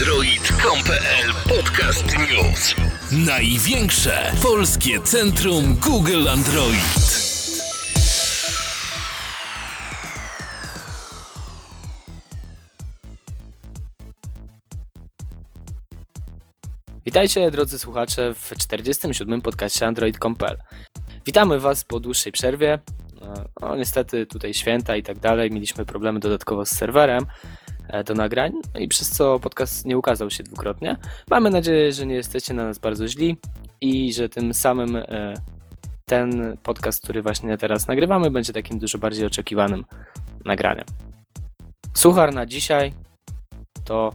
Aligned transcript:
Android.com.pl 0.00 1.56
Podcast 1.56 2.06
News. 2.18 2.74
Największe 3.26 4.32
polskie 4.42 5.00
centrum 5.00 5.74
Google 5.74 6.28
Android. 6.28 6.80
Witajcie 17.06 17.50
drodzy 17.50 17.78
słuchacze 17.78 18.34
w 18.34 18.52
47. 18.58 19.42
podcaście 19.42 19.86
Android.com.pl. 19.86 20.56
Witamy 21.26 21.60
Was 21.60 21.84
po 21.84 22.00
dłuższej 22.00 22.32
przerwie. 22.32 22.78
No, 23.60 23.76
niestety 23.76 24.26
tutaj 24.26 24.54
święta 24.54 24.96
i 24.96 25.02
tak 25.02 25.18
dalej, 25.18 25.50
mieliśmy 25.50 25.84
problemy 25.84 26.20
dodatkowo 26.20 26.66
z 26.66 26.70
serwerem 26.70 27.26
do 28.04 28.14
nagrań 28.14 28.52
i 28.78 28.88
przez 28.88 29.10
co 29.10 29.40
podcast 29.40 29.84
nie 29.84 29.98
ukazał 29.98 30.30
się 30.30 30.42
dwukrotnie. 30.42 30.96
Mamy 31.30 31.50
nadzieję, 31.50 31.92
że 31.92 32.06
nie 32.06 32.14
jesteście 32.14 32.54
na 32.54 32.64
nas 32.64 32.78
bardzo 32.78 33.08
źli 33.08 33.36
i 33.80 34.12
że 34.12 34.28
tym 34.28 34.54
samym 34.54 34.96
e, 34.96 35.34
ten 36.04 36.56
podcast, 36.62 37.02
który 37.02 37.22
właśnie 37.22 37.58
teraz 37.58 37.88
nagrywamy, 37.88 38.30
będzie 38.30 38.52
takim 38.52 38.78
dużo 38.78 38.98
bardziej 38.98 39.26
oczekiwanym 39.26 39.84
nagraniem. 40.44 40.84
Suchar 41.94 42.34
na 42.34 42.46
dzisiaj 42.46 42.92
to 43.84 44.12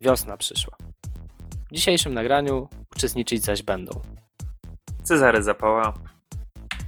wiosna 0.00 0.36
przyszła. 0.36 0.76
W 1.70 1.74
dzisiejszym 1.74 2.14
nagraniu 2.14 2.68
uczestniczyć 2.96 3.44
zaś 3.44 3.62
będą 3.62 4.00
Cezary 5.02 5.42
Zapała. 5.42 5.94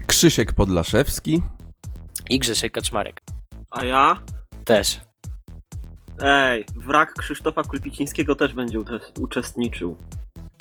Krzysiek 0.06 0.52
Podlaszewski. 0.52 1.42
i 2.30 2.38
Grzesiek 2.38 2.72
Kaczmarek. 2.72 3.20
A 3.70 3.84
ja? 3.84 4.22
Też. 4.64 5.00
Ej, 6.20 6.64
wrak 6.76 7.14
Krzysztofa 7.14 7.62
Kulpicińskiego 7.62 8.34
też 8.34 8.52
będzie 8.54 8.78
uczes- 8.80 9.20
uczestniczył. 9.20 9.96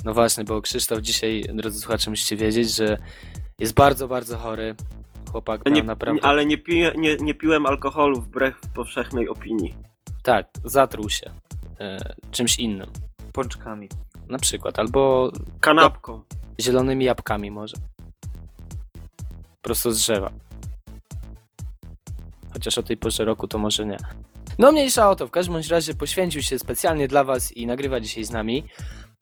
No 0.05 0.13
właśnie, 0.13 0.43
bo 0.43 0.61
Krzysztof 0.61 0.99
dzisiaj, 1.01 1.43
drodzy 1.53 1.79
słuchacze, 1.79 2.09
musicie 2.09 2.35
wiedzieć, 2.35 2.75
że 2.75 2.97
jest 3.59 3.73
bardzo, 3.73 4.07
bardzo 4.07 4.37
chory. 4.37 4.75
Chłopak 5.31 5.65
Nie, 5.65 5.83
naprawdę... 5.83 6.25
ale 6.25 6.45
nie, 6.45 6.57
nie, 6.97 7.15
nie 7.15 7.33
piłem 7.33 7.65
alkoholu 7.65 8.21
wbrew 8.21 8.59
powszechnej 8.75 9.29
opinii. 9.29 9.75
Tak, 10.23 10.47
zatruł 10.63 11.09
się 11.09 11.31
e, 11.79 12.15
czymś 12.31 12.59
innym. 12.59 12.87
Pączkami. 13.33 13.89
Na 14.29 14.39
przykład, 14.39 14.79
albo 14.79 15.31
Kanapką. 15.59 16.21
zielonymi 16.61 17.05
jabłkami 17.05 17.51
może. 17.51 17.77
Prosto 19.61 19.91
z 19.91 19.97
drzewa. 19.97 20.31
Chociaż 22.53 22.77
o 22.77 22.83
tej 22.83 22.97
porze 22.97 23.25
roku 23.25 23.47
to 23.47 23.57
może 23.57 23.85
nie. 23.85 23.97
No 24.59 24.71
mniejsza 24.71 25.09
o 25.09 25.15
to, 25.15 25.27
w 25.27 25.31
każdym 25.31 25.53
bądź 25.53 25.67
razie 25.67 25.93
poświęcił 25.93 26.41
się 26.41 26.59
specjalnie 26.59 27.07
dla 27.07 27.23
Was 27.23 27.51
i 27.51 27.67
nagrywa 27.67 27.99
dzisiaj 27.99 28.23
z 28.23 28.31
nami. 28.31 28.63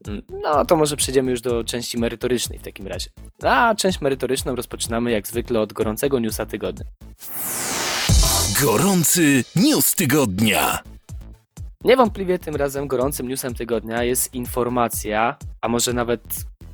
Mm, 0.08 0.22
No 0.44 0.66
to 0.66 0.76
może 0.76 0.98
przejdziemy 0.98 1.32
już 1.32 1.42
do 1.42 1.64
części 1.64 1.98
merytorycznej 1.98 2.60
w 2.60 2.64
takim 2.64 2.88
razie. 2.88 3.10
A 3.44 3.76
część 3.76 4.02
merytoryczną 4.02 4.56
rozpoczynamy 4.56 5.12
jak 5.12 5.28
zwykle 5.28 5.60
od 5.60 5.74
gorącego 5.74 6.20
newsa 6.20 6.46
tygodnia. 6.46 6.86
Gorący 8.62 9.44
news 9.56 9.96
tygodnia. 9.96 10.80
Niewątpliwie 11.84 12.40
tym 12.40 12.56
razem 12.56 12.88
gorącym 12.88 13.28
newsem 13.28 13.56
tygodnia 13.56 14.04
jest 14.04 14.34
informacja, 14.34 15.38
a 15.62 15.68
może 15.68 15.94
nawet 15.94 16.22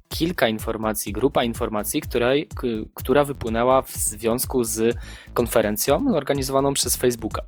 kilka 0.10 0.48
informacji, 0.48 1.14
grupa 1.14 1.44
informacji, 1.44 2.02
której, 2.02 2.50
która 2.96 3.24
wypłynęła 3.24 3.82
w 3.82 3.92
związku 3.92 4.64
z 4.64 4.98
konferencją 5.34 6.06
organizowaną 6.16 6.74
przez 6.74 6.96
Facebooka. 6.96 7.42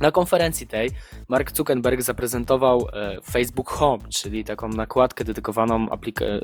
Na 0.00 0.10
konferencji 0.10 0.66
tej 0.66 0.90
Mark 1.28 1.56
Zuckerberg 1.56 2.02
zaprezentował 2.02 2.88
e, 2.92 3.16
Facebook 3.30 3.70
Home, 3.70 4.04
czyli 4.08 4.44
taką 4.44 4.68
nakładkę 4.68 5.24
dedykowaną, 5.24 5.86
e, 5.90 6.40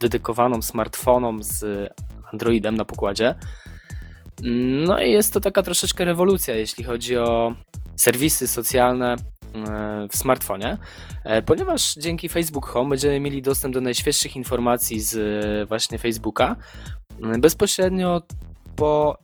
dedykowaną 0.00 0.62
smartfonom 0.62 1.42
z 1.42 1.88
Androidem 2.32 2.74
na 2.74 2.84
pokładzie. 2.84 3.34
No 4.86 5.02
i 5.02 5.10
jest 5.10 5.32
to 5.32 5.40
taka 5.40 5.62
troszeczkę 5.62 6.04
rewolucja, 6.04 6.54
jeśli 6.54 6.84
chodzi 6.84 7.16
o 7.16 7.54
serwisy 7.96 8.48
socjalne 8.48 9.12
e, 9.14 10.08
w 10.10 10.16
smartfonie, 10.16 10.78
ponieważ 11.46 11.94
dzięki 11.94 12.28
Facebook 12.28 12.66
Home 12.66 12.90
będziemy 12.90 13.20
mieli 13.20 13.42
dostęp 13.42 13.74
do 13.74 13.80
najświeższych 13.80 14.36
informacji 14.36 15.00
z 15.00 15.68
właśnie 15.68 15.98
Facebooka 15.98 16.56
bezpośrednio 17.38 18.22
po, 18.76 19.18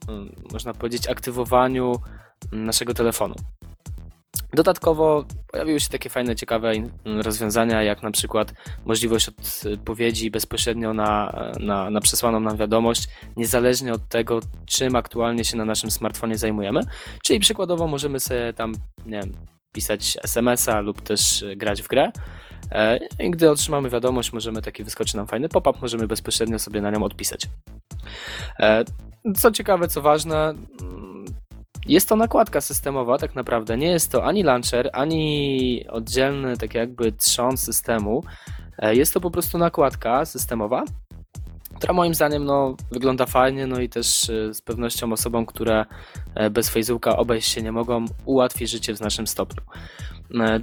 można 0.53 0.75
powiedzieć, 0.75 1.09
aktywowaniu 1.09 1.93
naszego 2.53 2.95
telefonu. 2.95 3.35
Dodatkowo 4.55 5.25
pojawiły 5.53 5.81
się 5.81 5.89
takie 5.89 6.11
fajne, 6.11 6.37
ciekawe 6.37 6.73
rozwiązania, 7.05 7.83
jak 7.83 8.03
na 8.03 8.11
przykład 8.11 8.53
możliwość 8.85 9.31
odpowiedzi 9.75 10.31
bezpośrednio 10.31 10.95
na, 10.95 11.39
na, 11.61 11.91
na 11.91 12.01
przesłaną 12.01 12.41
nam 12.41 12.57
wiadomość, 12.57 13.09
niezależnie 13.37 13.93
od 13.93 14.09
tego, 14.09 14.41
czym 14.67 14.97
aktualnie 14.97 15.45
się 15.45 15.57
na 15.57 15.65
naszym 15.65 15.91
smartfonie 15.91 16.39
zajmujemy. 16.39 16.81
Czyli 17.23 17.41
przykładowo 17.41 17.87
możemy 17.87 18.21
sobie 18.21 18.53
tam, 18.53 18.75
nie 19.07 19.21
wiem, 19.21 19.33
pisać 19.73 20.19
SMS-a 20.25 20.81
lub 20.81 21.03
też 21.03 21.45
grać 21.57 21.83
w 21.83 21.89
grę. 21.89 22.13
E, 22.73 22.99
I 23.19 23.31
gdy 23.31 23.51
otrzymamy 23.51 23.91
wiadomość, 23.91 24.33
możemy 24.33 24.63
taki 24.63 24.85
wyskoczy 24.85 25.17
nam 25.17 25.27
fajny 25.27 25.49
pop-up, 25.49 25.79
możemy 25.83 26.07
bezpośrednio 26.07 26.59
sobie 26.59 26.81
na 26.81 26.91
nią 26.91 27.03
odpisać. 27.03 27.47
E, 28.61 28.85
Co 29.37 29.51
ciekawe, 29.51 29.89
co 29.89 30.03
ważne, 30.03 30.55
jest 31.89 32.09
to 32.09 32.17
nakładka 32.17 32.61
systemowa, 32.61 33.19
tak 33.19 33.35
naprawdę. 33.35 33.77
Nie 33.77 33.89
jest 33.89 34.13
to 34.13 34.25
ani 34.25 34.43
launcher, 34.43 34.91
ani 34.93 35.87
oddzielny, 35.89 36.57
tak 36.57 36.75
jakby 36.75 37.13
trzon 37.13 37.57
systemu. 37.57 38.23
E, 38.79 38.95
Jest 38.95 39.15
to 39.15 39.21
po 39.21 39.31
prostu 39.31 39.59
nakładka 39.59 40.25
systemowa, 40.25 40.85
która 41.77 41.93
moim 41.93 42.15
zdaniem 42.15 42.45
no, 42.45 42.77
wygląda 42.93 43.27
fajnie, 43.27 43.67
no 43.67 43.81
i 43.81 43.89
też 43.89 44.31
e, 44.31 44.55
z 44.55 44.63
pewnością 44.63 45.13
osobom, 45.13 45.47
które 45.47 45.85
e, 46.35 46.51
bez 46.51 46.71
Facebooka 46.71 47.17
obejść 47.17 47.53
się 47.53 47.63
nie 47.63 47.73
mogą, 47.73 48.05
ułatwi 48.25 48.67
życie 48.67 48.95
w 48.95 48.97
znacznym 48.97 49.27
stopniu. 49.27 49.63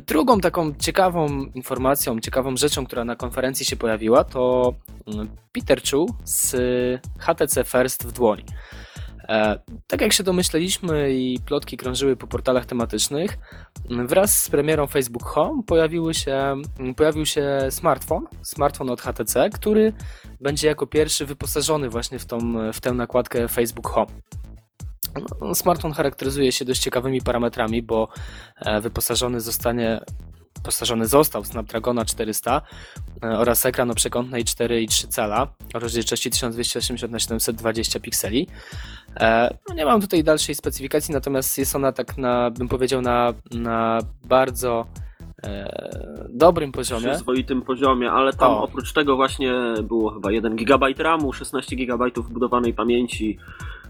Drugą 0.08 0.40
taką 0.40 0.74
ciekawą 0.76 1.28
informacją, 1.56 2.20
ciekawą 2.20 2.58
rzeczą, 2.58 2.86
która 2.86 3.06
na 3.06 3.16
konferencji 3.16 3.66
się 3.66 3.76
pojawiła, 3.76 4.24
to 4.24 4.74
mm, 5.08 5.30
Peter 5.52 5.82
Chu 5.92 6.06
z 6.24 6.56
HTC 7.20 7.64
First 7.64 8.08
w 8.08 8.12
dłoni. 8.12 8.44
E, 9.30 9.60
Tak 9.88 10.02
jak 10.02 10.14
się 10.14 10.24
domyśleliśmy 10.24 11.14
i 11.14 11.40
plotki 11.46 11.78
krążyły 11.78 12.16
po 12.16 12.28
portalach 12.28 12.66
tematycznych, 12.66 13.38
wraz 13.90 14.44
z 14.44 14.50
premierą 14.50 14.88
Facebook 14.88 15.24
Home 15.24 15.64
pojawiły 15.68 16.14
się, 16.14 16.56
m, 16.80 16.96
pojawił 16.96 17.26
się 17.26 17.60
smartfon, 17.70 18.26
smartfon 18.42 18.90
od 18.90 19.02
HTC, 19.02 19.50
który 19.50 19.94
będzie 20.42 20.68
jako 20.68 20.88
pierwszy 20.88 21.26
wyposażony 21.26 21.90
właśnie 21.90 22.20
w, 22.20 22.26
tą, 22.26 22.40
w 22.74 22.82
tę 22.82 22.92
nakładkę 22.92 23.48
Facebook 23.48 23.88
Home. 23.88 24.12
No, 25.42 25.56
Smartfon 25.56 25.94
charakteryzuje 25.94 26.52
się 26.52 26.66
dość 26.66 26.82
ciekawymi 26.82 27.22
parametrami, 27.22 27.82
bo 27.82 28.08
e, 28.58 28.82
wyposażony 28.82 29.42
zostanie 29.42 30.00
wyposażony 30.56 31.08
został 31.08 31.44
w 31.44 31.48
Snapdragona 31.48 32.06
400 32.06 32.62
e, 33.24 33.28
oraz 33.40 33.66
ekran 33.66 33.92
o 33.92 33.96
przekątnej 33.96 34.46
4,3 34.46 35.08
cala 35.08 35.48
o 35.74 35.80
rozdzielczości 35.80 36.30
1280 36.30 37.12
na 37.12 37.20
720 37.20 38.00
pikseli. 38.00 38.48
E, 39.20 39.58
No 39.70 39.76
nie 39.76 39.86
mam 39.86 40.02
tutaj 40.02 40.24
dalszej 40.24 40.56
specyfikacji, 40.56 41.14
natomiast 41.14 41.58
jest 41.58 41.76
ona 41.76 41.92
tak 41.92 42.18
na, 42.18 42.52
bym 42.52 42.68
powiedział, 42.68 43.02
na, 43.02 43.34
na 43.52 44.00
bardzo 44.26 44.86
e, 45.44 46.28
dobrym 46.30 46.72
poziomie. 46.72 47.10
Przyzwoitym 47.10 47.62
poziomie, 47.62 48.12
ale 48.12 48.34
tam 48.34 48.52
O. 48.52 48.64
oprócz 48.64 48.94
tego 48.94 49.16
właśnie 49.16 49.54
było 49.84 50.12
chyba 50.12 50.32
1 50.32 50.56
GB 50.56 50.88
RAMu, 50.98 51.34
16 51.34 51.76
GB 51.76 52.06
wbudowanej 52.16 52.74
pamięci. 52.74 53.38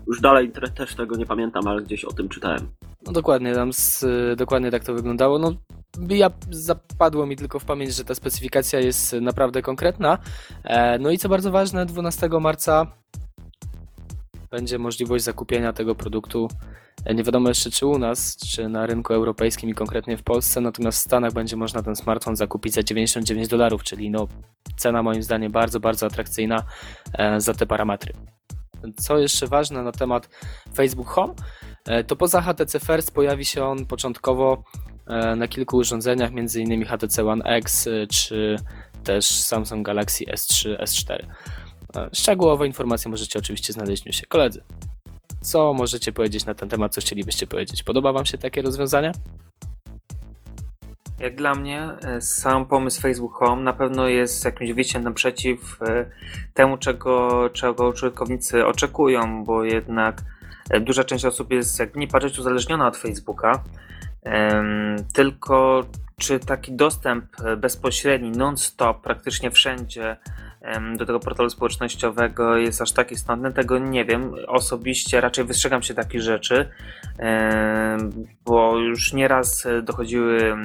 Już 0.08 0.22
dalej 0.22 0.52
też 0.75 0.96
tego 0.96 1.16
nie 1.16 1.25
pamiętam, 1.25 1.68
ale 1.68 1.81
gdzieś 1.81 2.06
o 2.06 2.14
tym 2.14 2.30
czytałem. 2.30 2.68
No 3.06 3.12
dokładnie, 3.12 3.56
tam 3.56 3.74
z, 3.74 4.06
dokładnie 4.38 4.72
tak 4.72 4.84
to 4.84 4.94
wyglądało. 4.94 5.40
No, 5.40 5.52
ja 6.09 6.31
zapadło 6.50 7.25
mi 7.25 7.36
tylko 7.36 7.60
w 7.60 7.66
pamięć, 7.66 7.95
że 7.95 8.04
ta 8.04 8.16
specyfikacja 8.16 8.80
jest 8.80 9.13
naprawdę 9.13 9.62
konkretna. 9.62 10.18
E, 10.63 11.00
no 11.00 11.12
i 11.12 11.18
co 11.18 11.30
bardzo 11.30 11.51
ważne, 11.51 11.86
12 11.86 12.30
marca 12.42 12.88
będzie 14.51 14.80
możliwość 14.80 15.24
zakupienia 15.24 15.74
tego 15.74 15.95
produktu. 15.95 16.48
E, 17.06 17.16
Nie 17.16 17.24
wiadomo 17.24 17.50
jeszcze 17.50 17.72
czy 17.72 17.86
u 17.86 17.98
nas, 17.98 18.38
czy 18.38 18.69
na 18.69 18.86
rynku 18.86 19.13
europejskim 19.13 19.69
i 19.69 19.74
konkretnie 19.74 20.18
w 20.18 20.24
Polsce, 20.24 20.62
natomiast 20.62 20.98
w 20.98 21.01
Stanach 21.01 21.33
będzie 21.33 21.56
można 21.56 21.83
ten 21.83 21.95
smartfon 21.95 22.36
zakupić 22.36 22.74
za 22.74 22.83
99 22.83 23.48
dolarów, 23.48 23.83
czyli 23.83 24.10
no 24.10 24.28
cena 24.78 25.04
moim 25.04 25.24
zdaniem 25.24 25.51
bardzo, 25.51 25.80
bardzo 25.80 26.06
atrakcyjna 26.06 26.63
e, 27.13 27.42
za 27.42 27.54
te 27.54 27.66
parametry. 27.66 28.13
Co 28.97 29.18
jeszcze 29.18 29.47
ważne 29.47 29.83
na 29.83 29.91
temat 29.91 30.30
Facebook 30.75 31.07
Home, 31.07 31.33
e, 31.85 32.03
to 32.03 32.15
poza 32.15 32.41
HTC 32.41 32.80
First 32.80 33.12
pojawi 33.13 33.45
się 33.45 33.65
on 33.65 33.85
początkowo 33.85 34.63
e, 35.07 35.35
na 35.35 35.47
kilku 35.47 35.77
urządzeniach, 35.77 36.31
m.in. 36.35 36.85
HTC 36.85 37.25
One 37.25 37.44
X 37.44 37.88
e, 37.88 38.07
czy 38.07 38.56
też 39.03 39.25
Samsung 39.25 39.85
Galaxy 39.85 40.25
S3, 40.25 40.77
S4. 40.77 41.25
E, 41.95 42.09
Szczegółowe 42.13 42.68
informacje 42.68 43.12
możecie 43.12 43.39
oczywiście 43.39 43.74
znaleźć 43.74 44.03
w 44.03 44.06
newsie. 44.06 44.25
Koledzy, 44.25 44.63
co 45.41 45.74
możecie 45.74 46.12
powiedzieć 46.12 46.45
na 46.45 46.56
ten 46.56 46.69
temat, 46.69 46.94
co 46.94 47.01
chcielibyście 47.01 47.47
powiedzieć? 47.47 47.83
Podoba 47.83 48.13
Wam 48.13 48.25
się 48.25 48.38
takie 48.38 48.62
rozwiązanie? 48.62 49.12
Jak 51.24 51.36
dla 51.36 51.56
mnie 51.56 51.90
e, 52.06 52.22
sam 52.22 52.66
pomysł 52.66 53.02
Facebook 53.02 53.34
Home 53.34 53.64
na 53.64 53.74
pewno 53.74 54.08
jest 54.08 54.46
jakimś 54.46 54.72
wyjściem 54.72 55.04
naprzeciw 55.04 55.81
e, 55.81 56.06
temu, 56.54 56.78
czego, 56.78 57.50
czego 57.54 57.90
użytkownicy 57.90 58.66
oczekują, 58.66 59.44
bo 59.44 59.64
jednak 59.64 60.22
e, 60.70 60.80
duża 60.80 61.04
część 61.04 61.25
osób 61.25 61.52
jest, 61.52 61.80
jak 61.80 61.96
nie 61.96 62.08
patrzeć, 62.08 62.40
uzależniona 62.40 62.88
od 62.88 62.98
Facebooka. 62.98 63.64
Tylko 65.14 65.86
czy 66.18 66.40
taki 66.40 66.72
dostęp 66.75 67.26
bezpośredni, 67.58 68.31
non-stop, 68.31 69.02
praktycznie 69.02 69.52
wszędzie 69.52 70.18
do 70.98 71.06
tego 71.06 71.19
portalu 71.19 71.50
społecznościowego 71.50 72.57
jest 72.57 72.81
aż 72.81 72.92
tak 72.92 73.12
istotny, 73.12 73.54
tego 73.54 73.80
nie 73.80 74.06
wiem. 74.06 74.36
Osobiście 74.48 75.21
raczej 75.21 75.45
wystrzegam 75.45 75.83
się 75.83 75.94
takich 75.94 76.21
rzeczy, 76.21 76.69
bo 78.45 78.77
już 78.77 79.13
nieraz 79.13 79.68
dochodziły 79.83 80.56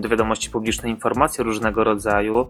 do 0.00 0.08
wiadomości 0.08 0.50
publicznej 0.50 0.92
informacje 0.92 1.44
różnego 1.44 1.84
rodzaju, 1.84 2.48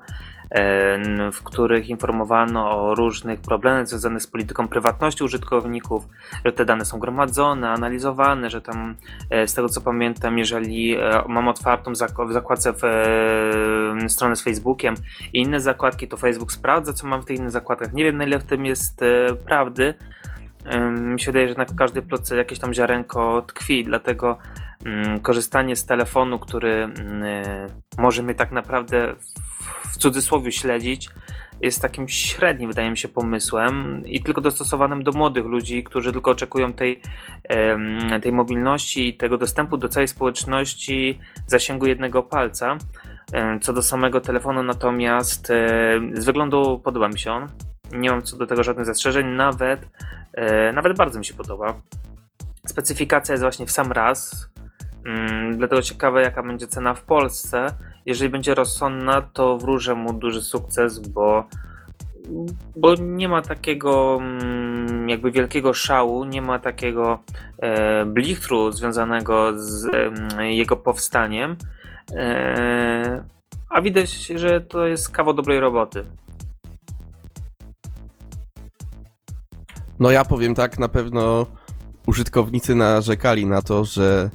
w 1.32 1.42
których 1.44 1.88
informowano 1.88 2.70
o 2.70 2.94
różnych 2.94 3.40
problemach 3.40 3.88
związanych 3.88 4.22
z 4.22 4.26
polityką 4.26 4.68
prywatności 4.68 5.24
użytkowników, 5.24 6.08
że 6.44 6.52
te 6.52 6.64
dane 6.64 6.84
są 6.84 6.98
gromadzone, 6.98 7.70
analizowane, 7.70 8.50
że 8.50 8.60
tam 8.60 8.96
e, 9.30 9.48
z 9.48 9.54
tego 9.54 9.68
co 9.68 9.80
pamiętam, 9.80 10.38
jeżeli 10.38 10.96
e, 10.96 11.22
mam 11.28 11.48
otwartą 11.48 11.92
w 11.92 11.96
zakładce 12.32 12.72
w, 12.72 12.84
e, 12.84 14.08
stronę 14.08 14.36
z 14.36 14.42
Facebookiem 14.42 14.94
i 15.32 15.40
inne 15.40 15.60
zakładki, 15.60 16.08
to 16.08 16.16
Facebook 16.16 16.52
sprawdza, 16.52 16.92
co 16.92 17.06
mam 17.06 17.22
w 17.22 17.24
tych 17.24 17.38
innych 17.38 17.50
zakładkach. 17.50 17.92
Nie 17.92 18.04
wiem, 18.04 18.16
na 18.16 18.24
ile 18.24 18.38
w 18.38 18.44
tym 18.44 18.66
jest 18.66 19.02
e, 19.02 19.34
prawdy. 19.34 19.94
Mi 20.90 21.20
się 21.20 21.32
wydaje, 21.32 21.48
że 21.48 21.54
w 21.54 21.76
każdej 21.76 22.02
plotce 22.02 22.36
jakieś 22.36 22.58
tam 22.58 22.74
ziarenko 22.74 23.42
tkwi, 23.42 23.84
dlatego 23.84 24.38
mm, 24.84 25.20
korzystanie 25.20 25.76
z 25.76 25.86
telefonu, 25.86 26.38
który 26.38 26.70
mm, 26.70 27.22
e, 27.22 27.68
może 27.98 28.22
mnie 28.22 28.34
tak 28.34 28.52
naprawdę 28.52 29.14
w, 29.66 29.96
cudzysłowie 29.96 30.52
śledzić, 30.52 31.08
jest 31.60 31.82
takim 31.82 32.08
średnim, 32.08 32.68
wydaje 32.68 32.90
mi 32.90 32.98
się, 32.98 33.08
pomysłem 33.08 34.02
i 34.06 34.22
tylko 34.22 34.40
dostosowanym 34.40 35.02
do 35.02 35.12
młodych 35.12 35.44
ludzi, 35.44 35.84
którzy 35.84 36.12
tylko 36.12 36.30
oczekują 36.30 36.72
tej, 36.72 37.00
tej 38.22 38.32
mobilności 38.32 39.08
i 39.08 39.16
tego 39.16 39.38
dostępu 39.38 39.76
do 39.76 39.88
całej 39.88 40.08
społeczności 40.08 41.18
zasięgu 41.46 41.86
jednego 41.86 42.22
palca. 42.22 42.78
Co 43.62 43.72
do 43.72 43.82
samego 43.82 44.20
telefonu, 44.20 44.62
natomiast 44.62 45.50
e, 45.50 46.00
z 46.14 46.24
wyglądu 46.24 46.80
podoba 46.84 47.08
mi 47.08 47.18
się 47.18 47.32
on. 47.32 47.48
Nie 47.92 48.10
mam 48.10 48.22
co 48.22 48.36
do 48.36 48.46
tego 48.46 48.62
żadnych 48.62 48.86
zastrzeżeń, 48.86 49.26
nawet, 49.26 49.88
e, 50.32 50.72
nawet 50.72 50.96
bardzo 50.96 51.18
mi 51.18 51.24
się 51.24 51.34
podoba. 51.34 51.80
Specyfikacja 52.66 53.32
jest 53.32 53.42
właśnie 53.42 53.66
w 53.66 53.70
sam 53.70 53.92
raz. 53.92 54.48
Mm, 55.06 55.56
Dlatego 55.58 55.82
ciekawe, 55.82 56.22
jaka 56.22 56.42
będzie 56.42 56.66
cena 56.66 56.94
w 56.94 57.02
Polsce. 57.02 57.66
Jeżeli 58.06 58.30
będzie 58.30 58.54
rozsądna, 58.54 59.22
to 59.22 59.58
wróżę 59.58 59.94
mu 59.94 60.12
duży 60.12 60.42
sukces, 60.42 60.98
bo, 61.08 61.44
bo 62.76 62.94
nie 62.94 63.28
ma 63.28 63.42
takiego 63.42 64.18
mm, 64.20 65.08
jakby 65.08 65.30
wielkiego 65.30 65.74
szału, 65.74 66.24
nie 66.24 66.42
ma 66.42 66.58
takiego 66.58 67.18
e, 67.58 68.04
blichtru 68.04 68.72
związanego 68.72 69.52
z 69.56 69.94
em, 69.94 70.40
jego 70.40 70.76
powstaniem. 70.76 71.56
E, 72.12 73.24
a 73.70 73.80
widać, 73.80 74.26
że 74.26 74.60
to 74.60 74.86
jest 74.86 75.10
kawał 75.10 75.34
dobrej 75.34 75.60
roboty. 75.60 76.04
No 79.98 80.10
ja 80.10 80.24
powiem 80.24 80.54
tak, 80.54 80.78
na 80.78 80.88
pewno 80.88 81.46
użytkownicy 82.06 82.74
narzekali 82.74 83.46
na 83.46 83.62
to, 83.62 83.84
że 83.84 84.30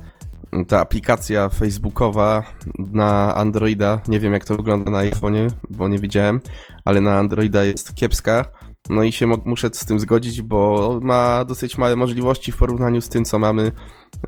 ta 0.68 0.80
aplikacja 0.80 1.50
facebookowa 1.50 2.44
na 2.78 3.36
Androida, 3.36 4.02
nie 4.08 4.20
wiem 4.20 4.34
jak 4.34 4.46
to 4.46 4.56
wygląda 4.56 4.92
na 4.92 4.98
iPhone'ie, 4.98 5.50
bo 5.70 5.88
nie 5.88 6.00
widziałem, 6.00 6.42
ale 6.86 7.02
na 7.02 7.18
Androida 7.18 7.64
jest 7.64 7.96
kiepska. 7.96 8.46
No 8.90 9.04
i 9.04 9.12
się 9.12 9.28
muszę 9.46 9.70
z 9.74 9.86
tym 9.86 10.00
zgodzić, 10.00 10.42
bo 10.42 11.00
ma 11.04 11.46
dosyć 11.46 11.78
małe 11.78 11.96
możliwości 11.96 12.52
w 12.52 12.58
porównaniu 12.58 13.02
z 13.02 13.10
tym, 13.10 13.26
co 13.26 13.40
mamy 13.40 13.72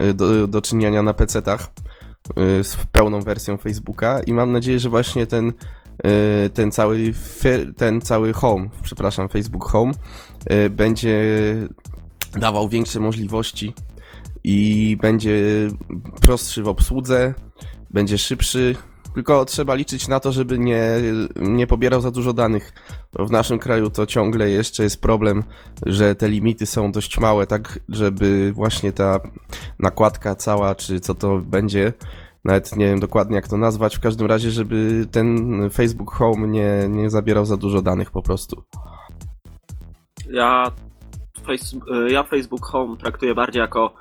y, 0.01 0.13
do, 0.13 0.47
do 0.47 0.61
czynienia 0.61 1.03
na 1.03 1.13
PC-tach 1.13 1.71
y, 2.59 2.63
z 2.63 2.77
pełną 2.91 3.21
wersją 3.21 3.57
Facebooka 3.57 4.19
i 4.19 4.33
mam 4.33 4.51
nadzieję, 4.51 4.79
że 4.79 4.89
właśnie 4.89 5.27
ten, 5.27 5.53
y, 6.45 6.49
ten 6.49 6.71
cały 6.71 7.13
ten 7.77 8.01
cały 8.01 8.33
Home, 8.33 8.69
przepraszam, 8.83 9.29
Facebook 9.29 9.65
Home 9.65 9.93
będzie 10.69 11.21
dawał 12.35 12.69
większe 12.69 12.99
możliwości 12.99 13.73
i 14.43 14.97
będzie 15.01 15.67
prostszy 16.21 16.63
w 16.63 16.67
obsłudze, 16.67 17.33
będzie 17.89 18.17
szybszy. 18.17 18.75
Tylko 19.13 19.45
trzeba 19.45 19.75
liczyć 19.75 20.07
na 20.07 20.19
to, 20.19 20.31
żeby 20.31 20.59
nie, 20.59 20.87
nie 21.35 21.67
pobierał 21.67 22.01
za 22.01 22.11
dużo 22.11 22.33
danych. 22.33 22.73
W 23.13 23.31
naszym 23.31 23.59
kraju 23.59 23.89
to 23.89 24.05
ciągle 24.05 24.49
jeszcze 24.49 24.83
jest 24.83 25.01
problem, 25.01 25.43
że 25.85 26.15
te 26.15 26.29
limity 26.29 26.65
są 26.65 26.91
dość 26.91 27.19
małe, 27.19 27.47
tak 27.47 27.79
żeby 27.89 28.51
właśnie 28.55 28.91
ta 28.91 29.19
nakładka 29.79 30.35
cała, 30.35 30.75
czy 30.75 30.99
co 30.99 31.15
to 31.15 31.37
będzie, 31.37 31.93
nawet 32.45 32.75
nie 32.75 32.85
wiem 32.85 32.99
dokładnie 32.99 33.35
jak 33.35 33.47
to 33.47 33.57
nazwać, 33.57 33.97
w 33.97 33.99
każdym 33.99 34.27
razie, 34.27 34.51
żeby 34.51 35.07
ten 35.11 35.69
Facebook 35.69 36.11
Home 36.11 36.47
nie, 36.47 36.87
nie 36.89 37.09
zabierał 37.09 37.45
za 37.45 37.57
dużo 37.57 37.81
danych 37.81 38.11
po 38.11 38.21
prostu. 38.21 38.63
Ja, 40.29 40.71
face, 41.43 41.77
ja 42.07 42.23
Facebook 42.23 42.65
Home 42.65 42.97
traktuję 42.97 43.35
bardziej 43.35 43.59
jako 43.59 43.93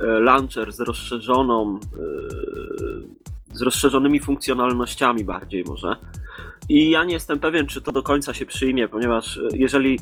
launcher 0.00 0.72
z 0.72 0.80
rozszerzoną, 0.80 1.78
e, 1.78 3.56
z 3.56 3.62
rozszerzonymi 3.62 4.20
funkcjonalnościami 4.20 5.24
bardziej 5.24 5.64
może. 5.64 5.96
I 6.68 6.90
ja 6.90 7.04
nie 7.04 7.14
jestem 7.14 7.40
pewien, 7.40 7.66
czy 7.66 7.82
to 7.82 7.92
do 7.92 8.02
końca 8.02 8.34
się 8.34 8.46
przyjmie, 8.46 8.88
ponieważ 8.88 9.36
e, 9.36 9.48
jeżeli 9.52 9.98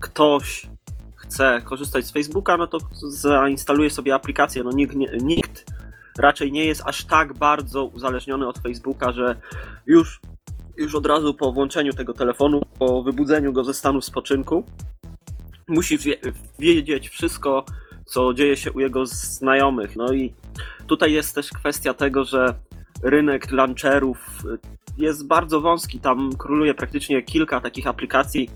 ktoś 0.00 0.66
chce 1.14 1.62
korzystać 1.64 2.06
z 2.06 2.12
Facebooka, 2.12 2.56
no 2.56 2.66
to 2.66 2.78
zainstaluje 3.08 3.90
sobie 3.90 4.14
aplikację. 4.14 4.64
No 4.64 4.70
nikt, 4.70 4.96
nie, 4.96 5.08
nikt 5.22 5.64
raczej 6.18 6.52
nie 6.52 6.64
jest 6.64 6.82
aż 6.84 7.04
tak 7.04 7.32
bardzo 7.32 7.84
uzależniony 7.84 8.48
od 8.48 8.58
Facebooka, 8.58 9.12
że 9.12 9.36
już, 9.86 10.20
już 10.76 10.94
od 10.94 11.06
razu 11.06 11.34
po 11.34 11.52
włączeniu 11.52 11.92
tego 11.92 12.12
telefonu, 12.12 12.62
po 12.78 13.02
wybudzeniu 13.02 13.52
go 13.52 13.64
ze 13.64 13.74
stanu 13.74 14.00
spoczynku, 14.00 14.64
musi 15.68 15.98
wie, 15.98 16.16
wiedzieć 16.58 17.08
wszystko, 17.08 17.64
co 18.04 18.34
dzieje 18.34 18.56
się 18.56 18.72
u 18.72 18.80
jego 18.80 19.06
znajomych. 19.06 19.96
No 19.96 20.12
i 20.12 20.34
tutaj 20.86 21.12
jest 21.12 21.34
też 21.34 21.50
kwestia 21.50 21.94
tego, 21.94 22.24
że 22.24 22.54
rynek 23.02 23.52
launcherów 23.52 24.42
jest 24.98 25.26
bardzo 25.26 25.60
wąski. 25.60 26.00
Tam 26.00 26.30
króluje 26.38 26.74
praktycznie 26.74 27.22
kilka 27.22 27.60
takich 27.60 27.86
aplikacji, 27.86 28.50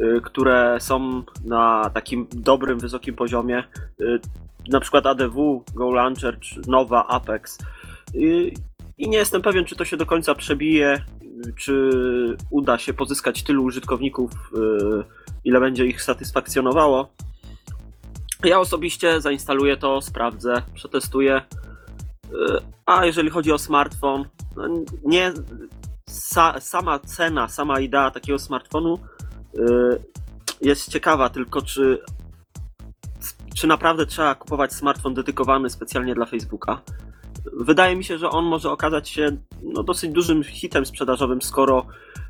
y, 0.00 0.20
które 0.24 0.76
są 0.80 1.22
na 1.44 1.90
takim 1.94 2.26
dobrym, 2.32 2.78
wysokim 2.78 3.14
poziomie. 3.14 3.64
Y, 4.00 4.20
Na 4.68 4.80
przykład 4.80 5.06
ADW, 5.06 5.64
Go 5.74 5.92
Launcher, 5.92 6.38
czy 6.40 6.60
Nova, 6.66 7.06
Apex. 7.06 7.58
Y, 8.14 8.52
I 8.98 9.08
nie 9.08 9.18
jestem 9.18 9.42
pewien, 9.42 9.64
czy 9.64 9.76
to 9.76 9.84
się 9.84 9.96
do 9.96 10.06
końca 10.06 10.34
przebije, 10.34 11.04
y, 11.46 11.52
czy 11.56 11.90
uda 12.50 12.78
się 12.78 12.94
pozyskać 12.94 13.42
tylu 13.42 13.64
użytkowników, 13.64 14.30
y, 14.32 15.04
ile 15.44 15.60
będzie 15.60 15.86
ich 15.86 16.02
satysfakcjonowało. 16.02 17.08
Ja 18.44 18.60
osobiście 18.60 19.20
zainstaluję 19.20 19.76
to, 19.76 20.00
sprawdzę, 20.00 20.62
przetestuję. 20.74 21.42
Y, 22.24 22.36
A 22.86 23.04
jeżeli 23.06 23.30
chodzi 23.30 23.52
o 23.52 23.58
smartfon, 23.58 24.24
no 24.56 24.68
nie 25.04 25.32
sa, 26.06 26.60
sama 26.60 26.98
cena, 26.98 27.48
sama 27.48 27.80
idea 27.80 28.10
takiego 28.10 28.38
smartfonu 28.38 28.98
y, 29.54 29.58
jest 30.60 30.90
ciekawa, 30.90 31.28
tylko 31.28 31.62
czy, 31.62 31.98
czy 33.54 33.66
naprawdę 33.66 34.06
trzeba 34.06 34.34
kupować 34.34 34.72
smartfon 34.72 35.14
dedykowany 35.14 35.70
specjalnie 35.70 36.14
dla 36.14 36.26
Facebooka? 36.26 36.82
Wydaje 37.52 37.96
mi 37.96 38.04
się, 38.04 38.18
że 38.18 38.30
on 38.30 38.44
może 38.44 38.70
okazać 38.70 39.08
się 39.08 39.36
no, 39.62 39.82
dosyć 39.82 40.12
dużym 40.12 40.44
hitem 40.44 40.86
sprzedażowym, 40.86 41.42
skoro 41.42 41.86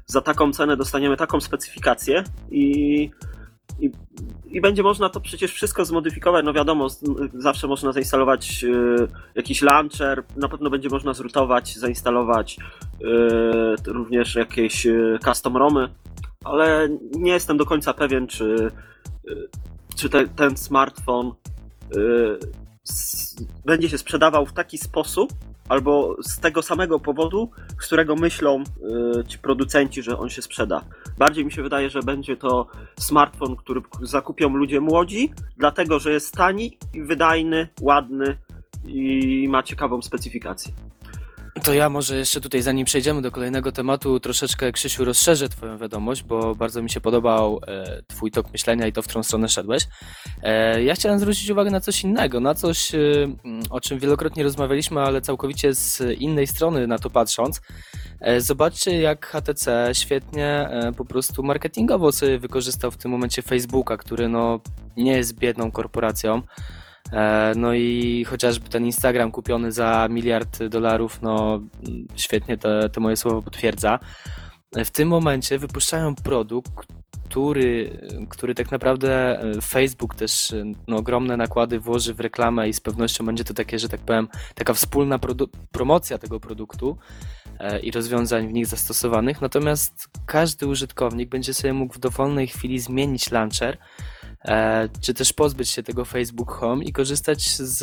za 0.07 0.21
taką 0.21 0.53
cenę 0.53 0.77
dostaniemy 0.77 1.17
taką 1.17 1.41
specyfikację 1.41 2.25
i, 2.51 3.11
i, 3.81 3.91
i 4.57 4.61
będzie 4.61 4.83
można 4.83 5.09
to 5.09 5.21
przecież 5.21 5.53
wszystko 5.53 5.85
zmodyfikować. 5.85 6.45
No 6.45 6.53
wiadomo, 6.53 6.89
zawsze 7.35 7.67
można 7.67 7.93
zainstalować 7.93 8.65
y, 8.65 9.09
jakiś 9.35 9.63
launcher, 9.63 10.25
na 10.37 10.49
pewno 10.49 10.71
będzie 10.71 10.89
można 10.89 11.15
zrutować, 11.15 11.77
zainstalować 11.77 12.57
y, 12.57 13.93
również 13.93 14.35
jakieś 14.35 14.87
y, 14.87 15.19
custom 15.25 15.57
romy, 15.57 15.89
ale 16.45 16.89
nie 17.13 17.33
jestem 17.33 17.57
do 17.57 17.67
końca 17.67 17.95
pewien, 17.95 18.27
czy, 18.27 18.71
y, 19.29 19.49
czy 19.97 20.09
te, 20.09 20.29
ten 20.29 20.57
smartfon 20.57 21.33
y, 21.97 22.39
będzie 23.65 23.89
się 23.89 23.99
sprzedawał 23.99 24.47
w 24.47 24.53
taki 24.53 24.79
sposób, 24.79 25.33
albo 25.69 26.17
z 26.23 26.41
tego 26.41 26.63
samego 26.63 27.01
powodu, 27.01 27.51
z 27.81 27.87
którego 27.87 28.17
myślą 28.17 28.63
y, 29.21 29.25
ci 29.25 29.39
producenci, 29.39 30.03
że 30.03 30.19
on 30.19 30.31
się 30.31 30.43
sprzeda. 30.43 30.85
Bardziej 31.19 31.45
mi 31.45 31.53
się 31.53 31.63
wydaje, 31.63 31.91
że 31.91 32.01
będzie 32.01 32.37
to 32.37 32.67
smartfon, 32.99 33.57
który 33.57 33.81
zakupią 34.03 34.49
ludzie 34.49 34.81
młodzi, 34.81 35.33
dlatego 35.57 35.99
że 35.99 36.13
jest 36.13 36.35
tani 36.35 36.79
wydajny, 36.95 37.69
ładny 37.81 38.39
i 38.87 39.47
ma 39.49 39.63
ciekawą 39.63 40.03
specyfikację. 40.03 40.73
To 41.63 41.75
ja 41.75 41.89
może 41.89 42.17
jeszcze 42.17 42.41
tutaj, 42.41 42.63
zanim 42.63 42.87
przejdziemy 42.87 43.23
do 43.23 43.31
kolejnego 43.31 43.73
tematu, 43.73 44.21
troszeczkę 44.21 44.73
Krzysiu 44.73 45.05
rozszerzę 45.05 45.49
Twoją 45.49 45.79
wiadomość, 45.79 46.23
bo 46.23 46.55
bardzo 46.55 46.83
mi 46.83 46.91
się 46.91 47.01
podobał 47.01 47.61
e, 47.67 48.03
Twój 48.07 48.31
tok 48.31 48.53
myślenia 48.53 48.87
i 48.87 48.93
to, 48.93 49.03
w 49.03 49.07
którą 49.07 49.23
stronę 49.23 49.49
szedłeś. 49.49 49.87
E, 50.43 50.83
ja 50.83 50.95
chciałem 50.95 51.19
zwrócić 51.19 51.51
uwagę 51.51 51.71
na 51.71 51.81
coś 51.81 52.05
innego, 52.05 52.41
na 52.41 52.55
coś, 52.55 52.95
e, 52.95 52.99
o 53.71 53.81
czym 53.81 53.99
wielokrotnie 53.99 54.43
rozmawialiśmy, 54.43 55.01
ale 55.01 55.21
całkowicie 55.21 55.75
z 55.75 56.03
innej 56.21 56.47
strony 56.47 56.87
na 56.87 56.99
to 56.99 57.11
patrząc. 57.11 57.61
E, 58.21 58.41
zobaczcie, 58.41 59.01
jak 59.01 59.27
HTC 59.27 59.91
świetnie 59.93 60.47
e, 60.47 60.93
po 60.93 61.05
prostu 61.05 61.43
marketingowo 61.43 62.13
sobie 62.13 62.39
wykorzystał 62.39 62.91
w 62.91 62.97
tym 62.97 63.11
momencie 63.11 63.43
Facebooka, 63.43 63.97
który 63.97 64.29
no, 64.29 64.61
nie 64.97 65.13
jest 65.13 65.39
biedną 65.39 65.71
korporacją. 65.71 66.43
E, 67.13 67.53
No 67.57 67.75
i 67.75 68.25
chociażby 68.25 68.69
ten 68.69 68.87
Instagram 68.87 69.33
kupiony 69.33 69.73
za 69.73 70.09
miliard 70.11 70.63
dolarów, 70.65 71.23
no 71.23 71.61
świetnie 72.17 72.59
te, 72.59 72.89
te 72.89 73.01
moje 73.01 73.17
słowo 73.17 73.43
potwierdza. 73.43 73.99
W 74.85 74.91
tym 74.91 75.09
momencie 75.09 75.59
wypuszczają 75.59 76.15
produkt, 76.15 76.87
który, 77.29 77.99
który 78.29 78.55
tak 78.55 78.71
naprawdę 78.71 79.41
e, 79.41 79.61
Facebook 79.61 80.15
też 80.15 80.53
e, 80.53 80.65
no, 80.89 80.97
ogromne 80.97 81.37
nakłady 81.37 81.81
włoży 81.81 82.15
w 82.15 82.21
reklamę 82.21 82.69
i 82.69 82.73
z 82.73 82.81
pewnością 82.81 83.27
będzie 83.27 83.45
to 83.45 83.55
takie, 83.55 83.79
że 83.79 83.89
tak 83.89 84.01
powiem, 84.01 84.29
taka 84.55 84.75
wspólna 84.75 85.19
promocja 85.73 86.19
tego 86.19 86.41
produktu 86.41 86.97
i 87.83 87.91
rozwiązań 87.91 88.49
w 88.49 88.53
nich 88.53 88.67
zastosowanych. 88.67 89.41
Natomiast 89.41 90.09
każdy 90.27 90.67
użytkownik 90.67 91.29
będzie 91.29 91.55
sobie 91.55 91.73
mógł 91.73 91.95
w 91.95 91.99
dowolnej 91.99 92.47
chwili 92.47 92.79
zmienić 92.79 93.31
launcher 93.31 93.79
czy 95.01 95.15
też 95.15 95.33
pozbyć 95.33 95.69
się 95.69 95.83
tego 95.83 96.05
Facebook 96.05 96.51
Home 96.51 96.85
i 96.85 96.93
korzystać 96.93 97.57
z, 97.57 97.79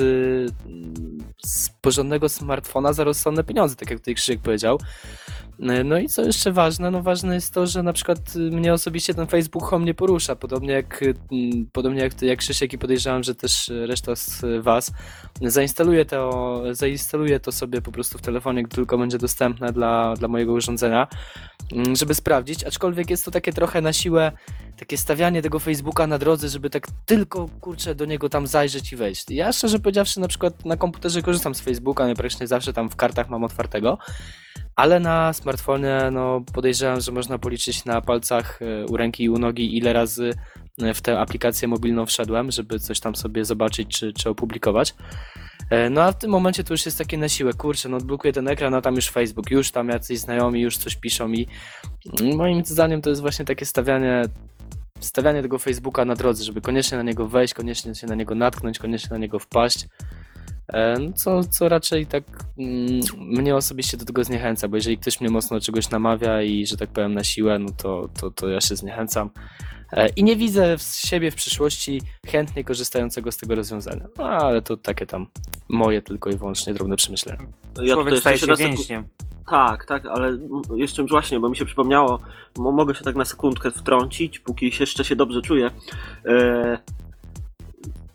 z 1.45 1.69
porządnego 1.69 2.29
smartfona 2.29 2.93
za 2.93 3.03
rozsądne 3.03 3.43
pieniądze, 3.43 3.75
tak 3.75 3.89
jak 3.89 3.99
tutaj 3.99 4.15
Krzysiek 4.15 4.41
powiedział. 4.41 4.79
E, 5.59 5.83
No 5.83 5.97
i 5.97 6.07
co 6.07 6.21
jeszcze 6.21 6.51
ważne, 6.51 6.91
no 6.91 7.01
ważne 7.03 7.35
jest 7.35 7.53
to, 7.53 7.67
że 7.67 7.83
na 7.83 7.93
przykład 7.93 8.35
y, 8.35 8.39
mnie 8.39 8.73
osobiście 8.73 9.13
ten 9.13 9.27
Facebook 9.27 9.63
Home 9.63 9.85
nie 9.85 9.93
porusza, 9.93 10.35
podobnie 10.35 10.73
jak, 10.73 11.03
y, 11.03 11.15
podobnie 11.71 12.01
jak, 12.01 12.21
jak 12.21 12.39
Krzysiek 12.39 12.73
i 12.73 12.77
podejrzewam, 12.77 13.23
że 13.23 13.35
też 13.35 13.69
y, 13.69 13.87
reszta 13.87 14.15
z 14.15 14.41
was. 14.61 14.91
Zainstaluje 15.41 16.05
to, 16.05 16.61
zainstaluje 16.71 17.39
to 17.39 17.51
sobie 17.51 17.81
po 17.81 17.91
prostu 17.91 18.17
w 18.17 18.21
telefonie, 18.21 18.63
gdy 18.63 18.75
tylko 18.75 18.97
będzie 18.97 19.17
dostępne 19.17 19.73
dla, 19.73 20.13
dla 20.13 20.27
mojego 20.27 20.53
urządzenia, 20.53 21.07
mm, 21.73 21.95
żeby 21.95 22.13
sprawdzić, 22.13 22.63
aczkolwiek 22.63 23.09
jest 23.09 23.25
to 23.25 23.31
takie 23.31 23.53
trochę 23.53 23.81
na 23.81 23.93
siłę 23.93 24.31
takie 24.77 24.97
stawianie 24.97 25.41
tego 25.41 25.59
Facebooka 25.59 26.07
na 26.07 26.17
drodze, 26.17 26.49
żeby 26.49 26.69
tak 26.69 26.87
tylko, 27.05 27.49
kurczę, 27.61 27.95
do 27.95 28.05
niego 28.05 28.29
tam 28.29 28.47
zajrzeć 28.47 28.93
i 28.93 28.95
wejść. 28.95 29.25
Ja 29.29 29.53
szczerze 29.53 29.79
powiedziawszy, 29.79 30.19
na 30.19 30.27
przykład 30.27 30.65
na 30.65 30.77
komputerze 30.77 31.21
korzystam 31.21 31.55
z 31.55 31.61
Facebooka, 31.61 32.07
nie 32.07 32.15
praktycznie 32.15 32.47
zawsze 32.47 32.73
tam 32.73 32.89
w 32.89 32.95
kartach 32.95 33.29
mam 33.29 33.43
otwartego, 33.43 33.97
ale 34.75 34.99
na 34.99 35.33
smartfonie, 35.33 35.99
no 36.11 36.41
podejrzewam, 36.53 37.01
że 37.01 37.11
można 37.11 37.37
policzyć 37.37 37.85
na 37.85 38.01
palcach 38.01 38.59
e, 38.61 38.85
u 38.85 38.97
ręki 38.97 39.23
i 39.23 39.29
u 39.29 39.37
nogi, 39.37 39.77
ile 39.77 39.93
razy 39.93 40.33
e, 40.81 40.93
w 40.93 41.01
tę 41.01 41.19
aplikację 41.19 41.67
mobilną 41.67 42.05
wszedłem, 42.05 42.51
żeby 42.51 42.79
coś 42.79 42.99
tam 42.99 43.15
sobie 43.15 43.45
zobaczyć 43.45 43.97
czy, 43.99 44.13
czy 44.13 44.29
opublikować. 44.29 44.95
E, 45.69 45.89
No 45.89 46.01
a 46.01 46.11
w 46.11 46.17
tym 46.17 46.31
momencie 46.31 46.63
to 46.63 46.73
już 46.73 46.85
jest 46.85 46.97
takie 46.97 47.17
na 47.17 47.29
siłę, 47.29 47.53
kurczę, 47.53 47.89
no 47.89 47.97
odblokuję 47.97 48.33
ten 48.33 48.47
ekran, 48.47 48.73
a 48.73 48.81
tam 48.81 48.95
już 48.95 49.09
Facebook, 49.09 49.51
już 49.51 49.71
tam 49.71 49.89
jacyś 49.89 50.19
znajomi, 50.19 50.61
już 50.61 50.77
coś 50.77 50.95
piszą 50.95 51.31
i 51.31 51.47
mm, 52.21 52.37
moim 52.37 52.65
zdaniem 52.65 53.01
to 53.01 53.09
jest 53.09 53.21
właśnie 53.21 53.45
takie 53.45 53.65
stawianie 53.65 54.23
stawianie 54.99 55.41
tego 55.41 55.59
Facebooka 55.59 56.05
na 56.05 56.15
drodze, 56.15 56.43
żeby 56.43 56.61
koniecznie 56.61 56.97
na 56.97 57.03
niego 57.03 57.27
wejść, 57.27 57.53
koniecznie 57.53 57.95
się 57.95 58.07
na 58.07 58.15
niego 58.15 58.35
natknąć, 58.35 58.79
koniecznie 58.79 59.09
na 59.09 59.17
niego 59.17 59.39
wpaść. 59.39 59.87
E, 60.67 60.99
no 60.99 61.13
Co, 61.13 61.43
co 61.43 61.69
raczej 61.69 62.05
tak 62.05 62.23
mm, 62.57 63.01
mnie 63.17 63.55
osobiście 63.55 63.97
do 63.97 64.05
tego 64.05 64.23
zniechęca, 64.23 64.67
bo 64.67 64.75
jeżeli 64.75 64.97
ktoś 64.97 65.21
mnie 65.21 65.29
mocno 65.29 65.57
do 65.57 65.61
czegoś 65.65 65.89
namawia 65.89 66.41
i 66.41 66.65
że 66.65 66.77
tak 66.77 66.89
powiem 66.89 67.13
na 67.13 67.23
siłę, 67.23 67.59
no 67.59 67.69
to, 67.77 68.09
to, 68.19 68.31
to 68.31 68.49
ja 68.49 68.61
się 68.61 68.75
zniechęcam. 68.75 69.29
E, 69.91 70.09
I 70.09 70.23
nie 70.23 70.35
widzę 70.35 70.77
w 70.77 70.81
siebie 70.81 71.31
w 71.31 71.35
przyszłości 71.35 72.01
chętnie 72.27 72.63
korzystającego 72.63 73.31
z 73.31 73.37
tego 73.37 73.55
rozwiązania. 73.55 74.05
No 74.17 74.23
ale 74.23 74.61
to 74.61 74.77
takie 74.77 75.05
tam 75.05 75.27
moje 75.69 76.01
tylko 76.01 76.29
i 76.29 76.35
wyłącznie 76.35 76.73
drobne 76.73 76.95
przemyślenia. 76.95 77.39
Ja 77.81 77.93
Człowiek 77.93 78.19
staje 78.19 78.37
się 78.37 78.55
więźniem. 78.55 79.03
Tak, 79.49 79.85
tak, 79.85 80.05
ale 80.05 80.37
jeszcze 80.75 81.03
właśnie, 81.03 81.39
bo 81.39 81.49
mi 81.49 81.55
się 81.57 81.65
przypomniało, 81.65 82.19
mo- 82.57 82.71
mogę 82.71 82.95
się 82.95 83.03
tak 83.03 83.15
na 83.15 83.25
sekundkę 83.25 83.71
wtrącić, 83.71 84.39
póki 84.39 84.71
się 84.71 84.83
jeszcze 84.83 85.05
się 85.05 85.15
dobrze 85.15 85.41
czuję. 85.41 85.71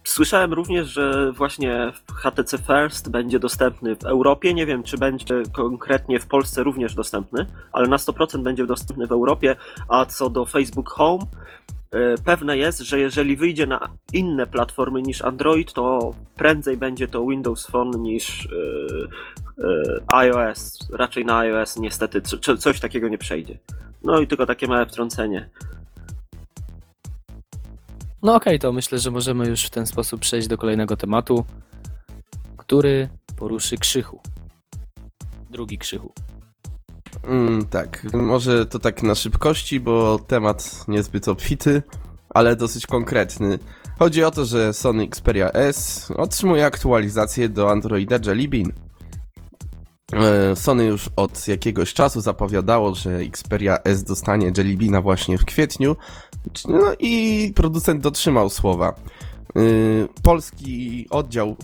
Słyszałem 0.09 0.53
również, 0.53 0.89
że 0.89 1.33
właśnie 1.33 1.93
HTC 2.15 2.59
First 2.59 3.11
będzie 3.11 3.39
dostępny 3.39 3.97
w 3.97 4.05
Europie. 4.05 4.55
Nie 4.55 4.67
wiem, 4.67 4.83
czy 4.83 4.99
będzie 4.99 5.43
konkretnie 5.53 6.21
w 6.21 6.27
Polsce 6.27 6.63
również 6.63 6.95
dostępny, 6.95 7.47
ale 7.73 7.89
na 7.89 7.97
100% 7.97 8.43
będzie 8.43 8.67
dostępny 8.67 9.07
w 9.07 9.13
Europie. 9.13 9.57
A 9.89 10.05
co 10.07 10.31
do 10.31 10.45
Facebook 10.47 10.89
Home, 10.91 11.25
e, 11.91 12.15
pewne 12.25 12.59
jest, 12.59 12.81
że 12.81 12.99
jeżeli 12.99 13.37
wyjdzie 13.37 13.67
na 13.67 13.89
inne 14.13 14.47
platformy 14.47 15.03
niż 15.03 15.23
Android, 15.23 15.73
to 15.73 16.15
prędzej 16.37 16.77
będzie 16.77 17.09
to 17.09 17.27
Windows 17.27 17.67
Phone 17.67 17.99
niż 17.99 18.47
e, 18.47 19.65
e, 19.65 20.01
iOS. 20.09 20.89
Raczej 20.93 21.25
na 21.25 21.39
iOS 21.39 21.77
niestety 21.77 22.21
co- 22.21 22.39
co- 22.39 22.57
coś 22.57 22.81
takiego 22.81 23.09
nie 23.09 23.19
przejdzie. 23.19 23.59
No 24.05 24.21
i 24.21 24.27
tylko 24.27 24.47
takie 24.47 24.67
małe 24.67 24.87
wtrącenie. 24.87 25.49
No 28.23 28.35
okej, 28.35 28.59
to 28.59 28.73
myślę, 28.73 28.99
że 28.99 29.11
możemy 29.11 29.49
już 29.49 29.65
w 29.65 29.71
ten 29.71 29.87
sposób 29.87 30.21
przejść 30.21 30.49
do 30.49 30.59
kolejnego 30.59 30.97
tematu, 30.97 31.45
który 32.57 33.09
poruszy 33.37 33.77
Krzychu. 33.77 34.21
Drugi 35.51 35.79
Krzychu. 35.79 36.13
Mm, 37.25 37.67
tak, 37.67 38.07
może 38.13 38.67
to 38.67 38.79
tak 38.79 39.03
na 39.03 39.15
szybkości, 39.15 39.81
bo 39.81 40.19
temat 40.19 40.85
niezbyt 40.89 41.29
obfity, 41.29 41.83
ale 42.31 42.57
dosyć 42.57 42.87
konkretny. 42.87 43.59
Chodzi 43.99 44.25
o 44.25 44.31
to, 44.31 44.45
że 44.45 44.73
Sony 44.73 45.05
Xperia 45.05 45.51
S 45.53 46.11
otrzymuje 46.17 46.67
aktualizację 46.67 47.49
do 47.49 47.71
Androida 47.71 48.19
Jelly 48.27 48.49
Bean. 48.49 48.73
E, 50.13 50.57
Sony 50.57 50.85
już 50.85 51.11
od 51.17 51.49
jakiegoś 51.49 51.95
czasu 51.95 52.21
zapowiadało, 52.21 52.95
że 52.95 53.17
Xperia 53.17 53.79
S 53.85 54.05
dostanie 54.05 54.53
Jelly 54.57 55.03
właśnie 55.03 55.39
w 55.39 55.45
kwietniu, 55.45 55.97
no 56.69 56.93
i 56.99 57.53
producent 57.57 58.03
dotrzymał 58.03 58.51
słowa. 58.51 58.95
Y, 59.57 60.09
Polski 60.23 61.07
oddział 61.11 61.49
y, 61.51 61.57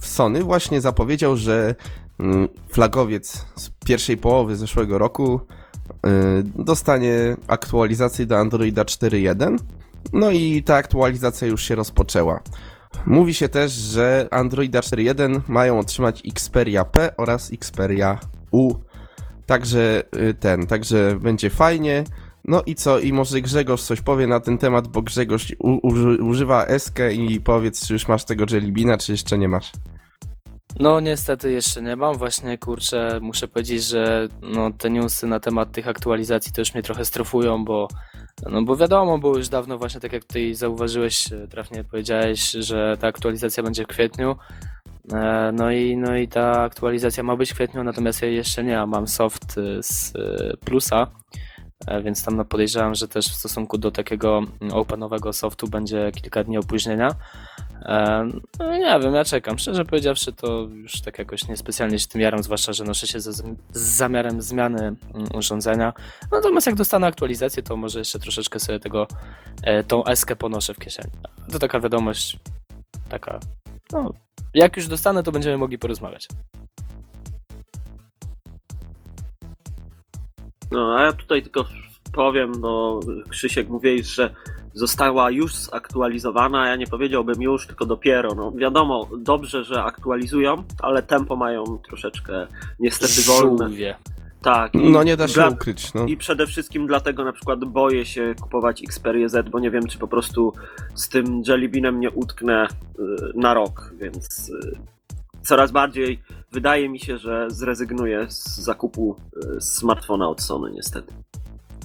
w 0.00 0.06
Sony 0.06 0.42
właśnie 0.42 0.80
zapowiedział, 0.80 1.36
że 1.36 1.74
y, 2.20 2.24
flagowiec 2.68 3.46
z 3.56 3.70
pierwszej 3.84 4.16
połowy 4.16 4.56
zeszłego 4.56 4.98
roku 4.98 5.40
y, 5.88 6.08
dostanie 6.42 7.36
aktualizację 7.46 8.26
do 8.26 8.38
Androida 8.38 8.82
4.1. 8.82 9.58
No 10.12 10.30
i 10.30 10.62
ta 10.62 10.76
aktualizacja 10.76 11.48
już 11.48 11.62
się 11.62 11.74
rozpoczęła. 11.74 12.40
Mówi 13.06 13.34
się 13.34 13.48
też, 13.48 13.72
że 13.72 14.28
Androida 14.30 14.80
4.1 14.80 15.40
mają 15.48 15.78
otrzymać 15.78 16.22
Xperia 16.28 16.84
P 16.84 17.16
oraz 17.16 17.52
Xperia 17.52 18.18
U. 18.50 18.74
Także 19.46 20.02
y, 20.16 20.34
ten, 20.34 20.66
także 20.66 21.18
będzie 21.20 21.50
fajnie. 21.50 22.04
No 22.44 22.62
i 22.66 22.74
co? 22.74 22.98
I 22.98 23.12
może 23.12 23.40
Grzegorz 23.40 23.82
coś 23.82 24.00
powie 24.00 24.26
na 24.26 24.40
ten 24.40 24.58
temat, 24.58 24.88
bo 24.88 25.02
Grzegorz 25.02 25.54
u, 25.58 25.78
uży, 25.86 26.22
używa 26.22 26.64
Eskę 26.66 27.12
i 27.12 27.40
powiedz, 27.40 27.86
czy 27.86 27.92
już 27.92 28.08
masz 28.08 28.24
tego 28.24 28.44
Jellybina, 28.50 28.98
czy 28.98 29.12
jeszcze 29.12 29.38
nie 29.38 29.48
masz. 29.48 29.72
No 30.80 31.00
niestety 31.00 31.52
jeszcze 31.52 31.82
nie 31.82 31.96
mam, 31.96 32.16
właśnie 32.16 32.58
kurczę, 32.58 33.18
muszę 33.22 33.48
powiedzieć, 33.48 33.84
że 33.84 34.28
no, 34.42 34.70
te 34.70 34.90
newsy 34.90 35.26
na 35.26 35.40
temat 35.40 35.72
tych 35.72 35.88
aktualizacji 35.88 36.52
to 36.52 36.60
już 36.60 36.74
mnie 36.74 36.82
trochę 36.82 37.04
strofują, 37.04 37.64
bo 37.64 37.88
no 38.50 38.62
bo 38.62 38.76
wiadomo, 38.76 39.18
było 39.18 39.36
już 39.36 39.48
dawno 39.48 39.78
właśnie 39.78 40.00
tak 40.00 40.12
jak 40.12 40.24
tutaj 40.24 40.54
zauważyłeś, 40.54 41.32
e, 41.32 41.48
trafnie 41.48 41.84
powiedziałeś, 41.84 42.50
że 42.50 42.96
ta 43.00 43.06
aktualizacja 43.06 43.62
będzie 43.62 43.84
w 43.84 43.86
kwietniu. 43.86 44.36
E, 45.12 45.52
No 45.52 45.70
i, 45.70 45.96
no 45.96 46.16
i 46.16 46.28
ta 46.28 46.62
aktualizacja 46.62 47.22
ma 47.22 47.36
być 47.36 47.50
w 47.50 47.54
kwietniu, 47.54 47.84
natomiast 47.84 48.22
ja 48.22 48.28
jeszcze 48.28 48.64
nie 48.64 48.86
mam. 48.86 49.08
Soft 49.08 49.58
e, 49.58 49.82
z 49.82 50.12
plusa, 50.64 51.06
więc 52.04 52.24
tam 52.24 52.36
no 52.36 52.44
podejrzewam, 52.44 52.94
że 52.94 53.08
też 53.08 53.28
w 53.28 53.34
stosunku 53.34 53.78
do 53.78 53.90
takiego 53.90 54.40
openowego 54.72 55.32
softu 55.32 55.68
będzie 55.68 56.12
kilka 56.12 56.44
dni 56.44 56.58
opóźnienia. 56.58 57.08
No 58.58 58.72
nie 58.72 59.00
wiem, 59.00 59.14
ja 59.14 59.24
czekam. 59.24 59.58
Szczerze 59.58 59.84
powiedziawszy, 59.84 60.32
to 60.32 60.68
już 60.74 61.00
tak 61.00 61.18
jakoś 61.18 61.48
niespecjalnie 61.48 61.98
się 61.98 62.06
tym 62.06 62.20
jaram, 62.20 62.42
zwłaszcza, 62.42 62.72
że 62.72 62.84
noszę 62.84 63.06
się 63.06 63.20
z 63.20 63.42
zamiarem 63.72 64.42
zmiany 64.42 64.80
mm, 65.14 65.28
urządzenia. 65.34 65.92
Natomiast 66.32 66.66
jak 66.66 66.76
dostanę 66.76 67.06
aktualizację, 67.06 67.62
to 67.62 67.76
może 67.76 67.98
jeszcze 67.98 68.18
troszeczkę 68.18 68.60
sobie 68.60 68.80
tego, 68.80 69.06
e, 69.62 69.84
tą 69.84 70.04
eskę 70.04 70.36
ponoszę 70.36 70.74
w 70.74 70.78
kieszeni. 70.78 71.10
To 71.52 71.58
taka 71.58 71.80
wiadomość, 71.80 72.38
taka, 73.08 73.40
no, 73.92 74.12
jak 74.54 74.76
już 74.76 74.86
dostanę, 74.86 75.22
to 75.22 75.32
będziemy 75.32 75.58
mogli 75.58 75.78
porozmawiać. 75.78 76.28
No, 80.70 80.96
a 80.98 81.02
ja 81.02 81.12
tutaj 81.12 81.42
tylko 81.42 81.64
powiem, 82.12 82.52
bo 82.60 83.00
Krzysiek 83.28 83.68
mówiłeś, 83.68 84.06
że 84.06 84.34
została 84.74 85.30
już 85.30 85.54
zaktualizowana. 85.54 86.68
Ja 86.68 86.76
nie 86.76 86.86
powiedziałbym 86.86 87.42
już, 87.42 87.66
tylko 87.66 87.86
dopiero. 87.86 88.34
No, 88.34 88.52
wiadomo, 88.52 89.08
dobrze, 89.18 89.64
że 89.64 89.82
aktualizują, 89.82 90.64
ale 90.82 91.02
tempo 91.02 91.36
mają 91.36 91.78
troszeczkę 91.88 92.46
niestety 92.78 93.22
wolne. 93.26 93.68
Żółwie. 93.68 93.94
Tak. 94.42 94.74
i 94.74 94.90
No 94.90 95.02
nie 95.02 95.16
da 95.16 95.28
się 95.28 95.34
dla- 95.34 95.48
ukryć, 95.48 95.94
no. 95.94 96.06
I 96.06 96.16
przede 96.16 96.46
wszystkim 96.46 96.86
dlatego 96.86 97.24
na 97.24 97.32
przykład 97.32 97.64
boję 97.64 98.04
się 98.06 98.34
kupować 98.40 98.82
Xperia 98.84 99.28
Z, 99.28 99.48
bo 99.48 99.60
nie 99.60 99.70
wiem, 99.70 99.86
czy 99.86 99.98
po 99.98 100.08
prostu 100.08 100.52
z 100.94 101.08
tym 101.08 101.42
Jellybeanem 101.48 102.00
nie 102.00 102.10
utknę 102.10 102.66
y, 102.66 103.02
na 103.34 103.54
rok, 103.54 103.92
więc 104.00 104.48
y, 104.48 104.78
coraz 105.42 105.70
bardziej 105.70 106.22
wydaje 106.52 106.88
mi 106.88 107.00
się, 107.00 107.18
że 107.18 107.46
zrezygnuję 107.50 108.26
z 108.30 108.56
zakupu 108.60 109.16
y, 109.56 109.60
smartfona 109.60 110.28
od 110.28 110.40
Sony 110.42 110.70
niestety. 110.72 111.12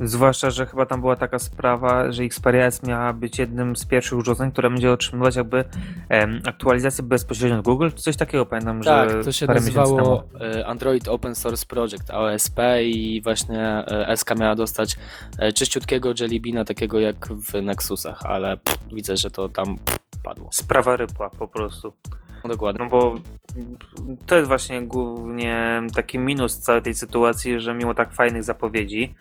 Zwłaszcza, 0.04 0.50
że 0.50 0.66
chyba 0.66 0.86
tam 0.86 1.02
była 1.02 1.16
taka 1.16 1.40
sprawa, 1.40 2.12
że 2.12 2.24
Xperia 2.24 2.66
S 2.66 2.84
miała 2.84 3.14
być 3.14 3.40
jednym 3.40 3.76
z 3.76 3.86
pierwszych 3.86 4.18
urządzeń, 4.18 4.52
które 4.52 4.70
będzie 4.70 4.92
otrzymywać 4.92 5.36
jakby 5.36 5.64
em, 6.10 6.42
aktualizację 6.46 7.04
bezpośrednio 7.04 7.58
od 7.58 7.66
Google, 7.66 7.90
czy 7.96 8.02
coś 8.02 8.18
takiego 8.18 8.46
pamiętam, 8.46 8.82
Tak, 8.82 9.10
że 9.10 9.24
to 9.24 9.32
się 9.32 9.48
parę 9.48 9.60
nazywało 9.60 10.24
e, 10.42 10.68
Android 10.68 11.08
Open 11.08 11.36
Source 11.36 11.66
Project, 11.66 12.12
AOSP 12.12 12.60
i 12.84 13.22
właśnie 13.24 13.84
e, 13.88 14.18
SK 14.18 14.40
miała 14.40 14.56
dostać 14.56 14.96
e, 15.40 15.54
czyściutkiego 15.54 16.14
Jellybeana, 16.20 16.66
takiego 16.66 17.00
jak 17.00 17.28
w 17.28 17.62
Nexusach, 17.62 18.26
ale 18.26 18.58
pff, 18.58 18.80
widzę, 18.94 19.18
że 19.18 19.32
to 19.32 19.50
tam 19.50 19.78
pff, 19.78 20.00
padło. 20.24 20.50
Sprawa 20.52 20.96
rypła 20.96 21.30
po 21.30 21.48
prostu. 21.48 21.94
No 22.44 22.50
dokładnie. 22.50 22.84
No 22.84 22.90
bo 22.90 23.16
to 24.26 24.36
jest 24.36 24.48
właśnie 24.48 24.82
głównie 24.82 25.82
taki 25.96 26.20
minus 26.20 26.58
całej 26.58 26.82
tej 26.82 26.94
sytuacji, 26.94 27.60
że 27.60 27.74
mimo 27.74 27.94
tak 27.94 28.14
fajnych 28.14 28.44
zapowiedzi 28.44 29.16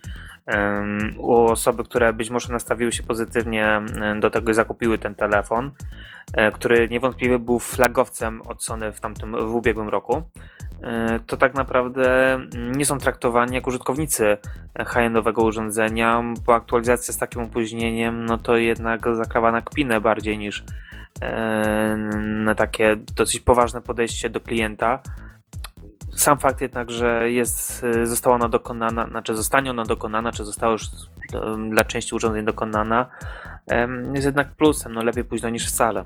u 1.18 1.34
osoby, 1.34 1.84
które 1.84 2.12
być 2.12 2.30
może 2.30 2.52
nastawiły 2.52 2.92
się 2.92 3.02
pozytywnie 3.02 3.80
do 4.20 4.30
tego 4.30 4.50
i 4.50 4.54
zakupiły 4.54 4.98
ten 4.98 5.14
telefon, 5.14 5.70
e, 6.32 6.52
który 6.52 6.88
niewątpliwie 6.88 7.38
był 7.38 7.58
flagowcem 7.58 8.42
od 8.42 8.64
Sony 8.64 8.92
w 8.92 9.00
tamtym, 9.00 9.32
w 9.32 9.54
ubiegłym 9.54 9.88
roku, 9.88 10.22
e, 10.82 11.20
to 11.26 11.36
tak 11.36 11.54
naprawdę 11.54 12.38
nie 12.76 12.84
są 12.84 12.98
traktowani 12.98 13.54
jak 13.54 13.66
użytkownicy 13.66 14.36
high-endowego 14.78 15.42
urządzenia, 15.42 16.22
bo 16.46 16.54
aktualizacja 16.54 17.14
z 17.14 17.18
takim 17.18 17.42
opóźnieniem, 17.42 18.26
no 18.26 18.38
to 18.38 18.56
jednak 18.56 19.06
zakrawa 19.16 19.52
na 19.52 19.62
kpinę 19.62 20.00
bardziej 20.00 20.38
niż 20.38 20.64
na 22.44 22.54
takie 22.54 22.96
dosyć 23.16 23.40
poważne 23.40 23.82
podejście 23.82 24.30
do 24.30 24.40
klienta. 24.40 25.02
Sam 26.14 26.38
fakt 26.38 26.60
jednak, 26.60 26.90
że 26.90 27.30
jest, 27.30 27.84
e, 27.84 28.06
została 28.06 28.36
ona 28.36 28.48
dokonana, 28.48 29.08
znaczy 29.08 29.36
zostanie 29.36 29.70
ona 29.70 29.84
dokonana, 29.84 30.32
czy 30.32 30.44
została 30.44 30.72
już 30.72 30.82
e, 30.84 30.88
dla 31.70 31.84
części 31.84 32.14
urządzeń 32.14 32.44
dokonana, 32.44 33.06
jest 34.14 34.26
jednak 34.26 34.54
plusem, 34.54 34.92
no 34.92 35.02
lepiej 35.02 35.24
późno 35.24 35.48
niż 35.48 35.68
wcale. 35.68 36.04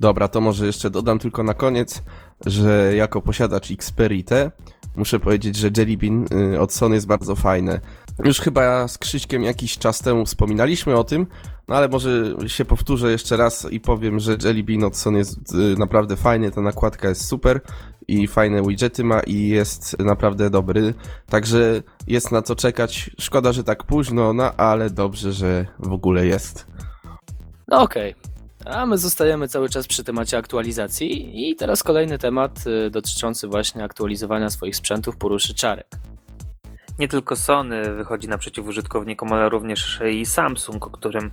Dobra, 0.00 0.28
to 0.28 0.40
może 0.40 0.66
jeszcze 0.66 0.90
dodam 0.90 1.18
tylko 1.18 1.42
na 1.42 1.54
koniec, 1.54 2.02
że 2.46 2.96
jako 2.96 3.22
posiadacz 3.22 3.70
Xperia 3.70 4.22
T 4.22 4.50
muszę 4.96 5.20
powiedzieć, 5.20 5.56
że 5.56 5.70
Jelly 5.76 5.96
Bean 5.96 6.26
od 6.60 6.72
Sony 6.72 6.94
jest 6.94 7.06
bardzo 7.06 7.36
fajne. 7.36 7.80
Już 8.24 8.40
chyba 8.40 8.88
z 8.88 8.98
Krzyśkiem 8.98 9.42
jakiś 9.42 9.78
czas 9.78 9.98
temu 9.98 10.24
wspominaliśmy 10.24 10.96
o 10.96 11.04
tym, 11.04 11.26
no 11.68 11.76
ale 11.76 11.88
może 11.88 12.34
się 12.46 12.64
powtórzę 12.64 13.10
jeszcze 13.10 13.36
raz 13.36 13.66
i 13.70 13.80
powiem, 13.80 14.20
że 14.20 14.36
Jelly 14.44 14.62
Bean 14.62 14.84
od 14.84 14.96
Sony 14.96 15.18
jest 15.18 15.54
y, 15.54 15.78
naprawdę 15.78 16.16
fajny, 16.16 16.50
ta 16.50 16.60
nakładka 16.60 17.08
jest 17.08 17.24
super 17.24 17.60
i 18.08 18.28
fajne 18.28 18.62
widgety 18.62 19.04
ma 19.04 19.20
i 19.20 19.48
jest 19.48 19.98
naprawdę 19.98 20.50
dobry, 20.50 20.94
także 21.26 21.82
jest 22.06 22.32
na 22.32 22.42
co 22.42 22.56
czekać. 22.56 23.10
Szkoda, 23.18 23.52
że 23.52 23.64
tak 23.64 23.84
późno, 23.84 24.32
no 24.32 24.54
ale 24.54 24.90
dobrze, 24.90 25.32
że 25.32 25.66
w 25.78 25.92
ogóle 25.92 26.26
jest. 26.26 26.66
No 27.68 27.80
okej. 27.80 28.14
A 28.64 28.86
my 28.86 28.98
zostajemy 28.98 29.48
cały 29.48 29.68
czas 29.68 29.86
przy 29.86 30.04
temacie 30.04 30.38
aktualizacji 30.38 31.50
i 31.50 31.56
teraz 31.56 31.82
kolejny 31.82 32.18
temat 32.18 32.64
y, 32.86 32.90
dotyczący 32.90 33.48
właśnie 33.48 33.84
aktualizowania 33.84 34.50
swoich 34.50 34.76
sprzętów 34.76 35.16
poruszy 35.16 35.54
Czarek. 35.54 35.86
Nie 36.98 37.08
tylko 37.08 37.36
Sony 37.36 37.94
wychodzi 37.94 38.28
naprzeciw 38.28 38.66
użytkownikom, 38.66 39.32
ale 39.32 39.48
również 39.48 40.00
i 40.10 40.26
Samsung, 40.26 40.86
o 40.86 40.90
którym 40.90 41.30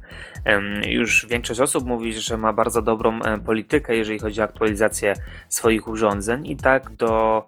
już 0.88 1.26
większość 1.30 1.60
osób 1.60 1.86
mówi, 1.86 2.14
że 2.14 2.38
ma 2.38 2.54
bardzo 2.54 2.82
dobrą 2.82 3.20
politykę, 3.46 3.96
jeżeli 3.96 4.20
chodzi 4.20 4.42
o 4.42 4.44
aktualizację 4.44 5.14
swoich 5.50 5.88
urządzeń. 5.88 6.48
I 6.48 6.58
tak 6.58 6.90
do 6.96 7.44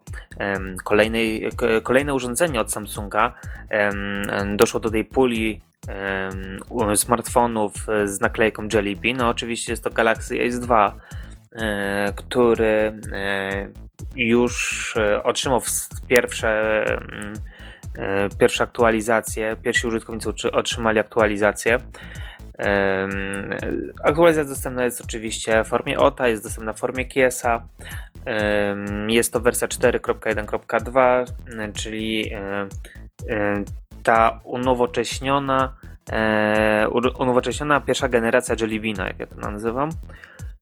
kolejnej, 0.83 1.49
kolejne 1.83 2.13
urządzenie 2.13 2.61
od 2.61 2.71
Samsunga 2.71 3.33
doszło 4.57 4.79
do 4.79 4.89
tej 4.89 5.05
puli 5.05 5.61
smartfonów 6.95 7.89
e, 7.89 8.07
z 8.07 8.21
naklejką 8.21 8.67
Jelly 8.73 8.95
Bean. 8.95 9.17
No, 9.17 9.29
oczywiście 9.29 9.73
jest 9.73 9.83
to 9.83 9.89
Galaxy 9.89 10.35
S2, 10.35 10.91
e, 11.51 12.13
który 12.15 12.99
e, 13.13 13.67
już 14.15 14.95
otrzymał 15.23 15.61
pierwsze 16.07 16.85
pierwsze 18.39 18.63
aktualizacje, 18.63 19.55
pierwsi 19.63 19.87
użytkownicy 19.87 20.51
otrzymali 20.51 20.99
aktualizację. 20.99 21.77
Aktualizacja 24.03 24.49
dostępna 24.49 24.83
jest 24.83 25.01
oczywiście 25.01 25.63
w 25.63 25.67
formie 25.67 25.99
OTA, 25.99 26.27
jest 26.27 26.43
dostępna 26.43 26.73
w 26.73 26.79
formie 26.79 27.05
Kiesa. 27.05 27.67
Jest 29.07 29.33
to 29.33 29.39
wersja 29.39 29.67
4.1.2, 29.67 31.25
m, 31.47 31.73
czyli 31.73 32.33
e, 32.33 32.67
e, 33.29 33.63
ta 34.03 34.39
unowocześniona, 34.43 35.75
e, 36.11 36.87
unowocześniona 37.19 37.81
pierwsza 37.81 38.09
generacja 38.09 38.55
Jellybeana, 38.61 39.07
jak 39.07 39.19
ja 39.19 39.25
to 39.27 39.35
nazywam. 39.35 39.89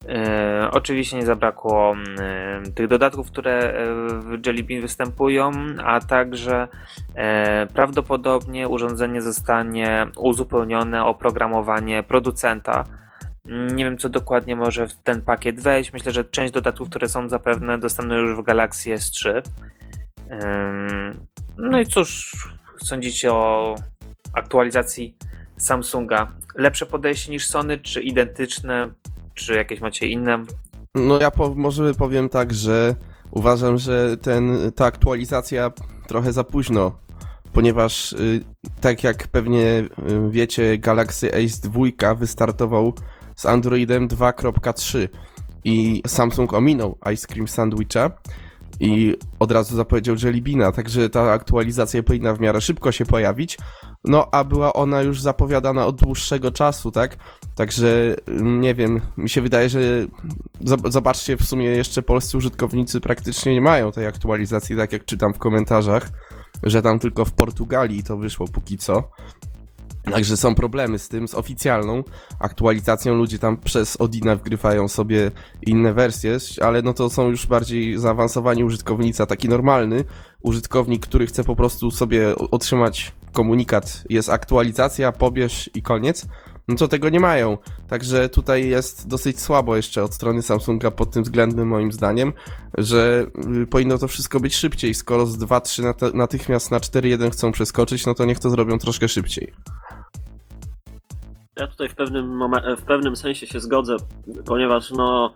E, 0.08 0.70
oczywiście 0.72 1.18
nie 1.18 1.26
zabrakło 1.26 1.92
mm, 1.92 2.74
tych 2.74 2.88
dodatków, 2.88 3.28
które 3.28 3.74
e, 3.74 3.86
w 4.20 4.46
Jelly 4.46 4.64
Bean 4.64 4.82
występują, 4.82 5.52
a 5.84 6.00
także 6.00 6.68
e, 7.16 7.68
prawdopodobnie 7.68 8.68
urządzenie 8.68 9.22
zostanie 9.22 10.08
uzupełnione 10.18 11.04
o 11.04 11.08
oprogramowanie 11.08 12.04
producenta. 12.04 12.84
Nie 13.46 13.84
wiem, 13.84 13.98
co 13.98 14.10
dokładnie 14.10 14.56
może 14.56 14.88
w 14.88 14.94
ten 14.94 15.22
pakiet 15.22 15.62
wejść. 15.62 15.94
Myślę, 15.94 16.12
że 16.12 16.24
część 16.24 16.54
dodatków, 16.54 16.90
które 16.90 17.10
są 17.10 17.30
zapewne 17.30 17.78
dostępne 17.78 18.16
już 18.16 18.38
w 18.38 18.44
Galaxy 18.44 18.90
S3. 18.90 19.42
Ym, 20.32 21.28
No 21.58 21.80
i 21.80 21.86
cóż, 21.86 22.34
sądzicie 22.84 23.34
o 23.34 23.76
aktualizacji 24.34 25.18
Samsunga? 25.58 26.32
Lepsze 26.56 26.86
podejście 26.86 27.32
niż 27.32 27.48
Sony, 27.48 27.78
czy 27.78 28.02
identyczne, 28.02 28.90
czy 29.40 29.54
jakieś 29.54 29.82
macie 29.82 30.08
inne? 30.08 30.46
No 30.96 31.20
ja 31.20 31.32
po, 31.32 31.56
może 31.56 31.94
powiem 31.94 32.30
tak, 32.30 32.54
że 32.54 32.96
uważam, 33.32 33.78
że 33.78 34.18
ten, 34.18 34.72
ta 34.76 34.86
aktualizacja 34.86 35.72
trochę 36.08 36.34
za 36.34 36.44
późno, 36.44 37.00
ponieważ 37.54 38.14
y, 38.14 38.44
tak 38.82 39.04
jak 39.04 39.28
pewnie 39.28 39.62
y, 39.62 39.88
wiecie, 40.30 40.78
Galaxy 40.78 41.30
Ace 41.34 41.70
2 41.70 42.16
wystartował 42.16 42.94
z 43.36 43.46
Androidem 43.46 44.08
2.3 44.08 45.08
i 45.64 46.02
Samsung 46.08 46.54
ominął 46.54 46.98
Ice 47.14 47.28
Cream 47.28 47.48
Sandwicha 47.48 48.12
i 48.80 49.16
od 49.40 49.52
razu 49.52 49.76
zapowiedział 49.76 50.16
Jelly 50.24 50.42
Beana, 50.42 50.72
także 50.72 51.10
ta 51.10 51.32
aktualizacja 51.32 52.04
powinna 52.04 52.34
w 52.34 52.40
miarę 52.40 52.62
szybko 52.62 52.92
się 52.92 53.06
pojawić, 53.06 53.58
no 54.04 54.28
a 54.32 54.44
była 54.44 54.74
ona 54.74 55.02
już 55.02 55.22
zapowiadana 55.22 55.86
od 55.86 56.02
dłuższego 56.02 56.52
czasu, 56.52 56.92
tak? 56.92 57.18
Także 57.56 58.16
y, 58.30 58.42
nie 58.42 58.76
wiem, 58.76 59.02
mi 59.18 59.30
się 59.30 59.42
wydaje, 59.42 59.70
że 59.70 59.80
Zob- 60.66 60.92
Zobaczcie, 60.92 61.38
w 61.38 61.46
sumie 61.46 61.66
jeszcze 61.66 62.02
polscy 62.02 62.38
użytkownicy 62.38 63.02
praktycznie 63.02 63.54
nie 63.54 63.62
mają 63.62 63.92
tej 63.92 64.08
aktualizacji, 64.08 64.76
tak 64.78 64.94
jak 64.94 65.06
czytam 65.06 65.34
w 65.34 65.38
komentarzach, 65.38 66.10
że 66.64 66.82
tam 66.82 67.00
tylko 67.00 67.26
w 67.26 67.32
Portugalii 67.32 68.04
to 68.04 68.18
wyszło 68.18 68.48
póki 68.48 68.78
co. 68.78 69.04
Także 70.14 70.38
są 70.38 70.56
problemy 70.56 71.00
z 71.00 71.10
tym, 71.10 71.28
z 71.28 71.36
oficjalną 71.36 72.04
aktualizacją. 72.40 73.16
Ludzie 73.16 73.40
tam 73.40 73.58
przez 73.58 74.02
Odina 74.02 74.36
wgrywają 74.36 74.88
sobie 74.88 75.32
inne 75.62 75.94
wersje, 75.94 76.38
ale 76.62 76.82
no 76.82 76.94
to 76.94 77.10
są 77.10 77.30
już 77.30 77.48
bardziej 77.48 77.98
zaawansowani 77.98 78.64
użytkownicy, 78.64 79.24
a 79.24 79.26
taki 79.26 79.50
normalny 79.50 80.04
użytkownik, 80.42 81.08
który 81.08 81.28
chce 81.28 81.44
po 81.44 81.56
prostu 81.56 81.92
sobie 81.92 82.36
otrzymać 82.36 83.12
komunikat, 83.32 84.04
jest 84.10 84.30
aktualizacja, 84.30 85.12
pobierz 85.12 85.70
i 85.76 85.82
koniec, 85.82 86.28
no 86.70 86.76
to 86.76 86.88
tego 86.88 87.10
nie 87.10 87.20
mają. 87.20 87.58
Także 87.88 88.30
tutaj 88.30 88.68
jest 88.68 89.08
dosyć 89.08 89.40
słabo 89.40 89.76
jeszcze 89.76 90.04
od 90.04 90.14
strony 90.14 90.42
Samsunga 90.42 90.92
pod 90.92 91.12
tym 91.12 91.24
względem 91.24 91.68
moim 91.68 91.92
zdaniem, 91.92 92.34
że 92.78 93.26
y, 93.64 93.68
powinno 93.68 93.98
to 93.98 94.08
wszystko 94.08 94.40
być 94.40 94.56
szybciej. 94.56 94.94
Skoro 94.94 95.26
z 95.26 95.38
2.3 95.38 95.84
nat- 95.84 96.14
natychmiast 96.14 96.72
na 96.72 96.80
4.1 96.80 97.32
chcą 97.32 97.52
przeskoczyć, 97.52 98.06
no 98.06 98.14
to 98.14 98.26
niech 98.26 98.40
to 98.40 98.50
zrobią 98.50 98.78
troszkę 98.78 99.08
szybciej. 99.08 99.54
Ja 101.60 101.68
tutaj 101.68 101.90
w 101.90 101.96
pewnym, 101.96 102.40
w 102.78 102.82
pewnym 102.82 103.16
sensie 103.16 103.48
się 103.48 103.60
zgodzę, 103.60 103.96
ponieważ 104.46 104.92
no, 104.92 105.34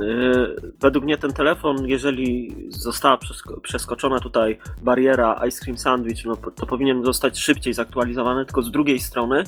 yy, 0.00 0.72
według 0.80 1.04
mnie 1.04 1.18
ten 1.18 1.32
telefon, 1.32 1.86
jeżeli 1.86 2.54
została 2.68 3.16
przesko- 3.16 3.60
przeskoczona 3.60 4.20
tutaj 4.20 4.58
bariera 4.82 5.40
Ice 5.48 5.64
Cream 5.64 5.78
Sandwich, 5.78 6.24
no, 6.24 6.36
to 6.36 6.66
powinien 6.66 7.04
zostać 7.04 7.38
szybciej 7.38 7.74
zaktualizowany, 7.74 8.44
tylko 8.44 8.62
z 8.62 8.70
drugiej 8.70 8.98
strony 8.98 9.44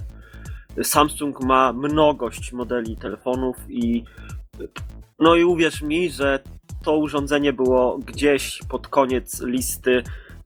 Samsung 0.82 1.40
ma 1.40 1.72
mnogość 1.72 2.52
modeli 2.52 2.96
telefonów 2.96 3.56
i 3.68 4.04
no 5.18 5.34
i 5.34 5.44
uwierz 5.44 5.82
mi, 5.82 6.10
że 6.10 6.40
to 6.84 6.96
urządzenie 6.96 7.52
było 7.52 7.98
gdzieś 7.98 8.60
pod 8.68 8.88
koniec 8.88 9.42
listy 9.42 10.02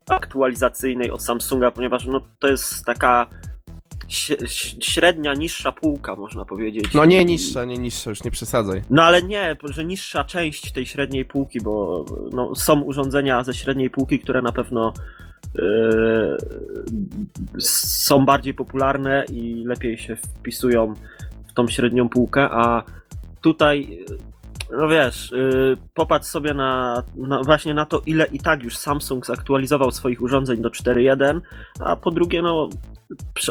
aktualizacyjnej 0.09 1.11
od 1.11 1.23
Samsunga, 1.23 1.71
ponieważ 1.71 2.07
no, 2.07 2.21
to 2.39 2.49
jest 2.49 2.85
taka 2.85 3.27
średnia, 4.81 5.35
niższa 5.35 5.73
półka, 5.73 6.17
można 6.17 6.45
powiedzieć. 6.45 6.95
No 6.95 7.05
nie 7.05 7.25
niższa, 7.25 7.65
nie 7.65 7.79
niższa, 7.79 8.11
już 8.11 8.25
nie 8.25 8.31
przesadzaj. 8.31 8.83
No 8.91 9.03
ale 9.03 9.23
nie, 9.23 9.57
że 9.65 9.85
niższa 9.85 10.25
część 10.25 10.73
tej 10.73 10.87
średniej 10.87 11.25
półki, 11.25 11.61
bo 11.61 12.05
no, 12.33 12.55
są 12.55 12.81
urządzenia 12.81 13.45
ze 13.45 13.55
średniej 13.55 13.91
półki, 13.91 14.19
które 14.19 14.43
na 14.43 14.53
pewno 14.53 14.93
yy, 15.55 16.37
są 17.61 18.25
bardziej 18.25 18.55
popularne 18.55 19.25
i 19.33 19.65
lepiej 19.67 19.99
się 19.99 20.17
wpisują 20.17 20.95
w 21.49 21.53
tą 21.53 21.69
średnią 21.69 22.09
półkę, 22.09 22.49
a 22.51 22.83
tutaj, 23.41 24.05
no 24.71 24.89
wiesz, 24.89 25.31
yy, 25.31 25.77
popatrz 25.95 26.27
sobie 26.27 26.55
na, 26.55 27.03
na 27.17 27.43
właśnie 27.43 27.75
na 27.75 27.87
to, 27.87 28.03
ile 28.07 28.27
i 28.27 28.39
tak 28.39 28.63
już 28.63 28.77
Samsung 28.77 29.27
zaktualizował 29.27 29.91
swoich 29.91 30.23
urządzeń 30.23 30.63
do 30.63 30.69
4.1, 30.69 31.41
a 31.81 31.97
po 31.97 32.11
drugie, 32.11 32.43
no 32.43 32.69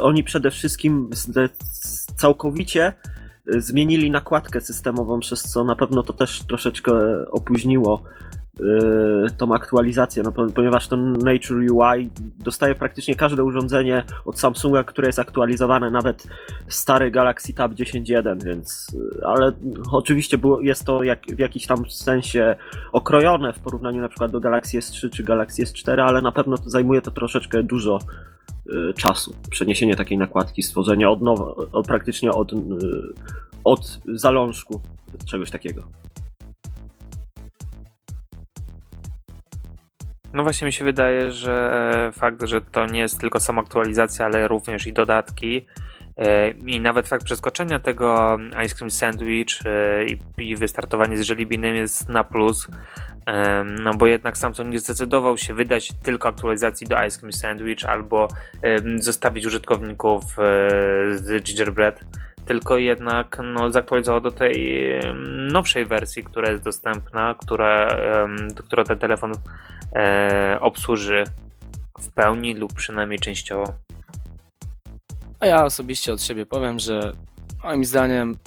oni 0.01 0.23
przede 0.23 0.51
wszystkim 0.51 1.09
całkowicie 2.15 2.93
y, 3.55 3.61
zmienili 3.61 4.11
nakładkę 4.11 4.61
systemową, 4.61 5.19
przez 5.19 5.41
co 5.43 5.63
na 5.63 5.75
pewno 5.75 6.03
to 6.03 6.13
też 6.13 6.43
troszeczkę 6.43 6.91
opóźniło 7.31 8.03
y, 8.59 8.63
tą 9.37 9.53
aktualizację, 9.53 10.23
no, 10.23 10.31
po- 10.31 10.47
ponieważ 10.47 10.87
to 10.87 10.97
Nature 10.97 11.71
UI 11.71 12.09
dostaje 12.37 12.75
praktycznie 12.75 13.15
każde 13.15 13.43
urządzenie 13.43 14.03
od 14.25 14.39
Samsunga, 14.39 14.83
które 14.83 15.07
jest 15.07 15.19
aktualizowane, 15.19 15.91
nawet 15.91 16.27
stary 16.67 17.11
Galaxy 17.11 17.53
Tab 17.53 17.71
10.1, 17.71 18.43
więc 18.43 18.87
y, 18.93 19.25
ale 19.25 19.51
oczywiście 19.91 20.37
było, 20.37 20.61
jest 20.61 20.85
to 20.85 21.03
jak, 21.03 21.19
w 21.25 21.39
jakiś 21.39 21.67
tam 21.67 21.89
sensie 21.89 22.55
okrojone 22.91 23.53
w 23.53 23.59
porównaniu 23.59 24.01
na 24.01 24.09
przykład 24.09 24.31
do 24.31 24.39
Galaxy 24.39 24.77
S3 24.77 25.09
czy 25.09 25.23
Galaxy 25.23 25.63
S4, 25.63 26.01
ale 26.01 26.21
na 26.21 26.31
pewno 26.31 26.57
to 26.57 26.69
zajmuje 26.69 27.01
to 27.01 27.11
troszeczkę 27.11 27.63
dużo 27.63 27.99
czasu. 28.93 29.35
Przeniesienie 29.49 29.95
takiej 29.95 30.17
nakładki, 30.17 30.63
stworzenia 30.63 31.09
od 31.09 31.21
nowa, 31.21 31.53
praktycznie 31.87 32.31
od, 32.31 32.53
y, 32.53 32.57
od 33.63 33.99
zalążku 34.05 34.81
czegoś 35.25 35.51
takiego. 35.51 35.83
No 40.33 40.43
właśnie 40.43 40.65
mi 40.65 40.73
się 40.73 40.85
wydaje, 40.85 41.31
że 41.31 42.11
fakt, 42.13 42.45
że 42.45 42.61
to 42.61 42.85
nie 42.85 42.99
jest 42.99 43.19
tylko 43.19 43.39
sama 43.39 43.61
aktualizacja, 43.61 44.25
ale 44.25 44.47
również 44.47 44.87
i 44.87 44.93
dodatki 44.93 45.65
i 46.65 46.79
nawet 46.79 47.07
fakt 47.07 47.25
przeskoczenia 47.25 47.79
tego 47.79 48.37
Ice 48.65 48.75
Cream 48.75 48.91
Sandwich 48.91 49.47
e, 49.65 50.05
i- 50.43 50.55
wystartowanie 50.55 51.17
z 51.17 51.29
Jellybeanem 51.29 51.75
jest 51.75 52.09
na 52.09 52.23
plus, 52.23 52.67
E, 53.27 53.63
no 53.63 53.93
bo 53.93 54.07
jednak 54.07 54.37
Samsung 54.37 54.69
nie 54.71 54.79
zdecydował 54.79 55.37
się 55.37 55.53
wydać 55.53 55.89
tylko 56.03 56.29
aktualizacji 56.29 56.87
do 56.87 57.05
Ice 57.05 57.19
Cream 57.19 57.33
Sandwich 57.33 57.85
albo 57.85 58.27
e, 58.61 59.01
zostawić 59.01 59.45
użytkowników 59.45 60.23
e, 60.23 60.43
z 61.17 61.43
Gingerbread, 61.43 61.99
tylko 62.45 62.77
jednak 62.77 63.37
no, 63.43 63.71
zaktualizował 63.71 64.21
do 64.21 64.31
tej 64.31 64.83
nowszej 65.51 65.85
wersji, 65.85 66.23
która 66.23 66.51
jest 66.51 66.63
dostępna, 66.63 67.35
która, 67.39 67.97
która 68.65 68.83
ten 68.83 68.99
telefon 68.99 69.31
e, 69.95 70.57
obsłuży 70.61 71.23
w 71.99 72.11
pełni 72.11 72.55
lub 72.55 72.73
przynajmniej 72.73 73.19
częściowo. 73.19 73.73
A 75.39 75.45
ja 75.45 75.65
osobiście 75.65 76.13
od 76.13 76.21
siebie 76.21 76.45
powiem, 76.45 76.79
że 76.79 77.13
moim 77.63 77.85
zdaniem 77.85 78.37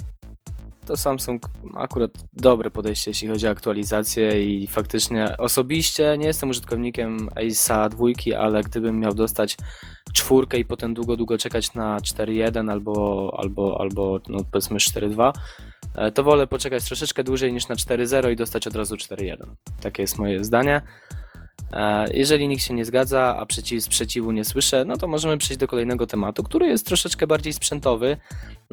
to 0.86 0.96
Samsung 0.96 1.42
ma 1.62 1.80
akurat 1.80 2.10
dobre 2.32 2.70
podejście, 2.70 3.10
jeśli 3.10 3.28
chodzi 3.28 3.46
o 3.46 3.50
aktualizację 3.50 4.44
i 4.44 4.66
faktycznie 4.66 5.36
osobiście 5.38 6.16
nie 6.18 6.26
jestem 6.26 6.50
użytkownikiem 6.50 7.28
Ace'a 7.28 7.88
dwójki, 7.88 8.34
ale 8.34 8.62
gdybym 8.62 9.00
miał 9.00 9.14
dostać 9.14 9.56
czwórkę 10.12 10.58
i 10.58 10.64
potem 10.64 10.94
długo, 10.94 11.16
długo 11.16 11.38
czekać 11.38 11.74
na 11.74 11.98
4.1 11.98 12.70
albo, 12.70 13.36
albo, 13.38 13.80
albo 13.80 14.20
no 14.28 14.38
powiedzmy 14.50 14.78
4.2, 14.78 15.32
e, 15.94 16.12
to 16.12 16.22
wolę 16.22 16.46
poczekać 16.46 16.84
troszeczkę 16.84 17.24
dłużej 17.24 17.52
niż 17.52 17.68
na 17.68 17.74
4.0 17.74 18.32
i 18.32 18.36
dostać 18.36 18.66
od 18.66 18.76
razu 18.76 18.94
4.1. 18.94 19.46
Takie 19.80 20.02
jest 20.02 20.18
moje 20.18 20.44
zdanie. 20.44 20.82
E, 21.72 22.06
Jeżeli 22.14 22.48
nikt 22.48 22.62
się 22.62 22.74
nie 22.74 22.84
zgadza, 22.84 23.36
a 23.38 23.46
przeciw, 23.46 23.84
sprzeciwu 23.84 24.32
nie 24.32 24.44
słyszę, 24.44 24.84
no 24.84 24.96
to 24.96 25.06
możemy 25.06 25.38
przejść 25.38 25.60
do 25.60 25.68
kolejnego 25.68 26.06
tematu, 26.06 26.42
który 26.42 26.66
jest 26.66 26.86
troszeczkę 26.86 27.26
bardziej 27.26 27.52
sprzętowy. 27.52 28.16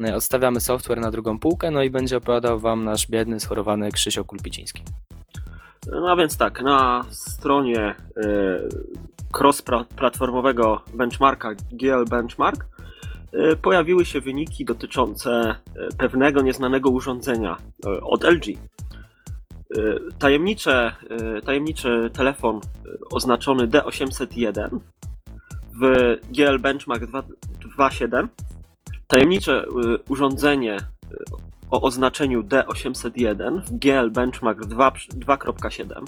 E, 0.04 0.16
Odstawiamy 0.16 0.60
software 0.60 1.00
na 1.00 1.10
drugą 1.10 1.38
półkę, 1.38 1.70
no 1.70 1.82
i 1.82 1.90
będzie 1.90 2.16
opowiadał 2.16 2.60
Wam 2.60 2.84
nasz 2.84 3.06
biedny, 3.06 3.40
schorowany 3.40 3.92
Krzysio 3.92 4.24
Kulpiciński. 4.24 4.82
No 5.92 6.16
więc 6.16 6.36
tak, 6.36 6.62
na 6.62 7.04
stronie 7.10 7.80
e, 7.80 7.94
cross-platformowego 9.38 10.78
benchmarka 10.94 11.54
GL 11.72 12.04
Benchmark 12.10 12.66
pojawiły 13.62 14.04
się 14.04 14.20
wyniki 14.20 14.64
dotyczące 14.64 15.54
pewnego 15.98 16.42
nieznanego 16.42 16.90
urządzenia 16.90 17.56
od 18.02 18.24
LG. 18.24 18.44
E, 19.76 20.00
Tajemnicze, 20.18 20.92
e, 21.10 21.42
tajemniczy 21.42 22.10
telefon 22.12 22.56
e, 22.56 22.60
oznaczony 23.10 23.68
D801 23.68 24.78
w 25.80 26.16
GL 26.30 26.58
Benchmark 26.58 27.02
2- 27.02 27.22
2.7 27.78 28.28
tajemnicze 29.06 29.64
urządzenie 30.08 30.76
o 31.70 31.82
oznaczeniu 31.82 32.42
D801 32.42 33.60
w 33.60 33.78
GL 33.78 34.10
Benchmark 34.10 34.60
2 34.66 34.90
2.7 34.90 36.04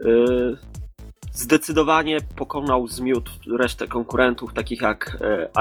yy, 0.00 0.56
zdecydowanie 1.32 2.18
pokonał 2.36 2.88
zmiótł 2.88 3.30
resztę 3.58 3.86
konkurentów, 3.86 4.54
takich 4.54 4.80
jak 4.80 5.18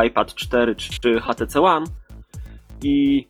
iPad 0.08 0.36
4 0.36 0.76
czy 0.76 1.22
HTC 1.22 1.62
One. 1.62 1.86
I, 2.84 3.26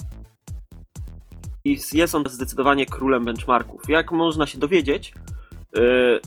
i 1.66 1.78
jest 1.94 2.16
on 2.16 2.24
zdecydowanie 2.30 2.86
królem 2.86 3.26
benchmarków. 3.26 3.82
Jak 3.90 4.12
można 4.12 4.48
się 4.48 4.60
dowiedzieć, 4.60 5.14
yy, 5.76 6.20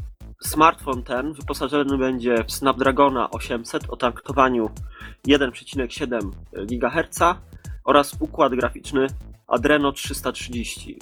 smartfon 0.43 1.03
ten 1.03 1.33
wyposażony 1.33 1.99
będzie 1.99 2.45
w 2.45 2.53
Snapdragona 2.53 3.31
800 3.31 3.91
o 3.91 3.97
taktowaniu 3.97 4.71
1,7 5.29 6.31
GHz 6.53 7.19
oraz 7.85 8.17
układ 8.21 8.55
graficzny 8.55 9.07
Adreno 9.47 9.93
330. 9.93 10.99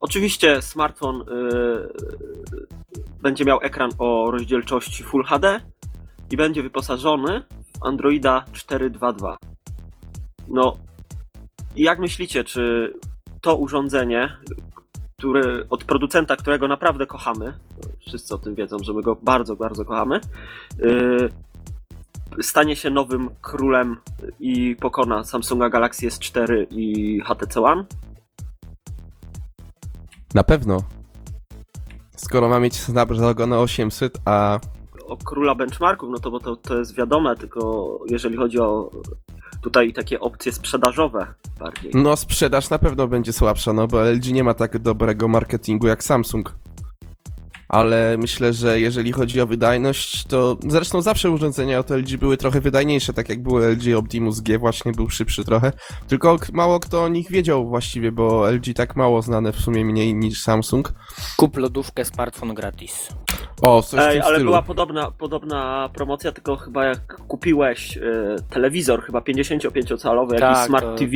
Oczywiście 0.00 0.62
smartfon 0.62 1.18
yy, 1.18 1.92
będzie 3.22 3.44
miał 3.44 3.58
ekran 3.62 3.90
o 3.98 4.30
rozdzielczości 4.30 5.02
Full 5.02 5.24
HD 5.24 5.60
i 6.30 6.36
będzie 6.36 6.62
wyposażony 6.62 7.42
w 7.74 7.86
Androida 7.86 8.44
4.2.2. 8.52 9.36
No, 10.48 10.76
jak 11.76 11.98
myślicie, 11.98 12.44
czy 12.44 12.92
to 13.40 13.56
urządzenie, 13.56 14.36
które, 15.18 15.68
od 15.70 15.84
producenta, 15.84 16.36
którego 16.36 16.68
naprawdę 16.68 17.06
kochamy, 17.06 17.52
wszyscy 18.06 18.34
o 18.34 18.38
tym 18.38 18.54
wiedzą, 18.54 18.78
że 18.78 18.92
my 18.92 19.02
go 19.02 19.16
bardzo, 19.22 19.56
bardzo 19.56 19.84
kochamy, 19.84 20.20
yy, 20.78 22.42
stanie 22.42 22.76
się 22.76 22.90
nowym 22.90 23.30
królem 23.40 23.96
i 24.40 24.76
pokona 24.80 25.24
Samsunga 25.24 25.68
Galaxy 25.68 26.08
S4 26.08 26.66
i 26.70 27.20
HTC 27.20 27.60
One? 27.60 27.84
Na 30.34 30.44
pewno. 30.44 30.82
Skoro 32.16 32.48
ma 32.48 32.60
mieć 32.60 32.80
Snapdragon 32.80 33.52
800, 33.52 34.18
a 34.24 34.60
o 35.06 35.16
króla 35.16 35.54
benchmarków, 35.54 36.10
no 36.10 36.18
to 36.18 36.30
bo 36.30 36.40
to, 36.40 36.56
to 36.56 36.78
jest 36.78 36.94
wiadome, 36.94 37.36
tylko 37.36 37.98
jeżeli 38.10 38.36
chodzi 38.36 38.60
o 38.60 38.90
tutaj 39.62 39.92
takie 39.92 40.20
opcje 40.20 40.52
sprzedażowe 40.52 41.26
bardziej. 41.58 41.90
no 41.94 42.16
sprzedaż 42.16 42.70
na 42.70 42.78
pewno 42.78 43.08
będzie 43.08 43.32
słabsza, 43.32 43.72
no 43.72 43.86
bo 43.86 44.10
LG 44.10 44.32
nie 44.32 44.44
ma 44.44 44.54
tak 44.54 44.78
dobrego 44.78 45.28
marketingu 45.28 45.86
jak 45.86 46.04
Samsung. 46.04 46.54
Ale 47.68 48.16
myślę, 48.18 48.52
że 48.52 48.80
jeżeli 48.80 49.12
chodzi 49.12 49.40
o 49.40 49.46
wydajność, 49.46 50.24
to 50.26 50.56
zresztą 50.68 51.02
zawsze 51.02 51.30
urządzenia 51.30 51.78
od 51.78 51.90
LG 51.90 52.16
były 52.16 52.36
trochę 52.36 52.60
wydajniejsze, 52.60 53.12
tak 53.12 53.28
jak 53.28 53.42
było 53.42 53.60
LG 53.60 53.96
Optimus 53.96 54.40
G, 54.40 54.58
właśnie 54.58 54.92
był 54.92 55.10
szybszy 55.10 55.44
trochę. 55.44 55.72
Tylko 56.08 56.36
mało 56.52 56.80
kto 56.80 57.02
o 57.04 57.08
nich 57.08 57.30
wiedział 57.30 57.68
właściwie, 57.68 58.12
bo 58.12 58.50
LG 58.50 58.74
tak 58.74 58.96
mało 58.96 59.22
znane 59.22 59.52
w 59.52 59.56
sumie 59.60 59.84
mniej 59.84 60.14
niż 60.14 60.42
Samsung. 60.42 60.92
Kup 61.36 61.56
lodówkę, 61.56 62.04
smartfon 62.04 62.54
gratis. 62.54 63.08
O, 63.62 63.82
coś 63.82 64.00
w 64.00 64.02
Ej, 64.02 64.12
tym 64.14 64.22
ale 64.22 64.34
stylu. 64.36 64.50
była 64.50 64.62
podobna, 64.62 65.10
podobna 65.10 65.90
promocja, 65.94 66.32
tylko 66.32 66.56
chyba 66.56 66.84
jak 66.84 67.16
kupiłeś 67.28 67.96
e, 67.96 68.02
telewizor, 68.50 69.02
chyba 69.02 69.18
55-calowy, 69.20 70.28
jakiś 70.32 70.40
Tak, 70.40 70.66
Smart 70.66 70.84
to 70.84 70.94
TV, 70.94 71.12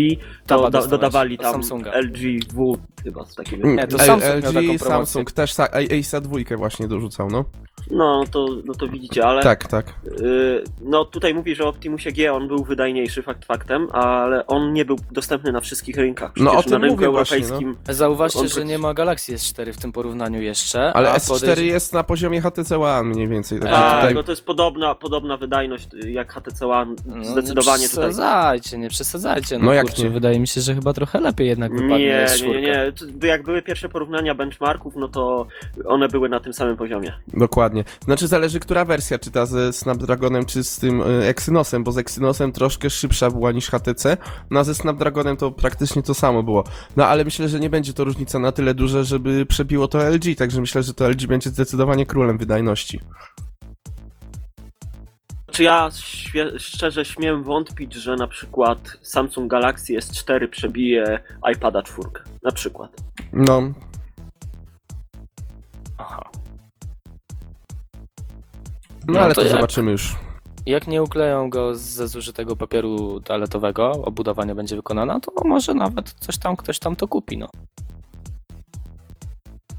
to 0.46 0.70
da, 0.70 0.86
dodawali 0.86 1.36
od 1.36 1.42
tam 1.42 1.52
Samsunga. 1.52 1.92
LG 2.00 2.18
W 2.52 2.78
chyba 3.04 3.24
z 3.24 3.34
takim. 3.34 3.62
Mm, 3.62 3.76
Nie, 3.76 3.86
to 3.86 3.98
L- 3.98 4.06
Samsung 4.06 4.42
miał 4.42 4.52
taką 4.52 4.72
LG. 4.72 4.78
Samsung 4.78 5.32
też, 5.32 5.54
Ace'a 5.54 6.20
dwójkę 6.40 6.56
właśnie 6.56 6.88
dorzucał, 6.88 7.30
no. 7.30 7.44
No, 7.90 8.24
to, 8.30 8.46
no 8.64 8.74
to 8.74 8.88
widzicie, 8.88 9.26
ale 9.26 9.42
Tak, 9.42 9.66
tak. 9.68 9.86
y, 10.20 10.64
no 10.82 11.04
tutaj 11.04 11.34
mówi, 11.34 11.54
że 11.54 11.64
Optimusie 11.64 12.12
G 12.12 12.32
on 12.32 12.48
był 12.48 12.64
wydajniejszy 12.64 13.22
fakt 13.22 13.44
faktem, 13.44 13.88
ale 13.92 14.46
on 14.46 14.72
nie 14.72 14.84
był 14.84 14.96
dostępny 15.10 15.52
na 15.52 15.60
wszystkich 15.60 15.96
rynkach. 15.96 16.32
No, 16.36 16.50
Przecież 16.50 16.66
o 16.66 16.70
tym 16.70 16.72
na 16.72 16.78
rynku 16.78 16.96
mówię 16.96 17.08
właśnie, 17.10 17.36
europejskim. 17.36 17.76
Zauważcie, 17.88 18.38
On 18.38 18.48
że 18.48 18.54
tak- 18.54 18.66
nie 18.66 18.78
ma 18.78 18.94
Galaxy 18.94 19.34
S4 19.34 19.72
w 19.72 19.76
tym 19.76 19.92
porównaniu 19.92 20.42
jeszcze. 20.42 20.92
Ale 20.92 21.10
a 21.10 21.16
S4 21.18 21.32
podejrz- 21.32 21.60
jest 21.62 21.92
na 21.94 22.04
poziomie 22.04 22.40
HTC 22.40 22.78
One 22.80 23.02
mniej 23.02 23.28
więcej. 23.28 23.60
Także 23.60 23.76
Tak, 23.76 23.96
tutaj... 24.00 24.14
no 24.14 24.22
to 24.22 24.32
jest 24.32 24.44
podobna, 24.44 24.94
podobna 24.94 25.36
wydajność 25.36 25.88
jak 26.06 26.32
HTC 26.32 26.66
One. 26.66 26.94
No, 27.06 27.24
Zdecydowanie 27.24 27.82
nie 27.82 27.88
tutaj. 27.88 28.04
przesadzajcie, 28.04 28.78
nie 28.78 28.88
przesadzajcie. 28.88 29.58
No, 29.58 29.64
No 29.64 29.72
jak 29.72 29.86
kurczę, 29.86 30.02
nie? 30.02 30.10
wydaje 30.10 30.40
mi 30.40 30.48
się, 30.48 30.60
że 30.60 30.74
chyba 30.74 30.92
trochę 30.92 31.20
lepiej 31.20 31.48
jednak 31.48 31.72
wypadnie 31.72 31.98
Nie, 31.98 32.26
S4. 32.28 32.46
nie, 32.46 32.60
nie, 32.60 32.92
nie. 33.22 33.28
Jak 33.28 33.42
były 33.42 33.62
pierwsze 33.62 33.88
porównania 33.88 34.34
benchmarków, 34.34 34.96
no 34.96 35.08
to 35.08 35.46
one 35.84 36.08
były 36.08 36.28
na 36.28 36.40
tym 36.40 36.52
samym 36.52 36.76
poziomie. 36.76 37.12
Dokładnie. 37.28 37.79
Znaczy 38.04 38.28
zależy, 38.28 38.60
która 38.60 38.84
wersja, 38.84 39.18
czy 39.18 39.30
ta 39.30 39.46
ze 39.46 39.72
Snapdragonem, 39.72 40.46
czy 40.46 40.64
z 40.64 40.78
tym 40.78 41.00
y, 41.02 41.26
Exynosem, 41.26 41.84
bo 41.84 41.92
z 41.92 41.98
Exynosem 41.98 42.52
troszkę 42.52 42.90
szybsza 42.90 43.30
była 43.30 43.52
niż 43.52 43.70
HTC, 43.70 44.16
no 44.50 44.60
a 44.60 44.64
ze 44.64 44.74
Snapdragonem 44.74 45.36
to 45.36 45.50
praktycznie 45.50 46.02
to 46.02 46.14
samo 46.14 46.42
było. 46.42 46.64
No 46.96 47.06
ale 47.06 47.24
myślę, 47.24 47.48
że 47.48 47.60
nie 47.60 47.70
będzie 47.70 47.92
to 47.92 48.04
różnica 48.04 48.38
na 48.38 48.52
tyle 48.52 48.74
duża, 48.74 49.02
żeby 49.02 49.46
przebiło 49.46 49.88
to 49.88 49.98
LG, 50.10 50.36
także 50.38 50.60
myślę, 50.60 50.82
że 50.82 50.94
to 50.94 51.08
LG 51.08 51.26
będzie 51.26 51.50
zdecydowanie 51.50 52.06
królem 52.06 52.38
wydajności. 52.38 53.00
Czy 55.50 55.62
ja 55.62 55.88
świe- 55.90 56.58
szczerze 56.58 57.04
śmiem 57.04 57.42
wątpić, 57.42 57.94
że 57.94 58.16
na 58.16 58.26
przykład 58.26 58.78
Samsung 59.02 59.50
Galaxy 59.50 59.92
S4 59.92 60.48
przebije 60.48 61.20
iPada 61.52 61.82
4? 61.82 62.08
Na 62.42 62.50
przykład. 62.52 62.90
No, 63.32 63.62
Aha. 65.98 66.29
No, 69.10 69.18
No 69.18 69.24
ale 69.24 69.34
to 69.34 69.40
to 69.40 69.46
jak? 69.46 69.56
zobaczymy 69.56 69.90
już. 69.90 70.16
Jak 70.66 70.86
nie 70.86 71.02
ukleją 71.02 71.50
go 71.50 71.74
ze 71.74 72.08
zużytego 72.08 72.56
papieru 72.56 73.20
toaletowego, 73.20 73.92
obudowanie 73.92 74.54
będzie 74.54 74.76
wykonane, 74.76 75.20
to 75.20 75.32
może 75.48 75.74
nawet 75.74 76.10
coś 76.20 76.38
tam, 76.38 76.56
ktoś 76.56 76.78
tam 76.78 76.96
to 76.96 77.08
kupi, 77.08 77.38
no. 77.38 77.48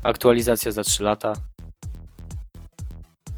Aktualizacja 0.04 0.72
za 0.72 0.84
3 0.84 1.04
lata. 1.04 1.34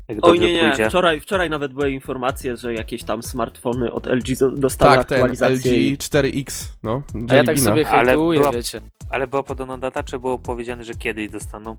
Jak 0.08 0.17
Oj 0.21 0.39
nie, 0.39 0.53
nie. 0.53 0.67
pójdzie. 0.67 0.89
Wczoraj, 0.89 1.19
wczoraj 1.19 1.49
nawet 1.49 1.73
były 1.73 1.91
informacje, 1.91 2.58
że 2.58 2.73
jakieś 2.73 3.03
tam 3.03 3.23
smartfony 3.23 3.91
od 3.91 4.08
LG 4.08 4.36
do- 4.39 4.51
dostały 4.51 4.95
Tak, 4.97 5.08
ten 5.08 5.15
aktualizację. 5.17 5.71
LG 5.71 5.77
i- 5.77 5.97
4X, 5.97 6.65
no. 6.84 7.01
A 7.29 7.36
ja 7.36 7.43
tak 7.43 7.60
sobie. 7.60 7.89
Ale 7.89 8.06
hejtuję, 8.12 8.39
była- 8.39 8.51
wiecie. 8.51 8.82
Ale 9.10 9.27
była 9.27 9.43
podana 9.43 9.77
data, 9.77 10.03
czy 10.03 10.19
było 10.19 10.39
powiedziane, 10.39 10.84
że 10.84 10.93
kiedyś 10.93 11.29
dostaną? 11.29 11.77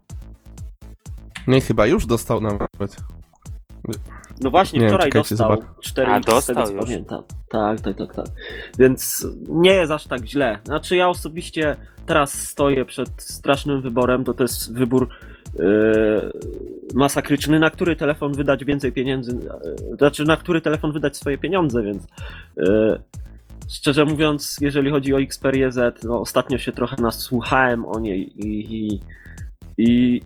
Nie, 1.47 1.61
chyba 1.61 1.87
już 1.87 2.07
dostał 2.07 2.41
nawet. 2.41 2.97
No 4.41 4.51
właśnie, 4.51 4.81
Nie 4.81 4.89
wczoraj 4.89 5.11
dostał 5.11 5.37
zobacz. 5.37 5.61
4 5.81 6.13
A, 6.13 6.21
z 6.21 6.25
tego 6.25 6.33
dostał 6.37 6.77
już. 6.77 6.85
pamiętam. 6.85 7.23
Tak, 7.49 7.81
tak, 7.81 7.97
tak, 7.97 8.15
tak. 8.15 8.27
Więc 8.79 9.27
nie 9.49 9.71
jest 9.75 9.93
aż 9.93 10.07
tak 10.07 10.25
źle. 10.27 10.59
Znaczy 10.65 10.97
ja 10.97 11.09
osobiście 11.09 11.77
teraz 12.07 12.33
stoję 12.49 12.85
przed 12.85 13.09
strasznym 13.23 13.83
wyborem, 13.83 14.25
to 14.25 14.35
to 14.35 14.45
jest 14.45 14.75
wybór 14.75 15.09
yy, 15.59 15.65
masakryczny, 16.95 17.59
na 17.59 17.71
który 17.71 17.97
telefon 17.97 18.33
wydać 18.33 18.65
więcej 18.65 18.93
pieniędzy, 18.93 19.33
yy, 19.33 19.97
znaczy 19.97 20.25
na 20.25 20.37
który 20.37 20.61
telefon 20.61 20.93
wydać 20.93 21.17
swoje 21.17 21.39
pieniądze, 21.39 21.83
więc 21.83 22.07
yy, 22.57 23.01
szczerze 23.69 24.05
mówiąc, 24.05 24.57
jeżeli 24.61 24.91
chodzi 24.91 25.15
o 25.15 25.21
Xperia 25.21 25.71
Z, 25.71 26.05
no 26.05 26.21
ostatnio 26.21 26.59
się 26.59 26.73
trochę 26.73 27.03
nasłuchałem 27.03 27.87
o 27.87 27.99
niej 28.01 28.47
i, 28.47 28.75
i, 28.75 29.01
i 29.79 30.21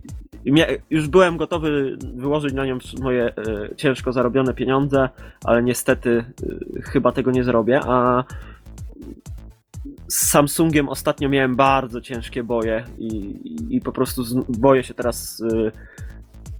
już 0.89 1.07
byłem 1.07 1.37
gotowy 1.37 1.97
wyłożyć 2.15 2.53
na 2.53 2.65
nią 2.65 2.77
moje 3.01 3.25
e, 3.25 3.33
ciężko 3.75 4.13
zarobione 4.13 4.53
pieniądze, 4.53 5.09
ale 5.43 5.63
niestety 5.63 6.09
e, 6.77 6.81
chyba 6.81 7.11
tego 7.11 7.31
nie 7.31 7.43
zrobię. 7.43 7.79
A 7.83 8.23
z 10.07 10.29
Samsungiem 10.29 10.89
ostatnio 10.89 11.29
miałem 11.29 11.55
bardzo 11.55 12.01
ciężkie 12.01 12.43
boje 12.43 12.85
i, 12.97 13.39
i, 13.75 13.81
po 13.81 13.91
prostu 13.91 14.23
boję 14.49 14.83
się 14.83 14.93
teraz, 14.93 15.43
e, 15.53 15.71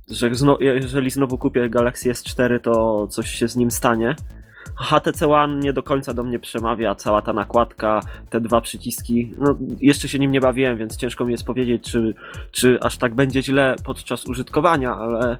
że 0.09 0.35
zno, 0.35 0.57
jeżeli 0.59 1.09
znowu 1.09 1.37
kupię 1.37 1.69
Galaxy 1.69 2.11
S4, 2.11 2.59
to 2.59 3.07
coś 3.07 3.29
się 3.29 3.47
z 3.47 3.55
nim 3.55 3.71
stanie. 3.71 4.15
HTC 4.79 5.27
One 5.27 5.59
nie 5.59 5.73
do 5.73 5.83
końca 5.83 6.13
do 6.13 6.23
mnie 6.23 6.39
przemawia, 6.39 6.95
cała 6.95 7.21
ta 7.21 7.33
nakładka, 7.33 8.01
te 8.29 8.41
dwa 8.41 8.61
przyciski. 8.61 9.33
No, 9.37 9.57
jeszcze 9.81 10.07
się 10.07 10.19
nim 10.19 10.31
nie 10.31 10.41
bawiłem, 10.41 10.77
więc 10.77 10.97
ciężko 10.97 11.25
mi 11.25 11.31
jest 11.31 11.45
powiedzieć, 11.45 11.83
czy, 11.83 12.13
czy 12.51 12.79
aż 12.81 12.97
tak 12.97 13.15
będzie 13.15 13.43
źle 13.43 13.75
podczas 13.83 14.25
użytkowania, 14.25 14.95
ale, 14.95 15.37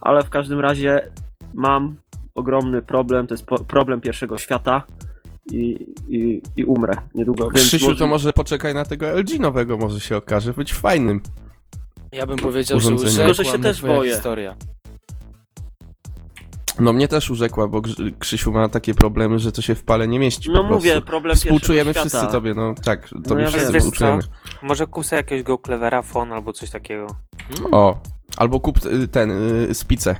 ale 0.00 0.22
w 0.22 0.30
każdym 0.30 0.60
razie 0.60 1.10
mam 1.54 1.96
ogromny 2.34 2.82
problem, 2.82 3.26
to 3.26 3.34
jest 3.34 3.46
po, 3.46 3.58
problem 3.58 4.00
pierwszego 4.00 4.38
świata 4.38 4.82
i, 5.52 5.86
i, 6.08 6.42
i 6.56 6.64
umrę 6.64 6.94
niedługo. 7.14 7.50
Więc 7.50 7.68
Krzysiu, 7.68 7.94
to 7.96 8.06
może 8.06 8.32
poczekaj 8.32 8.74
na 8.74 8.84
tego 8.84 9.20
LG 9.20 9.38
nowego, 9.40 9.76
może 9.76 10.00
się 10.00 10.16
okaże 10.16 10.52
być 10.52 10.74
fajnym. 10.74 11.20
Ja 12.12 12.26
bym 12.26 12.38
powiedział, 12.38 12.80
że 12.80 12.86
Urządzenie. 12.86 13.16
Tylko, 13.16 13.34
że 13.34 13.44
się 13.44 13.58
też 13.58 13.82
boję. 13.82 14.12
historia. 14.12 14.56
No 16.82 16.92
mnie 16.92 17.08
też 17.08 17.30
urzekła, 17.30 17.68
bo 17.68 17.80
Grzy- 17.80 18.12
Krzysiu 18.18 18.52
ma 18.52 18.68
takie 18.68 18.94
problemy, 18.94 19.38
że 19.38 19.52
to 19.52 19.62
się 19.62 19.74
w 19.74 19.84
pale 19.84 20.08
nie 20.08 20.18
mieści 20.18 20.50
No 20.50 20.62
po 20.62 20.68
prostu. 20.68 20.88
mówię, 20.88 21.02
problem 21.02 21.36
Współczujemy 21.36 21.84
pierwszego 21.84 22.02
wszyscy 22.02 22.18
świata. 22.18 22.32
tobie, 22.32 22.54
no 22.54 22.74
tak, 22.84 23.08
tobie 23.28 23.42
ja 23.42 23.48
wszyscy. 23.48 23.72
Wiesz 23.72 23.82
współczujemy. 23.82 24.22
Może 24.62 24.86
kusa 24.86 25.16
jakiegoś 25.16 25.42
Go 25.42 25.58
Clevera 25.58 26.02
phone 26.02 26.32
albo 26.34 26.52
coś 26.52 26.70
takiego. 26.70 27.06
O, 27.72 28.00
albo 28.36 28.60
kup 28.60 28.86
y, 28.86 29.08
ten, 29.08 29.30
y, 29.70 29.74
spicę. 29.74 30.16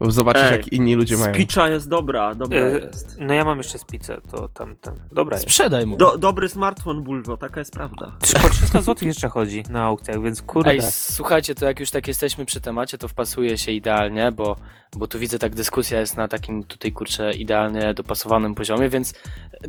Bo 0.00 0.10
Zobaczysz, 0.10 0.42
Ej, 0.42 0.52
jak 0.52 0.72
inni 0.72 0.94
ludzie 0.94 1.16
mają. 1.16 1.34
Spicza 1.34 1.68
jest 1.68 1.88
dobra, 1.88 2.34
dobra 2.34 2.58
E, 2.58 2.70
jest. 2.70 3.16
No 3.20 3.34
ja 3.34 3.44
mam 3.44 3.58
jeszcze 3.58 3.78
spicę, 3.78 4.20
to 4.30 4.48
tam 4.48 4.76
ten. 4.76 4.94
Dobra 5.12 5.36
jest. 5.36 5.44
Sprzedaj 5.48 5.86
mu. 5.86 5.96
Do, 5.96 6.18
dobry 6.18 6.48
smartfon, 6.48 7.02
Bulwo, 7.02 7.36
taka 7.36 7.60
jest 7.60 7.72
prawda. 7.72 8.12
Po 8.42 8.48
300 8.48 8.82
zł 8.82 9.08
jeszcze 9.08 9.28
chodzi 9.28 9.64
na 9.70 9.84
aukcjach, 9.84 10.22
więc 10.22 10.42
kurde. 10.42 10.70
Ej, 10.70 10.80
słuchajcie, 10.90 11.54
to 11.54 11.66
jak 11.66 11.80
już 11.80 11.90
tak 11.90 12.08
jesteśmy 12.08 12.44
przy 12.44 12.60
temacie, 12.60 12.98
to 12.98 13.08
wpasuje 13.08 13.58
się 13.58 13.72
idealnie, 13.72 14.32
bo, 14.32 14.56
bo 14.96 15.06
tu 15.08 15.18
widzę, 15.18 15.38
tak 15.38 15.54
dyskusja 15.54 16.00
jest 16.00 16.16
na 16.16 16.28
takim 16.28 16.64
tutaj, 16.64 16.92
kurczę, 16.92 17.32
idealnie 17.32 17.94
dopasowanym 17.94 18.54
poziomie, 18.54 18.88
więc 18.88 19.14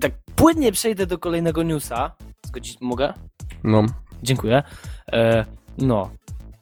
tak 0.01 0.11
płynnie 0.35 0.71
przejdę 0.71 1.05
do 1.05 1.17
kolejnego 1.17 1.63
newsa. 1.63 2.11
Zgodzić 2.45 2.77
mogę? 2.81 3.13
No. 3.63 3.85
Dziękuję. 4.23 4.63
E, 5.11 5.45
no. 5.77 6.09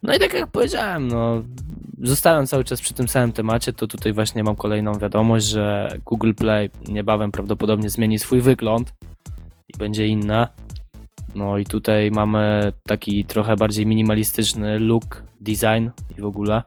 No 0.06 0.15
i 0.15 0.20
tak 0.20 0.34
jak 0.34 0.48
powiedziałem, 0.48 1.08
no, 1.08 1.44
zostając 2.04 2.50
cały 2.50 2.63
czas 2.63 2.82
przy 2.82 2.94
tym 2.94 3.08
samym 3.08 3.32
temacie, 3.32 3.74
to 3.74 3.88
tutaj 3.88 4.13
właśnie 4.13 4.44
mam 4.44 4.56
kolejną 4.56 4.94
wiadomość, 4.94 5.46
że 5.46 5.98
Google 6.06 6.34
Play 6.34 6.70
niebawem 6.88 7.32
prawdopodobnie 7.32 7.89
zmieni 7.89 8.20
swój 8.20 8.41
wygląd 8.41 8.94
i 9.68 9.78
będzie 9.78 10.08
inne. 10.08 10.48
No 11.36 11.58
i 11.58 11.65
tutaj 11.65 12.12
mamy 12.12 12.74
taki 12.88 13.26
trochę 13.26 13.56
bardziej 13.56 13.86
minimalistyczny 13.86 14.80
look, 14.80 15.24
design 15.41 15.89
i 16.18 16.22
w 16.22 16.26
ogóle. 16.26 16.63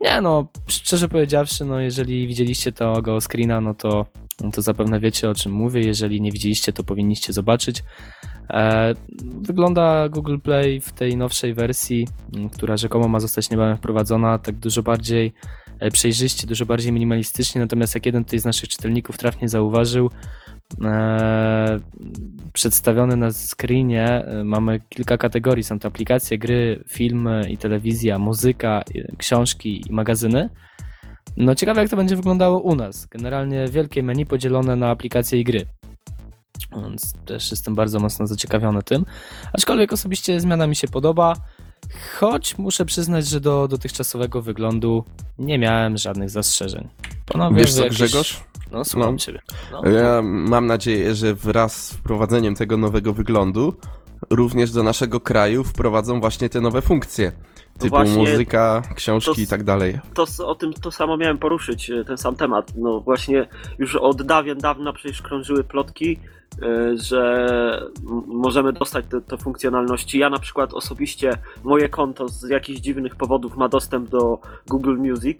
Nie 0.00 0.20
no, 0.20 0.48
szczerze 0.66 1.08
powiedziawszy, 1.08 1.64
no 1.64 1.80
jeżeli 1.80 2.26
widzieliście 2.26 2.72
tego 2.72 3.20
screena, 3.20 3.60
no 3.60 3.74
to, 3.74 4.06
no 4.40 4.50
to 4.50 4.62
zapewne 4.62 5.00
wiecie 5.00 5.30
o 5.30 5.34
czym 5.34 5.52
mówię. 5.52 5.80
Jeżeli 5.80 6.20
nie 6.20 6.32
widzieliście, 6.32 6.72
to 6.72 6.84
powinniście 6.84 7.32
zobaczyć. 7.32 7.82
E, 8.50 8.94
Wygląda 9.42 10.08
Google 10.08 10.38
Play 10.38 10.80
w 10.80 10.92
tej 10.92 11.16
nowszej 11.16 11.54
wersji, 11.54 12.08
która 12.52 12.76
rzekomo 12.76 13.08
ma 13.08 13.20
zostać 13.20 13.50
niebawem 13.50 13.76
wprowadzona, 13.76 14.38
tak 14.38 14.54
dużo 14.54 14.82
bardziej 14.82 15.32
e, 15.80 15.90
przejrzyście, 15.90 16.46
dużo 16.46 16.66
bardziej 16.66 16.92
minimalistycznie. 16.92 17.60
Natomiast 17.60 17.94
jak 17.94 18.06
jeden 18.06 18.24
z 18.36 18.44
naszych 18.44 18.68
czytelników 18.68 19.18
trafnie 19.18 19.48
zauważył, 19.48 20.10
e, 20.84 21.80
przedstawione 22.52 23.16
na 23.16 23.32
screenie 23.32 24.24
mamy 24.44 24.80
kilka 24.88 25.18
kategorii. 25.18 25.64
Są 25.64 25.78
to 25.78 25.88
aplikacje, 25.88 26.38
gry, 26.38 26.84
filmy 26.88 27.50
i 27.50 27.58
telewizja, 27.58 28.18
muzyka, 28.18 28.82
książki 29.18 29.82
i 29.88 29.92
magazyny. 29.92 30.50
No 31.36 31.54
ciekawe 31.54 31.80
jak 31.80 31.90
to 31.90 31.96
będzie 31.96 32.16
wyglądało 32.16 32.60
u 32.60 32.74
nas. 32.74 33.06
Generalnie 33.06 33.66
wielkie 33.68 34.02
menu 34.02 34.26
podzielone 34.26 34.76
na 34.76 34.90
aplikacje 34.90 35.40
i 35.40 35.44
gry. 35.44 35.66
Więc 36.82 37.12
też 37.26 37.50
jestem 37.50 37.74
bardzo 37.74 38.00
mocno 38.00 38.26
zaciekawiony 38.26 38.82
tym. 38.82 39.04
Aczkolwiek 39.52 39.92
osobiście 39.92 40.40
zmiana 40.40 40.66
mi 40.66 40.76
się 40.76 40.88
podoba. 40.88 41.36
Choć 42.20 42.58
muszę 42.58 42.84
przyznać, 42.84 43.26
że 43.26 43.40
do 43.40 43.68
dotychczasowego 43.68 44.42
wyglądu 44.42 45.04
nie 45.38 45.58
miałem 45.58 45.96
żadnych 45.98 46.30
zastrzeżeń. 46.30 46.88
Panowie, 47.26 47.56
Wiesz 47.56 47.74
co, 47.74 47.84
jakieś- 47.84 47.98
Grzegorz? 47.98 48.40
No, 48.72 48.84
słucham 48.84 49.12
No. 49.12 49.18
ciebie. 49.18 49.40
No. 49.72 49.88
Ja 49.90 50.22
mam 50.22 50.66
nadzieję, 50.66 51.14
że 51.14 51.34
wraz 51.34 51.86
z 51.86 51.92
wprowadzeniem 51.92 52.54
tego 52.54 52.76
nowego 52.76 53.12
wyglądu 53.12 53.74
również 54.30 54.70
do 54.70 54.82
naszego 54.82 55.20
kraju 55.20 55.64
wprowadzą 55.64 56.20
właśnie 56.20 56.48
te 56.48 56.60
nowe 56.60 56.82
funkcje. 56.82 57.32
Typu 57.80 57.96
właśnie 57.96 58.16
muzyka, 58.16 58.82
książki 58.94 59.34
to 59.34 59.40
i 59.40 59.46
tak 59.46 59.64
dalej. 59.64 59.98
To 60.14 60.26
o 60.46 60.54
tym 60.54 60.72
to 60.72 60.90
samo 60.90 61.16
miałem 61.16 61.38
poruszyć, 61.38 61.90
e, 61.90 62.04
ten 62.04 62.18
sam 62.18 62.36
temat. 62.36 62.72
No 62.76 63.00
właśnie 63.00 63.46
już 63.78 63.96
od 63.96 64.22
dawien 64.22 64.58
dawna 64.58 64.92
przecież 64.92 65.22
krążyły 65.22 65.64
plotki, 65.64 66.18
e, 66.62 66.96
że 66.96 67.90
możemy 68.26 68.72
dostać 68.72 69.04
te, 69.10 69.20
te 69.20 69.36
funkcjonalności. 69.36 70.18
Ja 70.18 70.30
na 70.30 70.38
przykład 70.38 70.74
osobiście 70.74 71.32
moje 71.64 71.88
konto 71.88 72.28
z 72.28 72.48
jakichś 72.48 72.80
dziwnych 72.80 73.16
powodów 73.16 73.56
ma 73.56 73.68
dostęp 73.68 74.08
do 74.08 74.38
Google 74.66 74.96
Music 74.96 75.38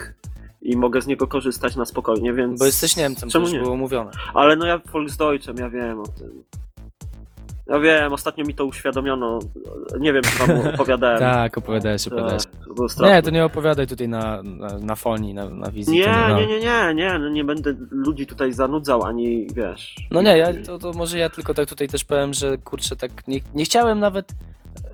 i 0.62 0.76
mogę 0.76 1.02
z 1.02 1.06
niego 1.06 1.26
korzystać 1.26 1.76
na 1.76 1.84
spokojnie, 1.84 2.32
więc... 2.32 2.58
Bo 2.58 2.66
jesteś 2.66 2.96
Niemcem, 2.96 3.28
to 3.28 3.32
Czemu 3.32 3.44
już 3.44 3.52
nie? 3.52 3.60
było 3.60 3.76
mówione. 3.76 4.10
Ale 4.34 4.56
no 4.56 4.66
ja 4.66 4.80
Volksdeutschem, 4.92 5.56
ja 5.56 5.70
wiem 5.70 6.00
o 6.00 6.06
tym. 6.06 6.44
Ja 7.70 7.78
wiem, 7.80 8.12
ostatnio 8.12 8.44
mi 8.44 8.54
to 8.54 8.64
uświadomiono. 8.64 9.38
Nie 10.00 10.12
wiem, 10.12 10.22
czy 10.22 10.38
wam 10.38 10.50
opowiadałem. 10.74 11.18
Tak, 11.18 11.58
opowiadałeś, 11.58 12.06
opowiadałeś. 12.06 12.42
To. 12.96 13.06
Nie, 13.06 13.22
to 13.22 13.30
nie 13.30 13.44
opowiadaj 13.44 13.86
tutaj 13.86 14.08
na, 14.08 14.42
na, 14.42 14.78
na 14.78 14.94
na, 15.34 15.50
na 15.50 15.70
wizji. 15.70 15.98
Nie, 15.98 16.14
no. 16.28 16.40
nie, 16.40 16.46
nie, 16.46 16.60
nie, 16.60 16.94
nie, 16.94 17.18
no 17.18 17.28
nie 17.28 17.44
będę 17.44 17.74
ludzi 17.90 18.26
tutaj 18.26 18.52
zanudzał, 18.52 19.02
ani 19.02 19.46
wiesz. 19.54 19.96
No 20.10 20.22
nie, 20.22 20.38
ja, 20.38 20.48
to, 20.66 20.78
to 20.78 20.92
może 20.92 21.18
ja 21.18 21.30
tylko 21.30 21.54
tak 21.54 21.68
tutaj 21.68 21.88
też 21.88 22.04
powiem, 22.04 22.34
że 22.34 22.58
kurczę, 22.58 22.96
tak 22.96 23.28
nie, 23.28 23.40
nie 23.54 23.64
chciałem 23.64 23.98
nawet, 23.98 24.32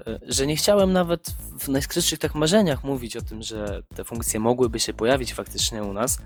e, 0.06 0.18
że 0.28 0.46
nie 0.46 0.56
chciałem 0.56 0.92
nawet 0.92 1.26
w 1.58 1.68
najskrytszych 1.68 2.18
tak 2.18 2.34
marzeniach 2.34 2.84
mówić 2.84 3.16
o 3.16 3.22
tym, 3.22 3.42
że 3.42 3.82
te 3.94 4.04
funkcje 4.04 4.40
mogłyby 4.40 4.80
się 4.80 4.94
pojawić 4.94 5.34
faktycznie 5.34 5.82
u 5.82 5.92
nas. 5.92 6.18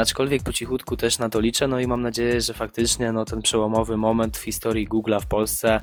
Aczkolwiek 0.00 0.42
po 0.42 0.52
cichutku 0.52 0.96
też 0.96 1.18
na 1.18 1.28
to 1.28 1.40
liczę, 1.40 1.68
no 1.68 1.80
i 1.80 1.86
mam 1.86 2.02
nadzieję, 2.02 2.40
że 2.40 2.54
faktycznie 2.54 3.12
no, 3.12 3.24
ten 3.24 3.42
przełomowy 3.42 3.96
moment 3.96 4.36
w 4.36 4.42
historii 4.42 4.88
Google'a 4.88 5.20
w 5.20 5.26
Polsce 5.26 5.80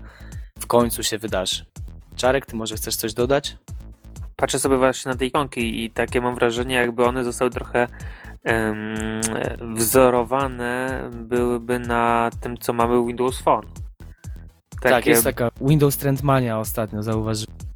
w 0.59 0.67
końcu 0.67 1.03
się 1.03 1.17
wydarzy. 1.17 1.65
Czarek, 2.15 2.45
ty 2.45 2.55
może 2.55 2.75
chcesz 2.75 2.95
coś 2.95 3.13
dodać? 3.13 3.57
Patrzę 4.35 4.59
sobie 4.59 4.77
właśnie 4.77 5.11
na 5.11 5.17
te 5.17 5.25
ikonki 5.25 5.83
i 5.83 5.89
takie 5.89 6.21
mam 6.21 6.35
wrażenie, 6.35 6.75
jakby 6.75 7.05
one 7.05 7.23
zostały 7.23 7.51
trochę 7.51 7.87
em, 8.43 8.95
wzorowane 9.75 11.01
byłyby 11.13 11.79
na 11.79 12.29
tym, 12.41 12.57
co 12.57 12.73
mamy 12.73 13.01
w 13.01 13.07
Windows 13.07 13.41
Phone. 13.41 13.65
Tak, 14.81 15.05
jest 15.05 15.23
taka 15.23 15.51
Windows 15.61 15.97
Trendmania 15.97 16.59
ostatnio, 16.59 17.03
zauważyłem. 17.03 17.70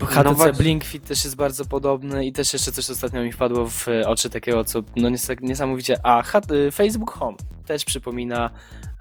HTC 0.00 0.24
No 0.24 0.34
właśnie. 0.34 0.52
Blink 0.52 0.84
Fit 0.84 1.04
też 1.04 1.24
jest 1.24 1.36
bardzo 1.36 1.64
podobny 1.64 2.26
i 2.26 2.32
też 2.32 2.52
jeszcze 2.52 2.72
coś 2.72 2.90
ostatnio 2.90 3.22
mi 3.22 3.32
wpadło 3.32 3.66
w 3.68 3.86
oczy 4.06 4.30
takiego, 4.30 4.64
co 4.64 4.82
no 4.96 5.08
nies- 5.08 5.40
niesamowicie... 5.40 5.96
A, 6.02 6.22
y, 6.50 6.70
Facebook 6.70 7.10
Home 7.10 7.36
też 7.66 7.84
przypomina, 7.84 8.50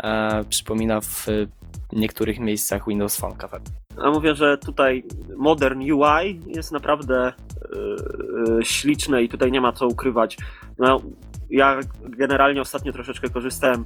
e, 0.04 0.44
przypomina 0.50 1.02
w 1.02 1.28
niektórych 1.94 2.40
miejscach 2.40 2.88
Windows 2.88 3.18
Phone 3.18 3.36
Cafe. 3.36 3.60
A 3.98 4.12
mówię, 4.12 4.36
że 4.36 4.58
tutaj 4.58 5.04
modern 5.38 5.92
UI 5.92 6.40
jest 6.48 6.72
naprawdę 6.72 7.34
yy, 7.76 8.66
śliczne 8.66 9.24
i 9.24 9.30
tutaj 9.30 9.52
nie 9.52 9.62
ma 9.62 9.72
co 9.72 9.88
ukrywać. 9.88 10.38
No, 10.80 11.02
ja 11.54 11.80
generalnie 12.04 12.62
ostatnio 12.62 12.94
troszeczkę 12.94 13.30
korzystałem 13.30 13.86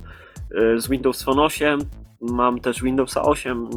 yy, 0.51 0.81
z 0.81 0.87
Windows 0.87 1.23
Phone 1.23 1.39
8, 1.39 1.79
mam 2.21 2.59
też 2.59 2.81
Windowsa 2.81 3.21
8 3.21 3.69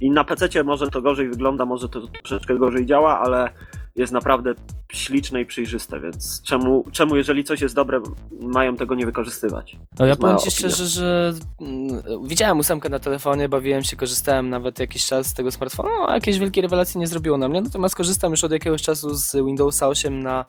i 0.00 0.10
na 0.10 0.24
PC 0.24 0.64
może 0.64 0.90
to 0.90 1.02
gorzej 1.02 1.28
wygląda, 1.28 1.64
może 1.64 1.88
to 1.88 2.06
troszeczkę 2.06 2.56
gorzej 2.56 2.86
działa, 2.86 3.20
ale 3.20 3.50
jest 3.96 4.12
naprawdę 4.12 4.54
śliczne 4.92 5.40
i 5.40 5.46
przejrzyste, 5.46 6.00
więc 6.00 6.42
czemu, 6.42 6.84
czemu 6.92 7.16
jeżeli 7.16 7.44
coś 7.44 7.60
jest 7.60 7.74
dobre, 7.74 8.00
mają 8.40 8.76
tego 8.76 8.94
nie 8.94 9.06
wykorzystywać? 9.06 9.76
No 9.98 10.06
ja 10.06 10.16
powiem 10.16 10.36
ci 10.36 10.48
opinia. 10.48 10.56
szczerze, 10.56 10.86
że 10.86 11.32
mm, 11.60 12.02
widziałem 12.28 12.58
ósemkę 12.58 12.88
na 12.88 12.98
telefonie, 12.98 13.48
bawiłem 13.48 13.82
się, 13.82 13.96
korzystałem 13.96 14.50
nawet 14.50 14.78
jakiś 14.78 15.06
czas 15.06 15.26
z 15.26 15.34
tego 15.34 15.50
smartfona, 15.50 15.88
no 15.88 16.14
jakieś 16.14 16.38
wielkie 16.38 16.62
rewelacje 16.62 17.00
nie 17.00 17.06
zrobiło 17.06 17.38
na 17.38 17.48
mnie, 17.48 17.60
natomiast 17.60 17.94
korzystam 17.94 18.30
już 18.30 18.44
od 18.44 18.52
jakiegoś 18.52 18.82
czasu 18.82 19.14
z 19.14 19.36
Windowsa 19.36 19.88
8 19.88 20.22
na 20.22 20.44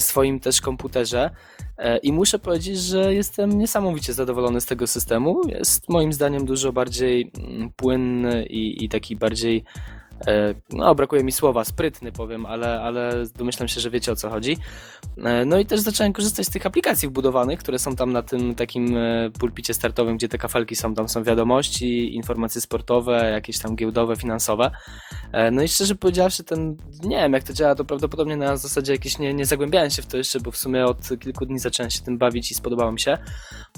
swoim 0.00 0.40
też 0.40 0.60
komputerze 0.60 1.30
e, 1.78 1.98
i 1.98 2.12
muszę 2.12 2.38
powiedzieć, 2.38 2.78
że 2.78 3.14
jestem 3.14 3.58
niesamowicie 3.58 4.12
zadowolony 4.12 4.60
z 4.60 4.66
tego 4.66 4.86
systemu. 4.86 5.48
Jest 5.48 5.88
moim 5.88 6.12
zdaniem 6.12 6.46
dużo 6.46 6.72
bardziej 6.72 7.32
mm, 7.38 7.70
płynny 7.76 8.46
i, 8.46 8.84
i 8.84 8.88
taki 8.88 9.16
bardziej 9.16 9.56
e, 9.56 10.01
no 10.70 10.94
brakuje 10.94 11.24
mi 11.24 11.32
słowa, 11.32 11.64
sprytny 11.64 12.12
powiem, 12.12 12.46
ale, 12.46 12.80
ale 12.82 13.24
domyślam 13.38 13.68
się, 13.68 13.80
że 13.80 13.90
wiecie 13.90 14.12
o 14.12 14.16
co 14.16 14.30
chodzi. 14.30 14.56
E, 15.24 15.44
No 15.44 15.58
i 15.58 15.66
też 15.66 15.80
zacząłem 15.80 16.12
korzystać 16.12 16.46
z 16.46 16.50
tych 16.50 16.66
aplikacji 16.66 17.08
wbudowanych, 17.08 17.58
które 17.58 17.78
są 17.78 17.96
tam 17.96 18.12
na 18.12 18.22
tym 18.22 18.54
takim 18.54 18.96
e, 18.96 19.30
pulpicie 19.40 19.74
startowym, 19.74 20.16
gdzie 20.16 20.28
te 20.28 20.38
kafelki 20.38 20.76
są, 20.76 20.94
tam 20.94 21.08
są 21.08 21.22
wiadomości, 21.22 22.14
informacje 22.14 22.60
sportowe, 22.60 23.30
jakieś 23.30 23.58
tam 23.58 23.76
giełdowe, 23.76 24.16
finansowe. 24.16 24.70
E, 25.32 25.50
No 25.50 25.62
i 25.62 25.68
szczerze 25.68 25.94
powiedziawszy, 25.94 26.44
ten, 26.44 26.76
nie 27.04 27.16
wiem 27.16 27.32
jak 27.32 27.42
to 27.44 27.52
działa, 27.52 27.74
to 27.74 27.84
prawdopodobnie 27.84 28.36
na 28.36 28.56
zasadzie 28.56 28.92
jakieś 28.92 29.18
nie, 29.18 29.34
nie 29.34 29.46
zagłębiałem 29.46 29.90
się 29.90 30.02
w 30.02 30.06
to 30.06 30.16
jeszcze, 30.16 30.40
bo 30.40 30.50
w 30.50 30.56
sumie 30.56 30.84
od 30.86 31.08
kilku 31.20 31.46
dni 31.46 31.58
zacząłem 31.58 31.90
się 31.90 32.00
tym 32.02 32.18
bawić 32.18 32.50
i 32.50 32.54
spodobało 32.54 32.92
mi 32.92 33.00
się. 33.00 33.18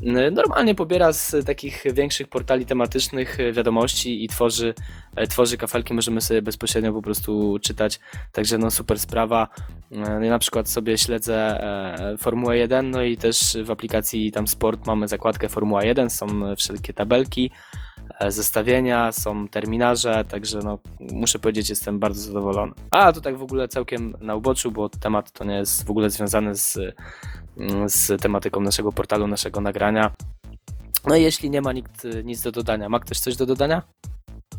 E, 0.07 0.31
Normalnie 0.31 0.75
pobiera 0.75 1.13
z 1.13 1.47
takich 1.47 1.85
większych 1.95 2.29
portali 2.29 2.67
tematycznych 2.67 3.41
e, 3.41 3.53
wiadomości 3.53 4.25
i 4.25 4.29
tworzy, 4.29 4.75
e, 5.17 5.27
tworzy 5.27 5.57
kafelki, 5.57 5.95
możemy 5.95 6.21
sobie 6.21 6.34
bezpośrednio 6.43 6.93
po 6.93 7.03
prostu 7.03 7.59
czytać, 7.63 8.01
także 8.33 8.59
no 8.59 8.71
super 8.71 8.99
sprawa. 8.99 9.49
E, 9.93 10.25
Ja 10.25 10.31
na 10.31 10.39
przykład 10.39 10.69
sobie 10.69 10.99
śledzę 10.99 11.37
e, 11.37 12.19
Formułę 12.19 12.59
1, 12.59 12.91
no 12.91 13.03
i 13.03 13.17
też 13.17 13.57
w 13.65 13.71
aplikacji 13.71 14.33
tam 14.33 14.49
sport 14.49 14.87
mamy 14.87 15.09
zakładkę 15.09 15.49
Formuła 15.49 15.85
1, 15.85 16.11
są 16.11 16.27
wszelkie 16.57 16.93
tabelki, 16.93 17.51
e, 18.21 18.33
zestawienia, 18.33 19.13
są 19.13 19.49
terminarze, 19.49 20.25
także 20.29 20.59
no 20.59 20.79
muszę 21.01 21.39
powiedzieć, 21.39 21.71
jestem 21.71 21.99
bardzo 21.99 22.21
zadowolony. 22.21 22.73
A 22.91 23.13
to 23.13 23.21
tak 23.21 23.39
w 23.39 23.43
ogóle 23.43 23.69
całkiem 23.69 24.17
na 24.21 24.35
uboczu, 24.35 24.73
bo 24.73 24.89
temat 24.89 25.33
to 25.33 25.45
nie 25.45 25.55
jest 25.55 25.87
w 25.87 25.91
ogóle 25.91 26.11
związany 26.11 26.55
z, 26.55 26.79
mm, 27.59 27.89
z 27.89 28.23
tematyką 28.23 28.61
naszego 28.61 28.93
portalu, 28.93 29.27
naszego 29.27 29.61
nagrania. 29.61 30.11
No 31.07 31.17
i 31.17 31.23
jeśli 31.23 31.51
nie 31.51 31.63
ma 31.63 31.73
nikt 31.73 32.07
nic 32.25 32.43
do 32.43 32.53
dodania, 32.53 32.89
ma 32.89 33.01
ktoś 33.01 33.19
coś 33.19 33.37
do 33.37 33.47
dodania? 33.47 33.83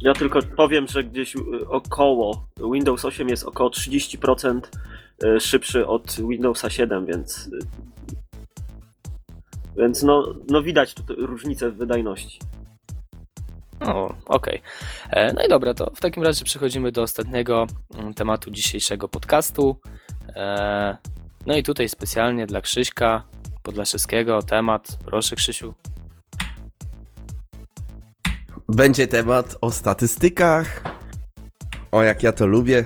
Ja 0.05 0.13
tylko 0.13 0.39
powiem, 0.41 0.87
że 0.87 1.03
gdzieś 1.03 1.35
y, 1.35 1.39
około 1.69 2.47
Windows 2.73 3.05
8 3.05 3.29
jest 3.29 3.43
około 3.43 3.69
30% 3.69 4.61
y, 5.23 5.39
szybszy 5.39 5.87
od 5.87 6.15
Windowsa 6.29 6.69
7, 6.69 7.05
więc 7.05 7.47
y, 7.47 7.59
więc 9.77 10.03
no, 10.03 10.35
no 10.49 10.61
widać 10.63 10.93
tutaj 10.93 11.15
różnicę 11.19 11.71
w 11.71 11.77
wydajności. 11.77 12.39
O, 13.79 14.13
okej. 14.25 14.61
E, 15.09 15.33
No 15.33 15.45
i 15.45 15.49
dobra, 15.49 15.73
to 15.73 15.91
w 15.95 15.99
takim 15.99 16.23
razie 16.23 16.45
przechodzimy 16.45 16.91
do 16.91 17.01
ostatniego 17.01 17.67
mm, 17.97 18.13
tematu 18.13 18.51
dzisiejszego 18.51 19.07
podcastu. 19.07 19.75
E, 20.35 20.97
No 21.45 21.55
i 21.55 21.63
tutaj 21.63 21.89
specjalnie 21.89 22.47
dla 22.47 22.61
Krzyśka 22.61 23.23
Podlaszewskiego 23.63 24.41
temat. 24.41 24.97
Proszę 25.05 25.35
Krzysiu. 25.35 25.73
Będzie 28.69 29.07
temat 29.07 29.57
o 29.61 29.71
statystykach. 29.71 30.83
O 31.91 32.03
jak 32.03 32.23
ja 32.23 32.31
to 32.31 32.47
lubię. 32.47 32.85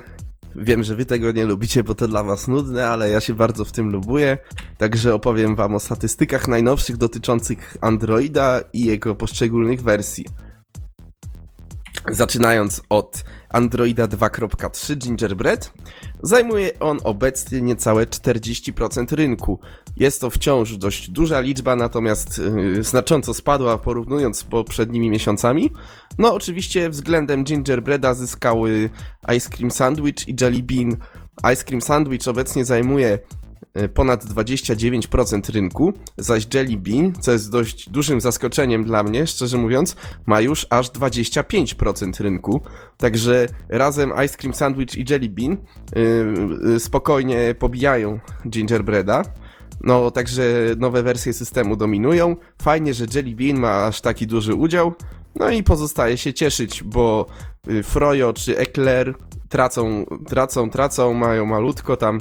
Wiem, 0.55 0.83
że 0.83 0.95
wy 0.95 1.05
tego 1.05 1.31
nie 1.31 1.45
lubicie, 1.45 1.83
bo 1.83 1.95
to 1.95 2.07
dla 2.07 2.23
was 2.23 2.47
nudne, 2.47 2.87
ale 2.87 3.09
ja 3.09 3.19
się 3.19 3.33
bardzo 3.33 3.65
w 3.65 3.71
tym 3.71 3.89
lubuję. 3.89 4.37
Także 4.77 5.13
opowiem 5.13 5.55
wam 5.55 5.75
o 5.75 5.79
statystykach 5.79 6.47
najnowszych 6.47 6.97
dotyczących 6.97 7.77
Androida 7.81 8.61
i 8.73 8.85
jego 8.85 9.15
poszczególnych 9.15 9.81
wersji. 9.81 10.25
Zaczynając 12.11 12.81
od 12.89 13.23
Androida 13.49 14.07
2.3 14.07 14.95
Gingerbread, 14.95 15.73
zajmuje 16.23 16.79
on 16.79 16.99
obecnie 17.03 17.61
niecałe 17.61 18.05
40% 18.05 19.15
rynku. 19.15 19.59
Jest 19.97 20.21
to 20.21 20.29
wciąż 20.29 20.77
dość 20.77 21.09
duża 21.09 21.39
liczba, 21.39 21.75
natomiast 21.75 22.37
yy, 22.37 22.83
znacząco 22.83 23.33
spadła 23.33 23.77
porównując 23.77 24.37
z 24.37 24.43
poprzednimi 24.43 25.09
miesiącami. 25.09 25.71
No 26.17 26.33
oczywiście 26.33 26.89
względem 26.89 27.43
Gingerbreada 27.43 28.13
zyskały 28.13 28.89
Ice 29.37 29.49
Cream 29.49 29.71
Sandwich 29.71 30.27
i 30.27 30.35
Jelly 30.41 30.63
Bean. 30.63 30.97
Ice 31.53 31.63
Cream 31.63 31.81
Sandwich 31.81 32.27
obecnie 32.27 32.65
zajmuje 32.65 33.07
y, 33.13 33.19
ponad 33.93 34.25
29% 34.25 35.51
rynku, 35.51 35.93
zaś 36.17 36.47
Jelly 36.53 36.77
Bean, 36.77 37.13
co 37.19 37.31
jest 37.31 37.51
dość 37.51 37.89
dużym 37.89 38.21
zaskoczeniem 38.21 38.83
dla 38.83 39.03
mnie, 39.03 39.27
szczerze 39.27 39.57
mówiąc, 39.57 39.95
ma 40.25 40.41
już 40.41 40.67
aż 40.69 40.91
25% 40.91 42.23
rynku. 42.23 42.61
Także 42.97 43.47
razem 43.69 44.11
Ice 44.25 44.37
Cream 44.37 44.53
Sandwich 44.53 44.95
i 44.95 45.05
Jelly 45.09 45.29
Bean 45.29 45.51
y, 45.51 46.75
y, 46.75 46.79
spokojnie 46.79 47.55
pobijają 47.59 48.19
Gingerbreada. 48.49 49.23
No, 49.81 50.11
także 50.11 50.43
nowe 50.77 51.03
wersje 51.03 51.33
systemu 51.33 51.75
dominują. 51.75 52.35
Fajnie, 52.61 52.93
że 52.93 53.05
Jelly 53.15 53.35
Bean 53.35 53.59
ma 53.59 53.85
aż 53.85 54.01
taki 54.01 54.27
duży 54.27 54.53
udział. 54.53 54.93
No 55.35 55.49
i 55.49 55.63
pozostaje 55.63 56.17
się 56.17 56.33
cieszyć, 56.33 56.83
bo 56.83 57.25
Froyo 57.83 58.33
czy 58.33 58.57
Eclair 58.57 59.15
tracą, 59.49 60.05
tracą, 60.27 60.69
tracą, 60.69 61.13
mają 61.13 61.45
malutko 61.45 61.97
tam. 61.97 62.19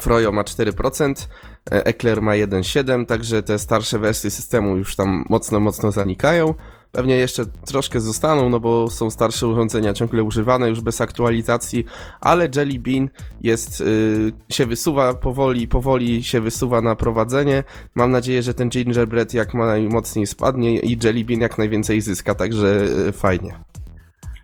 Froyo 0.00 0.32
ma 0.32 0.44
4%, 0.44 1.28
e, 1.70 1.86
Eclair 1.86 2.22
ma 2.22 2.32
1,7%, 2.32 3.06
także 3.06 3.42
te 3.42 3.58
starsze 3.58 3.98
wersje 3.98 4.30
systemu 4.30 4.76
już 4.76 4.96
tam 4.96 5.24
mocno, 5.28 5.60
mocno 5.60 5.92
zanikają. 5.92 6.54
Pewnie 6.92 7.16
jeszcze 7.16 7.46
troszkę 7.46 8.00
zostaną, 8.00 8.48
no 8.48 8.60
bo 8.60 8.90
są 8.90 9.10
starsze 9.10 9.46
urządzenia 9.46 9.94
ciągle 9.94 10.22
używane 10.22 10.68
już 10.68 10.80
bez 10.80 11.00
aktualizacji, 11.00 11.84
ale 12.20 12.48
Jelly 12.56 12.78
Bean 12.78 13.08
jest, 13.40 13.80
y, 13.80 14.32
się 14.48 14.66
wysuwa 14.66 15.14
powoli, 15.14 15.68
powoli 15.68 16.24
się 16.24 16.40
wysuwa 16.40 16.80
na 16.80 16.96
prowadzenie. 16.96 17.64
Mam 17.94 18.10
nadzieję, 18.10 18.42
że 18.42 18.54
ten 18.54 18.68
Gingerbread 18.68 19.34
jak 19.34 19.54
najmocniej 19.54 20.26
spadnie 20.26 20.80
i 20.80 20.98
Jelly 21.04 21.24
Bean 21.24 21.40
jak 21.40 21.58
najwięcej 21.58 22.00
zyska, 22.00 22.34
także 22.34 22.84
y, 23.08 23.12
fajnie. 23.12 23.58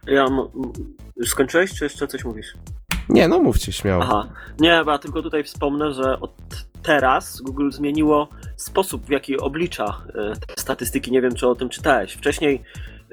Ja 0.06 0.26
skończyłeś, 1.24 1.74
czy 1.74 1.84
jeszcze 1.84 2.06
coś 2.06 2.24
mówisz? 2.24 2.54
Nie, 3.12 3.28
no 3.28 3.38
mówcie 3.38 3.72
śmiało. 3.72 4.02
Aha. 4.02 4.28
Nie, 4.60 4.82
bo 4.84 4.90
ja 4.90 4.98
tylko 4.98 5.22
tutaj 5.22 5.44
wspomnę, 5.44 5.92
że 5.92 6.20
od 6.20 6.32
teraz 6.82 7.40
Google 7.40 7.70
zmieniło 7.70 8.28
sposób, 8.56 9.06
w 9.06 9.10
jaki 9.10 9.38
oblicza 9.38 9.84
e, 10.08 10.36
te 10.46 10.54
statystyki. 10.62 11.12
Nie 11.12 11.22
wiem, 11.22 11.34
czy 11.34 11.48
o 11.48 11.54
tym 11.54 11.68
czytałeś. 11.68 12.12
Wcześniej 12.12 12.62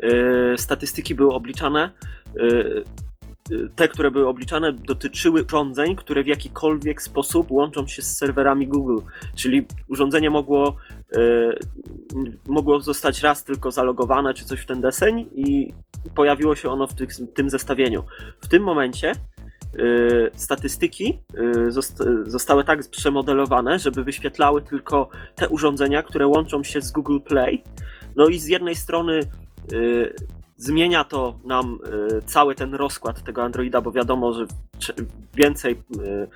e, 0.04 0.58
statystyki 0.58 1.16
były 1.16 1.34
obliczane. 1.34 1.92
e, 2.40 3.00
Te, 3.76 3.88
które 3.88 4.12
były 4.12 4.28
obliczane, 4.28 4.74
dotyczyły 4.74 5.44
urządzeń, 5.44 5.96
które 5.96 6.24
w 6.24 6.28
jakikolwiek 6.28 7.02
sposób 7.02 7.52
łączą 7.52 7.88
się 7.88 8.02
z 8.02 8.18
serwerami 8.18 8.68
Google. 8.68 9.00
Czyli 9.36 9.66
urządzenie 9.88 10.30
mogło, 10.30 10.76
mogło 12.48 12.82
zostać 12.82 13.22
raz 13.22 13.44
tylko 13.44 13.72
zalogowane, 13.72 14.34
czy 14.34 14.46
coś 14.46 14.60
w 14.60 14.66
ten 14.66 14.82
deseń, 14.82 15.30
i 15.36 15.74
pojawiło 16.16 16.56
się 16.56 16.70
ono 16.70 16.88
w 16.88 16.94
tym 17.34 17.50
zestawieniu. 17.50 18.04
W 18.42 18.48
tym 18.48 18.64
momencie 18.64 19.12
y, 19.12 19.39
statystyki 20.34 21.20
y, 21.68 21.72
zost 21.72 22.04
zostały 22.26 22.64
tak 22.64 22.90
przemodelowane, 22.90 23.80
żeby 23.80 24.04
wyświetlały 24.04 24.62
tylko 24.62 25.10
te 25.36 25.50
urządzenia, 25.50 26.04
które 26.04 26.28
łączą 26.28 26.64
się 26.64 26.82
z 26.82 26.92
Google 26.92 27.20
Play. 27.20 27.64
No 28.16 28.28
i 28.28 28.40
z 28.40 28.48
jednej 28.48 28.76
strony 28.76 29.20
y, 29.74 30.14
zmienia 30.58 31.04
to 31.04 31.40
nam 31.46 31.80
y, 32.18 32.22
cały 32.22 32.56
ten 32.56 32.76
rozkład 32.76 33.24
tego 33.24 33.44
Androida, 33.44 33.82
bo 33.82 33.92
wiadomo, 33.92 34.34
że 34.34 34.46
więcej 35.34 35.74
y, 35.74 36.28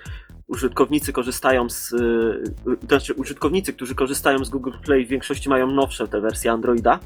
użytkownicy 0.47 1.13
korzystają 1.13 1.69
z. 1.69 1.93
y, 1.93 2.43
Znaczy, 2.87 3.13
użytkownicy, 3.13 3.73
którzy 3.73 3.95
korzystają 3.95 4.45
z 4.45 4.49
Google 4.49 4.71
Play, 4.85 5.05
w 5.05 5.09
większości 5.09 5.49
mają 5.49 5.71
nowsze 5.71 6.07
te 6.07 6.21
wersje 6.21 6.51
Androida. 6.51 6.99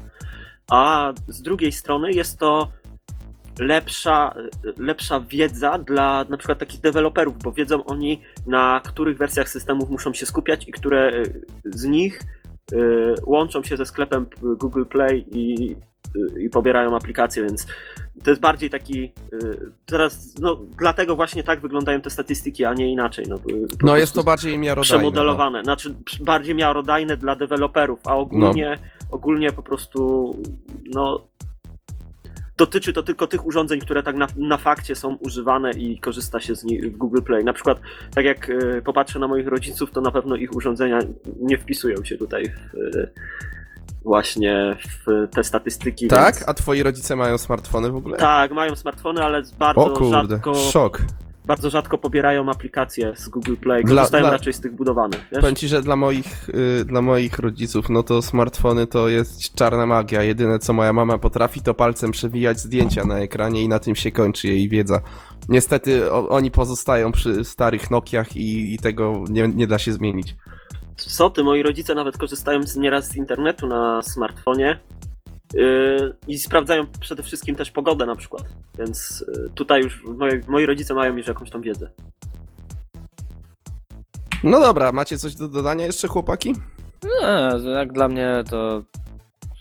A 0.70 1.12
z 1.28 1.42
drugiej 1.42 1.72
strony 1.72 2.12
jest 2.12 2.38
to 2.38 2.68
lepsza, 3.58 4.34
lepsza 4.78 5.20
wiedza 5.20 5.78
dla 5.78 6.24
na 6.28 6.36
przykład 6.36 6.58
takich 6.58 6.80
deweloperów, 6.80 7.38
bo 7.44 7.52
wiedzą 7.52 7.84
oni 7.84 8.20
na 8.46 8.80
których 8.84 9.18
wersjach 9.18 9.48
systemów 9.48 9.90
muszą 9.90 10.12
się 10.14 10.26
skupiać 10.26 10.68
i 10.68 10.72
które 10.72 11.12
y, 11.12 11.42
z 11.64 11.84
nich 11.84 12.20
y, 12.72 12.76
łączą 13.26 13.62
się 13.62 13.76
ze 13.76 13.86
sklepem 13.86 14.26
Google 14.42 14.84
Play 14.84 15.24
i, 15.32 15.76
y, 16.36 16.42
i 16.42 16.50
pobierają 16.50 16.96
aplikacje, 16.96 17.42
więc 17.42 17.66
to 18.24 18.30
jest 18.30 18.42
bardziej 18.42 18.70
taki 18.70 19.12
teraz, 19.86 20.34
no 20.40 20.60
dlatego 20.78 21.16
właśnie 21.16 21.42
tak 21.44 21.60
wyglądają 21.60 22.00
te 22.00 22.10
statystyki, 22.10 22.64
a 22.64 22.74
nie 22.74 22.92
inaczej. 22.92 23.24
No, 23.28 23.38
No 23.82 23.96
jest 23.96 24.14
to 24.14 24.24
bardziej 24.24 24.58
miarodajne. 24.58 24.94
no. 24.94 24.98
przemodelowane, 25.10 25.62
znaczy 25.64 25.94
przy- 26.04 26.24
bardziej 26.24 26.54
miarodajne 26.54 27.16
dla 27.16 27.36
deweloperów, 27.36 28.00
a 28.06 28.16
ogólnie, 28.16 28.78
ogólnie 29.10 29.52
po 29.52 29.62
prostu 29.62 30.36
no 30.94 31.27
dotyczy 32.58 32.92
to 32.92 33.02
tylko 33.02 33.26
tych 33.26 33.46
urządzeń, 33.46 33.80
które 33.80 34.02
tak 34.02 34.16
na, 34.16 34.26
na 34.36 34.56
fakcie 34.56 34.94
są 34.94 35.14
używane 35.14 35.70
i 35.72 35.98
korzysta 35.98 36.40
się 36.40 36.54
z 36.54 36.64
nich 36.64 36.92
w 36.92 36.96
Google 36.96 37.22
Play. 37.22 37.44
Na 37.44 37.52
przykład, 37.52 37.78
tak 38.14 38.24
jak 38.24 38.50
e, 38.50 38.82
popatrzę 38.82 39.18
na 39.18 39.28
moich 39.28 39.46
rodziców, 39.46 39.90
to 39.90 40.00
na 40.00 40.10
pewno 40.10 40.36
ich 40.36 40.54
urządzenia 40.54 40.98
nie 41.40 41.58
wpisują 41.58 42.04
się 42.04 42.18
tutaj 42.18 42.44
w, 42.48 42.96
e, 42.96 43.08
właśnie 44.02 44.76
w 45.06 45.28
te 45.30 45.44
statystyki. 45.44 46.08
Tak? 46.08 46.34
Więc... 46.34 46.48
A 46.48 46.54
twoi 46.54 46.82
rodzice 46.82 47.16
mają 47.16 47.38
smartfony 47.38 47.90
w 47.90 47.96
ogóle? 47.96 48.16
Tak, 48.16 48.52
mają 48.52 48.76
smartfony, 48.76 49.24
ale 49.24 49.42
bardzo 49.58 49.84
O 49.84 49.90
kurde, 49.90 50.28
rzadko, 50.28 50.54
szok. 50.54 51.02
Bardzo 51.48 51.70
rzadko 51.70 51.98
pobierają 51.98 52.50
aplikacje 52.50 53.12
z 53.16 53.28
Google 53.28 53.54
Play. 53.56 53.84
Dla- 53.84 53.94
Korzystają 53.96 54.22
dla- 54.24 54.30
raczej 54.30 54.52
z 54.52 54.60
tych 54.60 54.74
budowanych. 54.74 55.20
Wiesz? 55.32 55.40
Powiem 55.40 55.56
ci, 55.56 55.68
że 55.68 55.82
dla 55.82 55.96
moich, 55.96 56.48
y, 56.80 56.84
dla 56.84 57.02
moich 57.02 57.38
rodziców, 57.38 57.88
no 57.90 58.02
to 58.02 58.22
smartfony 58.22 58.86
to 58.86 59.08
jest 59.08 59.54
czarna 59.54 59.86
magia. 59.86 60.22
Jedyne 60.22 60.58
co 60.58 60.72
moja 60.72 60.92
mama 60.92 61.18
potrafi, 61.18 61.60
to 61.62 61.74
palcem 61.74 62.10
przewijać 62.10 62.60
zdjęcia 62.60 63.04
na 63.04 63.18
ekranie 63.18 63.62
i 63.62 63.68
na 63.68 63.78
tym 63.78 63.94
się 63.94 64.12
kończy 64.12 64.48
jej 64.48 64.68
wiedza. 64.68 65.00
Niestety 65.48 66.12
o, 66.12 66.28
oni 66.28 66.50
pozostają 66.50 67.12
przy 67.12 67.44
starych 67.44 67.90
Nokiach 67.90 68.36
i, 68.36 68.74
i 68.74 68.78
tego 68.78 69.24
nie, 69.30 69.48
nie 69.48 69.66
da 69.66 69.78
się 69.78 69.92
zmienić. 69.92 70.36
Co 70.96 71.30
ty, 71.30 71.44
moi 71.44 71.62
rodzice 71.62 71.94
nawet 71.94 72.18
korzystają 72.18 72.62
z, 72.66 72.76
nieraz 72.76 73.08
z 73.08 73.16
internetu 73.16 73.66
na 73.66 74.02
smartfonie 74.02 74.78
yy, 74.90 74.97
i 76.28 76.38
sprawdzają 76.38 76.86
przede 77.00 77.22
wszystkim 77.22 77.56
też 77.56 77.70
pogodę 77.70 78.06
na 78.06 78.16
przykład. 78.16 78.44
Więc 78.78 79.24
yy, 79.28 79.50
tutaj 79.54 79.82
już 79.82 80.04
moi, 80.04 80.40
moi 80.48 80.66
rodzice 80.66 80.94
mają 80.94 81.16
już 81.16 81.26
jakąś 81.26 81.50
tam 81.50 81.62
wiedzę. 81.62 81.90
No 84.44 84.60
dobra, 84.60 84.92
macie 84.92 85.18
coś 85.18 85.34
do 85.34 85.48
dodania 85.48 85.86
jeszcze, 85.86 86.08
chłopaki? 86.08 86.54
Nie, 87.04 87.70
jak 87.70 87.92
dla 87.92 88.08
mnie 88.08 88.44
to 88.50 88.82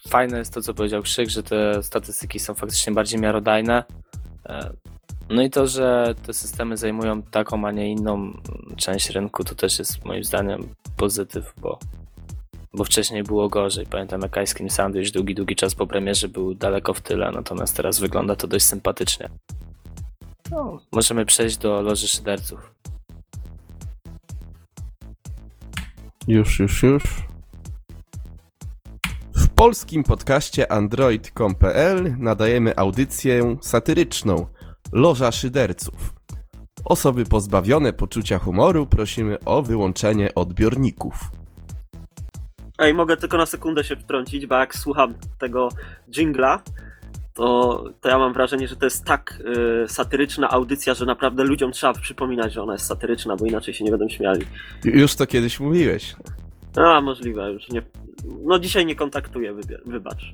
fajne 0.08 0.38
jest 0.38 0.54
to, 0.54 0.62
co 0.62 0.74
powiedział 0.74 1.02
Krzyk, 1.02 1.30
że 1.30 1.44
te 1.44 1.84
statystyki 1.84 2.40
są 2.40 2.54
faktycznie 2.54 2.94
bardziej 2.94 3.20
miarodajne. 3.20 3.84
E, 4.46 4.70
No 5.30 5.42
i 5.42 5.50
to, 5.50 5.68
że 5.68 6.16
te 6.26 6.34
systemy 6.34 6.78
zajmują 6.78 7.22
taką, 7.22 7.68
a 7.68 7.72
nie 7.72 7.92
inną 7.92 8.34
część 8.78 9.10
rynku, 9.10 9.44
to 9.44 9.56
też 9.56 9.80
jest 9.80 10.06
moim 10.06 10.24
zdaniem 10.24 10.76
pozytyw, 10.98 11.54
bo, 11.58 11.80
bo 12.78 12.84
wcześniej 12.84 13.24
było 13.24 13.50
gorzej. 13.50 13.86
Pamiętam 13.86 14.22
jak 14.22 14.38
Ice 14.44 14.56
Cream 14.56 14.70
Sandwich 14.70 15.12
długi, 15.12 15.36
długi 15.36 15.56
czas 15.56 15.76
po 15.76 15.88
premierze 15.88 16.28
był 16.28 16.56
daleko 16.56 16.94
w 16.94 17.02
tyle, 17.02 17.32
natomiast 17.32 17.76
teraz 17.76 18.00
wygląda 18.00 18.36
to 18.36 18.48
dość 18.48 18.66
sympatycznie. 18.66 19.30
No, 20.52 20.80
możemy 20.92 21.26
przejść 21.26 21.58
do 21.58 21.82
Loży 21.82 22.08
Szyderców. 22.08 22.74
Już, 26.28 26.60
już, 26.60 26.84
już. 26.84 27.04
W 29.36 29.50
polskim 29.50 30.04
podcaście 30.04 30.72
android.com.pl 30.72 32.16
nadajemy 32.20 32.78
audycję 32.78 33.58
satyryczną 33.62 34.46
Loża 34.92 35.32
Szyderców. 35.32 36.14
Osoby 36.86 37.26
pozbawione 37.26 37.94
poczucia 37.94 38.40
humoru 38.40 38.88
prosimy 38.88 39.40
o 39.40 39.62
wyłączenie 39.62 40.36
odbiorników. 40.36 41.32
Ej, 42.80 42.94
mogę 42.94 43.18
tylko 43.18 43.38
na 43.38 43.46
sekundę 43.46 43.84
się 43.84 43.96
wtrącić, 43.96 44.46
bo 44.46 44.56
jak 44.56 44.76
słucham 44.76 45.14
tego 45.40 45.70
jingla, 46.12 46.64
to, 47.34 47.84
to 48.02 48.10
ja 48.10 48.18
mam 48.18 48.34
wrażenie, 48.34 48.68
że 48.68 48.76
to 48.76 48.86
jest 48.86 49.06
tak 49.06 49.40
yy, 49.46 49.88
satyryczna 49.88 50.50
audycja, 50.50 50.94
że 50.94 51.06
naprawdę 51.06 51.44
ludziom 51.44 51.72
trzeba 51.72 51.94
przypominać, 51.94 52.54
że 52.54 52.64
ona 52.64 52.74
jest 52.74 52.86
satyryczna, 52.86 53.36
bo 53.36 53.46
inaczej 53.46 53.74
się 53.74 53.84
nie 53.84 53.92
będą 53.92 54.10
śmiali. 54.10 54.46
Już 54.84 55.16
to 55.16 55.28
kiedyś 55.28 55.60
mówiłeś. 55.60 56.16
A, 56.76 57.02
możliwe, 57.02 57.52
już 57.52 57.70
nie. 57.70 57.82
No 58.44 58.60
dzisiaj 58.60 58.86
nie 58.86 58.96
kontaktuję, 58.96 59.54
wybacz. 59.86 60.34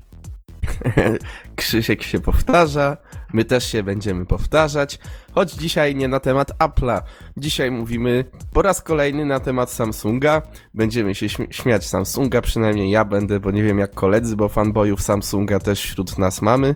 Krzysiek 1.55 2.03
się 2.03 2.19
powtarza, 2.19 2.97
my 3.33 3.45
też 3.45 3.71
się 3.71 3.83
będziemy 3.83 4.25
powtarzać, 4.25 4.99
choć 5.31 5.51
dzisiaj 5.51 5.95
nie 5.95 6.07
na 6.07 6.19
temat 6.19 6.51
Apple'a. 6.59 7.01
Dzisiaj 7.37 7.71
mówimy 7.71 8.25
po 8.53 8.61
raz 8.61 8.81
kolejny 8.81 9.25
na 9.25 9.39
temat 9.39 9.71
Samsunga. 9.71 10.41
Będziemy 10.73 11.15
się 11.15 11.25
śmi- 11.25 11.51
śmiać 11.51 11.87
Samsunga, 11.87 12.41
przynajmniej 12.41 12.91
ja 12.91 13.05
będę, 13.05 13.39
bo 13.39 13.51
nie 13.51 13.63
wiem 13.63 13.79
jak 13.79 13.93
koledzy, 13.93 14.35
bo 14.35 14.49
fanboyów 14.49 15.01
Samsunga 15.01 15.59
też 15.59 15.81
wśród 15.81 16.17
nas 16.17 16.41
mamy. 16.41 16.75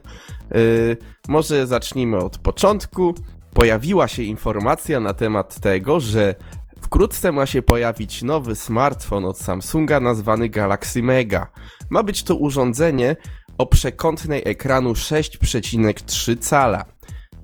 Yy, 0.52 0.98
może 1.28 1.68
zacznijmy 1.68 2.18
od 2.18 2.38
początku. 2.38 3.16
Pojawiła 3.54 4.08
się 4.08 4.24
informacja 4.24 5.00
na 5.00 5.14
temat 5.14 5.60
tego, 5.60 6.00
że 6.00 6.36
Wkrótce 6.82 7.32
ma 7.32 7.46
się 7.46 7.62
pojawić 7.62 8.24
nowy 8.24 8.56
smartfon 8.56 9.26
od 9.26 9.38
Samsunga 9.40 10.00
nazwany 10.00 10.50
Galaxy 10.50 11.04
Mega. 11.04 11.48
Ma 11.90 12.04
być 12.04 12.24
to 12.24 12.36
urządzenie 12.36 13.16
o 13.58 13.66
przekątnej 13.66 14.42
ekranu 14.46 14.94
6,3 14.94 16.40
cala. 16.40 16.86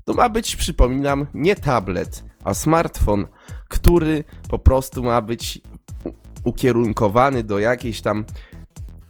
To 0.06 0.14
ma 0.14 0.30
być, 0.30 0.56
przypominam, 0.56 1.28
nie 1.34 1.56
tablet, 1.56 2.24
a 2.44 2.54
smartfon, 2.54 3.28
który 3.70 4.24
po 4.50 4.60
prostu 4.60 5.04
ma 5.04 5.22
być 5.22 5.62
ukierunkowany 6.44 7.44
do 7.44 7.60
jakiejś 7.60 8.02
tam 8.02 8.26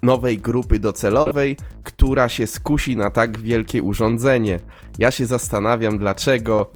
nowej 0.04 0.38
grupy 0.38 0.80
docelowej, 0.80 1.58
która 1.84 2.30
się 2.30 2.48
skusi 2.48 2.98
na 2.98 3.10
tak 3.10 3.40
wielkie 3.40 3.84
urządzenie. 3.84 4.60
Ja 5.00 5.12
się 5.12 5.26
zastanawiam, 5.26 5.98
dlaczego 5.98 6.72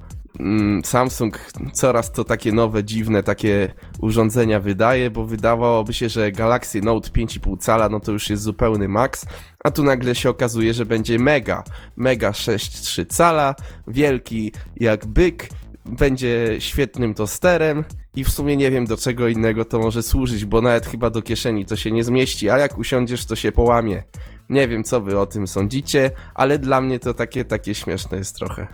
Samsung 0.83 1.39
coraz 1.73 2.11
to 2.11 2.23
takie 2.23 2.51
nowe, 2.51 2.83
dziwne 2.83 3.23
takie 3.23 3.73
urządzenia 4.01 4.59
wydaje, 4.59 5.11
bo 5.11 5.25
wydawałoby 5.25 5.93
się, 5.93 6.09
że 6.09 6.31
Galaxy 6.31 6.81
Note 6.81 7.09
5,5 7.09 7.57
cala 7.59 7.89
no 7.89 7.99
to 7.99 8.11
już 8.11 8.29
jest 8.29 8.43
zupełny 8.43 8.88
maks, 8.88 9.25
a 9.63 9.71
tu 9.71 9.83
nagle 9.83 10.15
się 10.15 10.29
okazuje, 10.29 10.73
że 10.73 10.85
będzie 10.85 11.19
mega, 11.19 11.63
mega 11.95 12.31
6,3 12.31 13.05
cala, 13.07 13.55
wielki 13.88 14.51
jak 14.75 15.05
byk, 15.05 15.49
będzie 15.85 16.55
świetnym 16.59 17.13
tosterem 17.13 17.83
i 18.15 18.23
w 18.23 18.29
sumie 18.29 18.57
nie 18.57 18.71
wiem 18.71 18.85
do 18.85 18.97
czego 18.97 19.27
innego 19.27 19.65
to 19.65 19.79
może 19.79 20.03
służyć, 20.03 20.45
bo 20.45 20.61
nawet 20.61 20.85
chyba 20.85 21.09
do 21.09 21.21
kieszeni 21.21 21.65
to 21.65 21.75
się 21.75 21.91
nie 21.91 22.03
zmieści, 22.03 22.49
a 22.49 22.57
jak 22.57 22.77
usiądziesz 22.77 23.25
to 23.25 23.35
się 23.35 23.51
połamie. 23.51 24.03
Nie 24.49 24.67
wiem, 24.67 24.83
co 24.83 25.01
wy 25.01 25.19
o 25.19 25.25
tym 25.25 25.47
sądzicie, 25.47 26.11
ale 26.35 26.59
dla 26.59 26.81
mnie 26.81 26.99
to 26.99 27.13
takie, 27.13 27.45
takie 27.45 27.75
śmieszne 27.75 28.17
jest 28.17 28.35
trochę. 28.35 28.67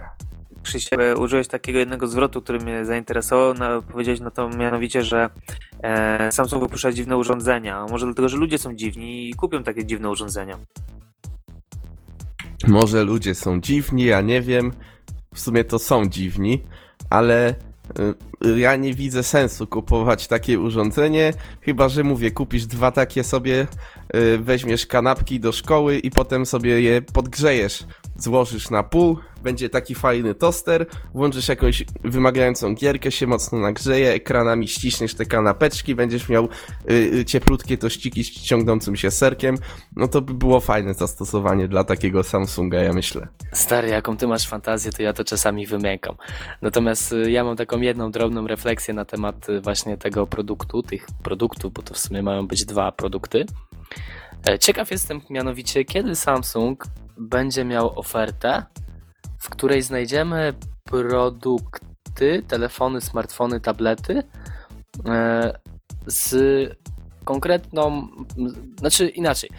Krzysiek, 0.64 1.00
użyłeś 1.20 1.48
takiego 1.48 1.80
jednego 1.80 2.08
zwrotu, 2.08 2.42
który 2.42 2.60
mnie 2.60 2.86
zainteresował. 2.86 3.54
No, 3.54 3.82
powiedziałeś 3.82 4.20
na 4.20 4.32
to 4.32 4.50
mianowicie, 4.50 5.04
że 5.04 5.30
e, 5.84 6.32
Samsung 6.32 6.64
wypuszcza 6.64 6.92
dziwne 6.92 7.18
urządzenia. 7.18 7.86
Może 7.90 8.06
dlatego, 8.06 8.30
że 8.30 8.38
ludzie 8.38 8.58
są 8.58 8.76
dziwni 8.76 9.30
i 9.30 9.34
kupią 9.34 9.64
takie 9.64 9.86
dziwne 9.86 10.10
urządzenia. 10.10 10.58
Może 12.68 13.04
ludzie 13.04 13.36
są 13.36 13.62
dziwni, 13.62 14.06
ja 14.06 14.22
nie 14.22 14.42
wiem. 14.42 14.72
W 15.34 15.40
sumie 15.40 15.64
to 15.64 15.80
są 15.80 16.06
dziwni, 16.06 16.64
ale 17.10 17.56
y, 18.46 18.60
ja 18.60 18.76
nie 18.76 18.94
widzę 18.94 19.24
sensu 19.24 19.68
kupować 19.68 20.28
takie 20.28 20.60
urządzenie, 20.60 21.34
chyba 21.62 21.90
że 21.90 22.04
mówię, 22.04 22.32
kupisz 22.32 22.66
dwa 22.66 22.92
takie 22.92 23.24
sobie, 23.24 23.68
y, 24.16 24.38
weźmiesz 24.38 24.86
kanapki 24.86 25.40
do 25.40 25.52
szkoły 25.52 26.00
i 26.00 26.12
potem 26.12 26.46
sobie 26.46 26.82
je 26.82 27.02
podgrzejesz. 27.02 27.84
Złożysz 28.16 28.70
na 28.70 28.84
pół, 28.84 29.18
będzie 29.44 29.70
taki 29.70 29.96
fajny 29.96 30.36
toster, 30.36 30.86
włączysz 31.14 31.48
jakąś 31.48 31.84
wymagającą 32.04 32.76
gierkę, 32.76 33.12
się 33.12 33.28
mocno 33.28 33.60
nagrzeje, 33.60 34.14
ekranami 34.14 34.68
ściśniesz 34.68 35.16
te 35.16 35.26
kanapeczki, 35.26 35.96
będziesz 35.96 36.30
miał 36.30 36.50
y, 36.90 36.94
y, 36.94 37.26
cieplutkie 37.26 37.78
tościki 37.78 38.24
z 38.24 38.32
ciągnącym 38.32 38.96
się 38.96 39.12
serkiem, 39.12 39.58
no 39.96 40.08
to 40.08 40.22
by 40.22 40.34
było 40.34 40.60
fajne 40.60 40.94
zastosowanie 40.94 41.68
dla 41.68 41.84
takiego 41.84 42.24
Samsunga, 42.24 42.80
ja 42.80 42.94
myślę. 42.94 43.28
Stary, 43.54 43.88
jaką 43.88 44.18
ty 44.18 44.28
masz 44.28 44.48
fantazję, 44.48 44.92
to 44.92 45.04
ja 45.04 45.14
to 45.14 45.24
czasami 45.24 45.68
wymiękam. 45.68 46.16
Natomiast 46.62 47.12
y, 47.14 47.32
ja 47.32 47.44
mam 47.44 47.56
taką 47.56 47.82
jedną 47.82 48.12
drobną 48.12 48.48
refleksję 48.48 48.94
na 48.94 49.06
temat 49.06 49.50
y, 49.50 49.62
właśnie 49.62 49.98
tego 49.98 50.28
produktu, 50.28 50.84
tych 50.84 51.08
produktów, 51.24 51.74
bo 51.74 51.82
to 51.82 51.94
w 51.94 52.00
sumie 52.00 52.24
mają 52.24 52.48
być 52.48 52.66
dwa 52.66 52.92
produkty. 52.92 53.46
E, 54.50 54.60
Ciekaw 54.60 54.92
jestem 54.92 55.22
mianowicie, 55.30 55.86
kiedy 55.86 56.16
Samsung 56.16 56.84
będzie 57.18 57.66
miał 57.66 58.00
ofertę, 58.00 58.64
w 59.40 59.50
której 59.50 59.82
znajdziemy 59.82 60.54
produkty, 60.84 62.44
telefony, 62.48 63.02
smartfony, 63.02 63.60
tablety 63.60 64.24
e, 65.06 65.54
z 66.08 66.36
konkretną, 67.26 68.08
znaczy 68.80 69.08
inaczej. 69.08 69.50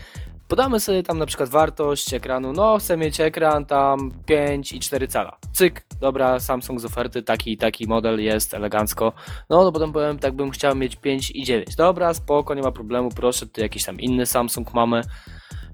Podamy 0.49 0.81
sobie 0.81 1.03
tam 1.03 1.19
na 1.19 1.27
przykład 1.27 1.49
wartość 1.49 2.15
ekranu, 2.15 2.53
no 2.53 2.79
chcę 2.79 2.97
mieć 2.97 3.21
ekran 3.21 3.67
tam 3.67 4.11
5,4 4.29 5.09
cala. 5.09 5.37
Cyk, 5.53 5.87
dobra, 6.01 6.41
Samsung 6.41 6.81
z 6.81 6.85
oferty, 6.85 7.23
taki 7.23 7.53
i 7.53 7.57
taki 7.57 7.87
model 7.87 8.21
jest 8.21 8.55
elegancko. 8.55 9.13
No 9.51 9.65
to 9.65 9.73
potem 9.73 9.93
powiem, 9.93 10.19
tak 10.19 10.33
bym 10.33 10.51
chciał 10.51 10.77
mieć 10.77 10.97
5,9. 10.97 11.77
Dobra, 11.77 12.15
spoko, 12.15 12.55
nie 12.55 12.63
ma 12.63 12.73
problemu, 12.73 13.09
proszę, 13.17 13.47
tu 13.47 13.61
jakiś 13.61 13.85
tam 13.85 14.01
inny 14.01 14.27
Samsung 14.27 14.75
mamy. 14.75 15.03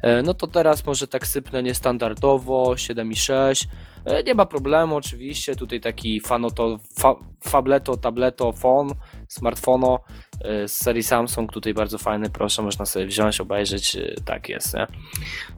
E, 0.03 0.23
No 0.23 0.35
to 0.35 0.47
teraz 0.47 0.87
może 0.87 1.07
tak 1.07 1.27
sypnę 1.27 1.63
niestandardowo, 1.63 2.73
7,6. 2.77 3.67
E, 4.05 4.23
Nie 4.23 4.35
ma 4.35 4.47
problemu, 4.47 4.97
oczywiście. 4.97 5.57
Tutaj 5.57 5.81
taki 5.81 6.21
fanoto, 6.21 6.79
fa, 6.99 7.15
fableto, 7.45 7.97
tableto, 7.97 8.53
phone, 8.53 8.95
smartfono 9.29 9.99
e, 10.45 10.69
z 10.69 10.73
serii 10.73 11.03
Samsung. 11.03 11.53
Tutaj 11.53 11.75
bardzo 11.75 11.99
fajny, 11.99 12.31
proszę, 12.31 12.63
można 12.63 12.87
sobie 12.87 13.07
wziąć, 13.07 13.41
obejrzeć. 13.41 13.97
Tak 14.25 14.49
jest, 14.49 14.75
nie? 14.75 14.87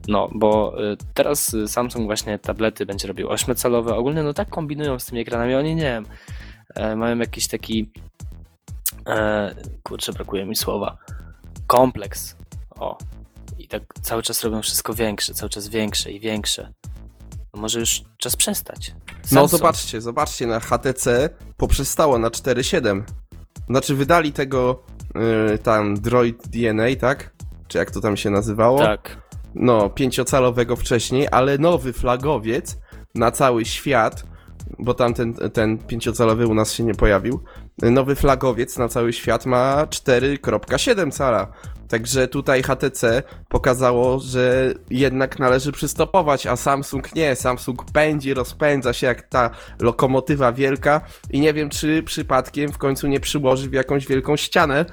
No, 0.07 0.29
bo 0.35 0.75
teraz 1.13 1.55
Samsung 1.67 2.05
właśnie 2.05 2.39
tablety 2.39 2.85
będzie 2.85 3.07
robił 3.07 3.27
8-calowe. 3.27 3.93
Ogólnie 3.93 4.23
no 4.23 4.33
tak 4.33 4.49
kombinują 4.49 4.99
z 4.99 5.05
tymi 5.05 5.21
ekranami. 5.21 5.55
Oni 5.55 5.75
nie 5.75 5.81
wiem, 5.81 6.05
mają 6.97 7.17
jakiś 7.17 7.47
taki 7.47 7.91
kurczę, 9.83 10.13
brakuje 10.13 10.45
mi 10.45 10.55
słowa. 10.55 10.97
Kompleks. 11.67 12.35
O. 12.79 12.97
I 13.63 13.67
tak 13.67 13.83
cały 14.01 14.23
czas 14.23 14.43
robią 14.43 14.61
wszystko 14.61 14.93
większe, 14.93 15.33
cały 15.33 15.49
czas 15.49 15.67
większe 15.67 16.11
i 16.11 16.19
większe. 16.19 16.73
No 17.53 17.61
może 17.61 17.79
już 17.79 18.01
czas 18.17 18.35
przestać. 18.35 18.95
No 19.07 19.27
Samsung. 19.27 19.49
zobaczcie, 19.49 20.01
zobaczcie, 20.01 20.47
na 20.47 20.59
HTC 20.59 21.29
poprzestało 21.57 22.19
na 22.19 22.29
4.7. 22.29 23.03
Znaczy 23.69 23.95
wydali 23.95 24.33
tego 24.33 24.83
y, 25.53 25.57
tam 25.57 26.01
Droid 26.01 26.47
DNA, 26.47 26.95
tak? 26.99 27.33
Czy 27.67 27.77
jak 27.77 27.91
to 27.91 28.01
tam 28.01 28.17
się 28.17 28.29
nazywało? 28.29 28.79
Tak. 28.79 29.17
No, 29.55 29.89
pięciocalowego 29.89 30.75
wcześniej, 30.75 31.27
ale 31.31 31.57
nowy 31.57 31.93
flagowiec 31.93 32.77
na 33.15 33.31
cały 33.31 33.65
świat, 33.65 34.23
bo 34.79 34.93
tam 34.93 35.13
ten, 35.13 35.33
ten 35.33 35.77
pięciocalowy 35.77 36.47
u 36.47 36.53
nas 36.53 36.73
się 36.73 36.83
nie 36.83 36.95
pojawił. 36.95 37.43
Nowy 37.81 38.15
flagowiec 38.15 38.77
na 38.77 38.87
cały 38.87 39.13
świat 39.13 39.45
ma 39.45 39.85
4.7 39.85 41.11
cala. 41.11 41.47
Także 41.93 42.27
tutaj 42.27 42.63
HTC 42.63 43.23
pokazało, 43.49 44.19
że 44.19 44.73
jednak 44.89 45.39
należy 45.39 45.71
przystopować, 45.71 46.47
a 46.47 46.55
Samsung 46.55 47.15
nie. 47.15 47.35
Samsung 47.35 47.85
pędzi, 47.91 48.33
rozpędza 48.33 48.93
się 48.93 49.07
jak 49.07 49.21
ta 49.21 49.49
lokomotywa 49.79 50.51
wielka 50.51 51.01
i 51.29 51.39
nie 51.39 51.53
wiem, 51.53 51.69
czy 51.69 52.03
przypadkiem 52.03 52.71
w 52.71 52.77
końcu 52.77 53.07
nie 53.07 53.19
przyłoży 53.19 53.69
w 53.69 53.73
jakąś 53.73 54.07
wielką 54.07 54.37
ścianę 54.37 54.85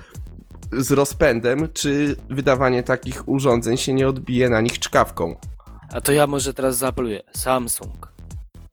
z 0.73 0.93
rozpędem, 0.93 1.69
czy 1.73 2.17
wydawanie 2.31 2.83
takich 2.83 3.29
urządzeń 3.29 3.77
się 3.77 3.93
nie 3.93 4.09
odbije 4.09 4.49
na 4.49 4.61
nich 4.61 4.79
czkawką. 4.79 5.37
A 5.93 6.01
to 6.01 6.13
ja 6.13 6.27
może 6.27 6.55
teraz 6.55 6.77
zaapeluję. 6.77 7.21
Samsung. 7.33 8.13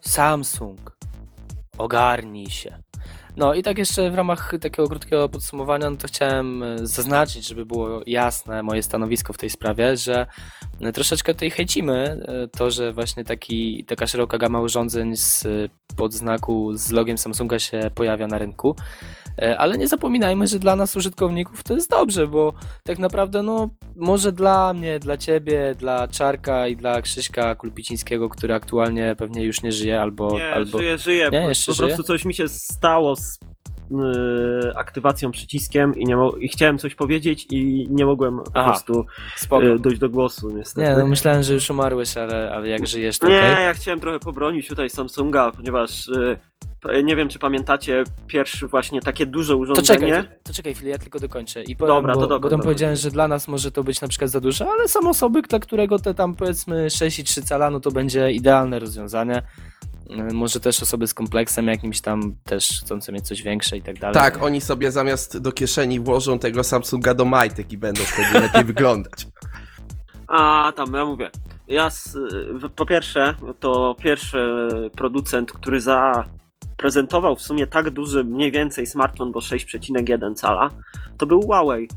Samsung. 0.01 0.97
Ogarnij 1.78 2.49
się. 2.49 2.87
No 3.38 3.54
i 3.54 3.64
tak 3.64 3.78
jeszcze 3.78 4.12
w 4.12 4.16
ramach 4.16 4.52
takiego 4.62 4.88
krótkiego 4.88 5.30
podsumowania, 5.30 5.90
no 5.90 5.98
to 5.98 6.08
chciałem 6.08 6.64
e, 6.64 6.88
zaznaczyć, 6.88 7.48
żeby 7.48 7.66
było 7.66 8.02
jasne 8.08 8.64
moje 8.64 8.84
stanowisko 8.84 9.34
w 9.34 9.38
tej 9.38 9.50
sprawie, 9.50 9.98
że 9.98 10.28
e, 10.82 10.92
troszeczkę 10.92 11.34
tutaj 11.34 11.50
hejcimy 11.52 12.26
e, 12.28 12.48
to, 12.48 12.72
że 12.72 12.94
właśnie 12.94 13.24
taki, 13.24 13.86
taka 13.86 14.08
szeroka 14.08 14.38
gama 14.38 14.62
urządzeń 14.62 15.16
z 15.16 15.48
podznaku 15.96 16.72
z 16.74 16.92
logiem 16.92 17.18
Samsunga 17.18 17.60
się 17.60 17.92
pojawia 17.96 18.28
na 18.28 18.38
rynku. 18.38 18.76
E, 19.42 19.58
Ale 19.58 19.78
nie 19.78 19.88
zapominajmy, 19.88 20.48
że 20.48 20.60
dla 20.60 20.76
nas 20.76 20.96
użytkowników 20.96 21.64
to 21.64 21.74
jest 21.74 21.90
dobrze, 21.90 22.28
bo 22.28 22.54
tak 22.84 23.00
naprawdę, 23.00 23.44
no, 23.44 23.70
może 23.96 24.32
dla 24.32 24.74
mnie, 24.74 25.00
dla 25.00 25.18
ciebie, 25.18 25.76
dla 25.80 26.08
Czarka 26.08 26.68
i 26.68 26.76
dla 26.76 27.02
Krzyśka 27.02 27.56
Kulpicińskiego, 27.56 28.30
który 28.30 28.54
aktualnie 28.54 29.16
pewnie 29.18 29.44
już 29.44 29.64
nie 29.64 29.72
żyje, 29.72 30.02
albo. 30.02 30.38
Nie, 30.38 30.54
albo... 30.54 30.78
żyję, 30.78 30.98
żyję. 30.98 31.30
Nie, 31.32 31.42
po, 31.42 31.48
po 31.48 31.74
żyje? 31.74 31.88
prostu 31.88 32.04
coś 32.04 32.26
mi 32.26 32.34
się 32.34 32.48
stało 32.48 33.16
z 33.16 33.40
yy, 33.92 34.74
aktywacją 34.76 35.32
przyciskiem 35.32 35.96
i, 35.96 36.06
nie 36.06 36.18
i 36.40 36.48
chciałem 36.48 36.78
coś 36.78 36.96
powiedzieć 36.96 37.48
i 37.52 37.88
nie 37.90 38.06
mogłem 38.06 38.38
po 38.38 38.52
Aha, 38.54 38.70
prostu 38.70 39.06
yy, 39.62 39.80
dojść 39.80 40.00
do 40.00 40.10
głosu 40.10 40.50
niestety. 40.50 40.88
Nie, 40.88 40.96
no 40.98 41.08
myślałem, 41.08 41.44
że 41.44 41.54
już 41.54 41.70
umarłeś, 41.70 42.18
ale, 42.18 42.52
ale 42.52 42.68
jak 42.68 42.88
żyjesz, 42.88 43.20
to 43.20 43.28
Nie, 43.28 43.38
okej. 43.38 43.66
ja 43.66 43.74
chciałem 43.74 44.00
trochę 44.00 44.20
pobronić 44.20 44.68
tutaj 44.68 44.90
Samsunga, 44.90 45.52
ponieważ 45.52 46.08
yy, 46.08 46.38
nie 47.03 47.15
wiem, 47.15 47.30
czy 47.30 47.39
pamiętacie 47.39 48.03
pierwszy 48.28 48.67
właśnie 48.67 49.01
takie 49.01 49.25
duże 49.25 49.53
To 49.53 49.57
urządzenie. 49.59 50.07
czekaj, 50.07 50.30
to 50.43 50.53
czekaj 50.53 50.73
chwilę, 50.73 50.89
ja 50.91 50.97
tylko 50.97 51.19
dokończę. 51.19 51.63
I 51.63 51.75
powiem, 51.75 51.95
Dobra, 51.95 52.13
to 52.13 52.19
bo, 52.19 52.28
dokończ, 52.28 52.41
bo 52.43 52.49
tam 52.49 52.59
dobra. 52.59 52.63
powiedziałem, 52.63 52.95
że 52.95 53.11
dla 53.11 53.28
nas 53.28 53.47
może 53.47 53.71
to 53.71 53.84
być 53.84 54.01
na 54.01 54.07
przykład 54.07 54.30
za 54.32 54.39
dużo, 54.41 54.71
ale 54.71 54.88
są 54.88 55.09
osoby, 55.09 55.41
dla 55.41 55.59
którego 55.59 55.99
te 55.99 56.13
tam 56.13 56.36
powiedzmy 56.36 56.88
6,3 56.88 57.43
cala, 57.43 57.69
no 57.69 57.80
to 57.80 57.91
będzie 57.91 58.32
idealne 58.32 58.80
rozwiązanie. 58.80 59.41
Y, 60.32 60.34
Może 60.34 60.59
też 60.59 60.84
osoby 60.84 61.07
z 61.07 61.13
kompleksem 61.13 61.67
jakimś 61.67 62.01
tam 62.01 62.36
też 62.43 62.67
chcące 62.84 63.11
mieć 63.11 63.28
coś 63.28 63.41
większe 63.43 63.78
i 63.78 63.82
tak 63.82 63.99
dalej. 63.99 64.13
Tak, 64.13 64.43
oni 64.43 64.61
sobie 64.61 64.91
zamiast 64.91 65.38
do 65.38 65.51
kieszeni 65.51 65.99
włożą 65.99 66.39
tego 66.39 66.63
Samsunga 66.63 67.13
do 67.13 67.25
majtek 67.25 67.71
i 67.71 67.78
będą 67.78 68.01
wtedy 68.03 68.39
lepiej 68.39 68.63
wyglądać. 68.73 69.28
A 70.28 70.71
tam, 70.75 70.93
ja 70.93 71.05
mówię. 71.05 71.30
Ja 71.67 71.89
z, 71.89 72.17
w- 72.63 72.69
po 72.75 72.86
pierwsze, 72.86 73.36
to 73.59 73.95
pierwszy 74.03 74.67
producent, 74.95 75.51
który 75.51 75.82
zaprezentował 76.78 77.36
w 77.36 77.41
sumie 77.41 77.67
tak 77.67 77.89
duży 77.89 78.23
mniej 78.23 78.51
więcej 78.51 78.86
smartfon, 78.86 79.32
bo 79.32 79.39
6,1 79.39 80.36
cala, 80.36 80.69
to 81.17 81.25
był 81.25 81.41
Huawei. 81.41 81.88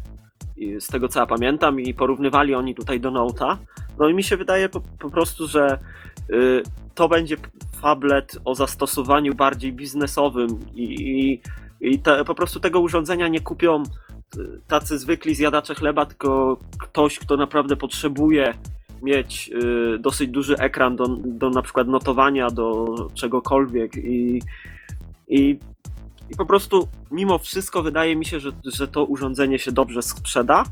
I 0.57 0.81
z 0.81 0.87
tego 0.87 1.09
co 1.09 1.21
ja 1.21 1.27
pamiętam, 1.27 1.81
i 1.81 1.95
porównywali 1.95 2.55
oni 2.55 2.75
tutaj 2.75 3.01
do 3.01 3.11
Note'a. 3.11 3.57
No 3.99 4.09
i 4.09 4.15
mi 4.15 4.23
się 4.23 4.37
wydaje 4.37 4.69
po, 4.69 4.81
po 4.99 5.11
prostu, 5.11 5.47
że 5.47 5.79
y, 6.31 6.63
to 6.95 7.09
będzie 7.09 7.37
tablet 7.83 8.39
o 8.45 8.55
zastosowaniu 8.55 9.35
bardziej 9.35 9.73
biznesowym 9.73 10.49
i, 10.75 10.85
i, 10.85 11.41
i 11.81 11.99
te, 11.99 12.25
po 12.25 12.35
prostu 12.35 12.61
tego 12.61 12.81
urządzenia 12.81 13.29
nie 13.29 13.41
kupią 13.41 13.83
y, 13.83 14.61
tacy 14.69 14.99
zwykli 14.99 15.35
zjadacze 15.35 15.75
chleba, 15.75 16.07
tylko 16.07 16.57
ktoś, 16.79 17.19
kto 17.19 17.37
naprawdę 17.37 17.77
potrzebuje 17.77 18.55
mieć 19.03 19.51
y, 19.95 19.99
dosyć 19.99 20.31
duży 20.31 20.57
ekran 20.57 20.97
do, 20.97 21.07
do 21.25 21.51
na 21.51 21.63
przykład 21.63 21.89
notowania, 21.89 22.51
do 22.51 22.87
czegokolwiek 23.15 23.97
i, 23.97 24.43
i, 25.29 25.59
i 26.31 26.37
po 26.39 26.47
prostu 26.47 26.89
mimo 27.11 27.39
wszystko 27.39 27.83
wydaje 27.83 28.17
mi 28.17 28.25
się, 28.25 28.41
że, 28.41 28.51
że 28.65 28.89
to 28.89 29.05
urządzenie 29.05 29.59
się 29.59 29.73
dobrze 29.73 30.03
sprzeda. 30.03 30.65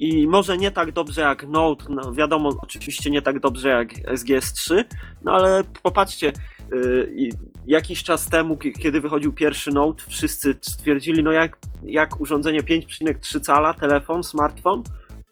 I 0.00 0.26
może 0.26 0.58
nie 0.58 0.70
tak 0.70 0.92
dobrze 0.92 1.20
jak 1.20 1.48
Note, 1.48 1.84
no 1.88 2.12
wiadomo, 2.12 2.50
oczywiście 2.62 3.10
nie 3.10 3.22
tak 3.22 3.40
dobrze 3.40 3.68
jak 3.68 3.88
SGS3, 3.94 4.84
no 5.22 5.32
ale 5.32 5.64
popatrzcie, 5.82 6.32
y, 6.72 7.30
jakiś 7.66 8.02
czas 8.02 8.26
temu, 8.26 8.56
ki- 8.56 8.72
kiedy 8.72 9.00
wychodził 9.00 9.32
pierwszy 9.32 9.70
Note, 9.70 10.02
wszyscy 10.08 10.54
stwierdzili, 10.60 11.22
no 11.22 11.32
jak, 11.32 11.58
jak 11.82 12.20
urządzenie 12.20 12.62
5,3 12.62 13.40
cala, 13.40 13.74
telefon, 13.74 14.24
smartfon, 14.24 14.82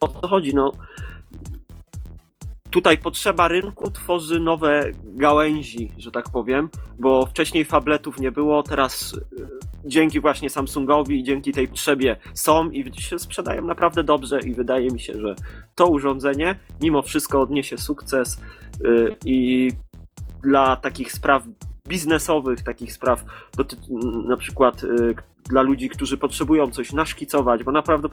o 0.00 0.08
co 0.08 0.28
chodzi, 0.28 0.54
no 0.54 0.72
tutaj 2.70 2.98
potrzeba 2.98 3.48
rynku 3.48 3.90
tworzy 3.90 4.40
nowe 4.40 4.90
gałęzi, 5.04 5.92
że 5.98 6.10
tak 6.10 6.30
powiem, 6.30 6.68
bo 6.98 7.26
wcześniej 7.26 7.64
fabletów 7.64 8.20
nie 8.20 8.32
było, 8.32 8.62
teraz 8.62 9.12
y, 9.12 9.48
dzięki 9.84 10.20
właśnie 10.20 10.50
Samsungowi 10.50 11.20
i 11.20 11.24
dzięki 11.24 11.52
tej 11.52 11.68
potrzebie 11.68 12.16
są 12.34 12.70
i 12.70 13.00
się 13.00 13.18
sprzedają 13.18 13.64
naprawdę 13.64 14.04
dobrze 14.04 14.40
i 14.40 14.54
wydaje 14.54 14.90
mi 14.90 15.00
się, 15.00 15.20
że 15.20 15.34
to 15.74 15.86
urządzenie 15.86 16.58
mimo 16.80 17.02
wszystko 17.02 17.40
odniesie 17.40 17.78
sukces 17.78 18.40
y, 18.84 19.16
i 19.24 19.70
dla 20.42 20.76
takich 20.76 21.12
spraw 21.12 21.42
biznesowych, 21.88 22.62
takich 22.62 22.92
spraw 22.92 23.24
doty- 23.56 23.76
na 24.28 24.36
przykład 24.36 24.84
y, 24.84 25.14
dla 25.44 25.62
ludzi, 25.62 25.88
którzy 25.88 26.18
potrzebują 26.18 26.70
coś 26.70 26.92
naszkicować, 26.92 27.64
bo 27.64 27.72
naprawdę 27.72 28.08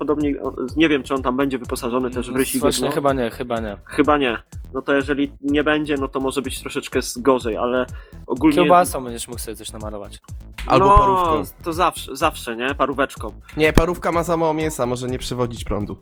nie 0.78 0.90
wiem, 0.90 1.04
czy 1.04 1.14
on 1.14 1.22
tam 1.24 1.38
będzie 1.38 1.58
wyposażony 1.58 2.10
też 2.12 2.32
w 2.32 2.36
rysi 2.36 2.60
Właśnie 2.60 2.82
gówno. 2.88 2.96
chyba 2.96 3.14
nie, 3.14 3.30
chyba 3.30 3.60
nie. 3.60 3.78
Chyba 3.86 4.18
nie. 4.18 4.38
No 4.74 4.82
to 4.82 4.94
jeżeli 4.94 5.32
nie 5.42 5.64
będzie, 5.64 5.96
no 5.98 6.08
to 6.08 6.20
może 6.20 6.42
być 6.42 6.60
troszeczkę 6.62 7.02
z- 7.02 7.18
gorzej, 7.18 7.58
ale 7.58 7.86
ogólnie... 8.28 8.56
Kiełbasą 8.56 9.04
będziesz 9.04 9.28
mógł 9.28 9.40
sobie 9.40 9.56
coś 9.56 9.72
namalować. 9.72 10.20
Albo 10.68 10.86
no, 10.88 10.98
parówką. 10.98 11.44
to 11.64 11.74
zawsze, 11.74 12.16
zawsze, 12.16 12.56
nie? 12.56 12.76
Paróweczką. 12.76 13.32
Nie, 13.58 13.74
parówka 13.74 14.12
ma 14.12 14.24
za 14.24 14.38
mało 14.38 14.54
mięsa, 14.54 14.86
może 14.86 15.08
nie 15.08 15.20
przywodzić 15.20 15.64
prądu. 15.64 15.98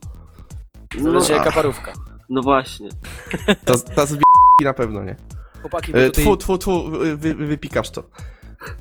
No, 0.98 1.04
Zależy 1.04 1.34
a. 1.34 1.38
jaka 1.38 1.52
parówka. 1.52 1.94
no 2.30 2.42
właśnie. 2.42 2.90
Ta, 3.66 3.74
ta 3.96 4.06
z 4.06 4.18
na 4.64 4.74
pewno 4.74 5.04
nie. 5.04 5.16
Chłopaki, 5.64 5.92
bo 5.92 5.98
E, 6.00 6.06
tutaj... 6.06 6.24
Tfu, 6.24 6.38
tfu, 6.38 6.58
tfu, 6.58 6.84
wy, 7.16 7.34
wypikasz 7.36 7.90
to. 7.90 8.04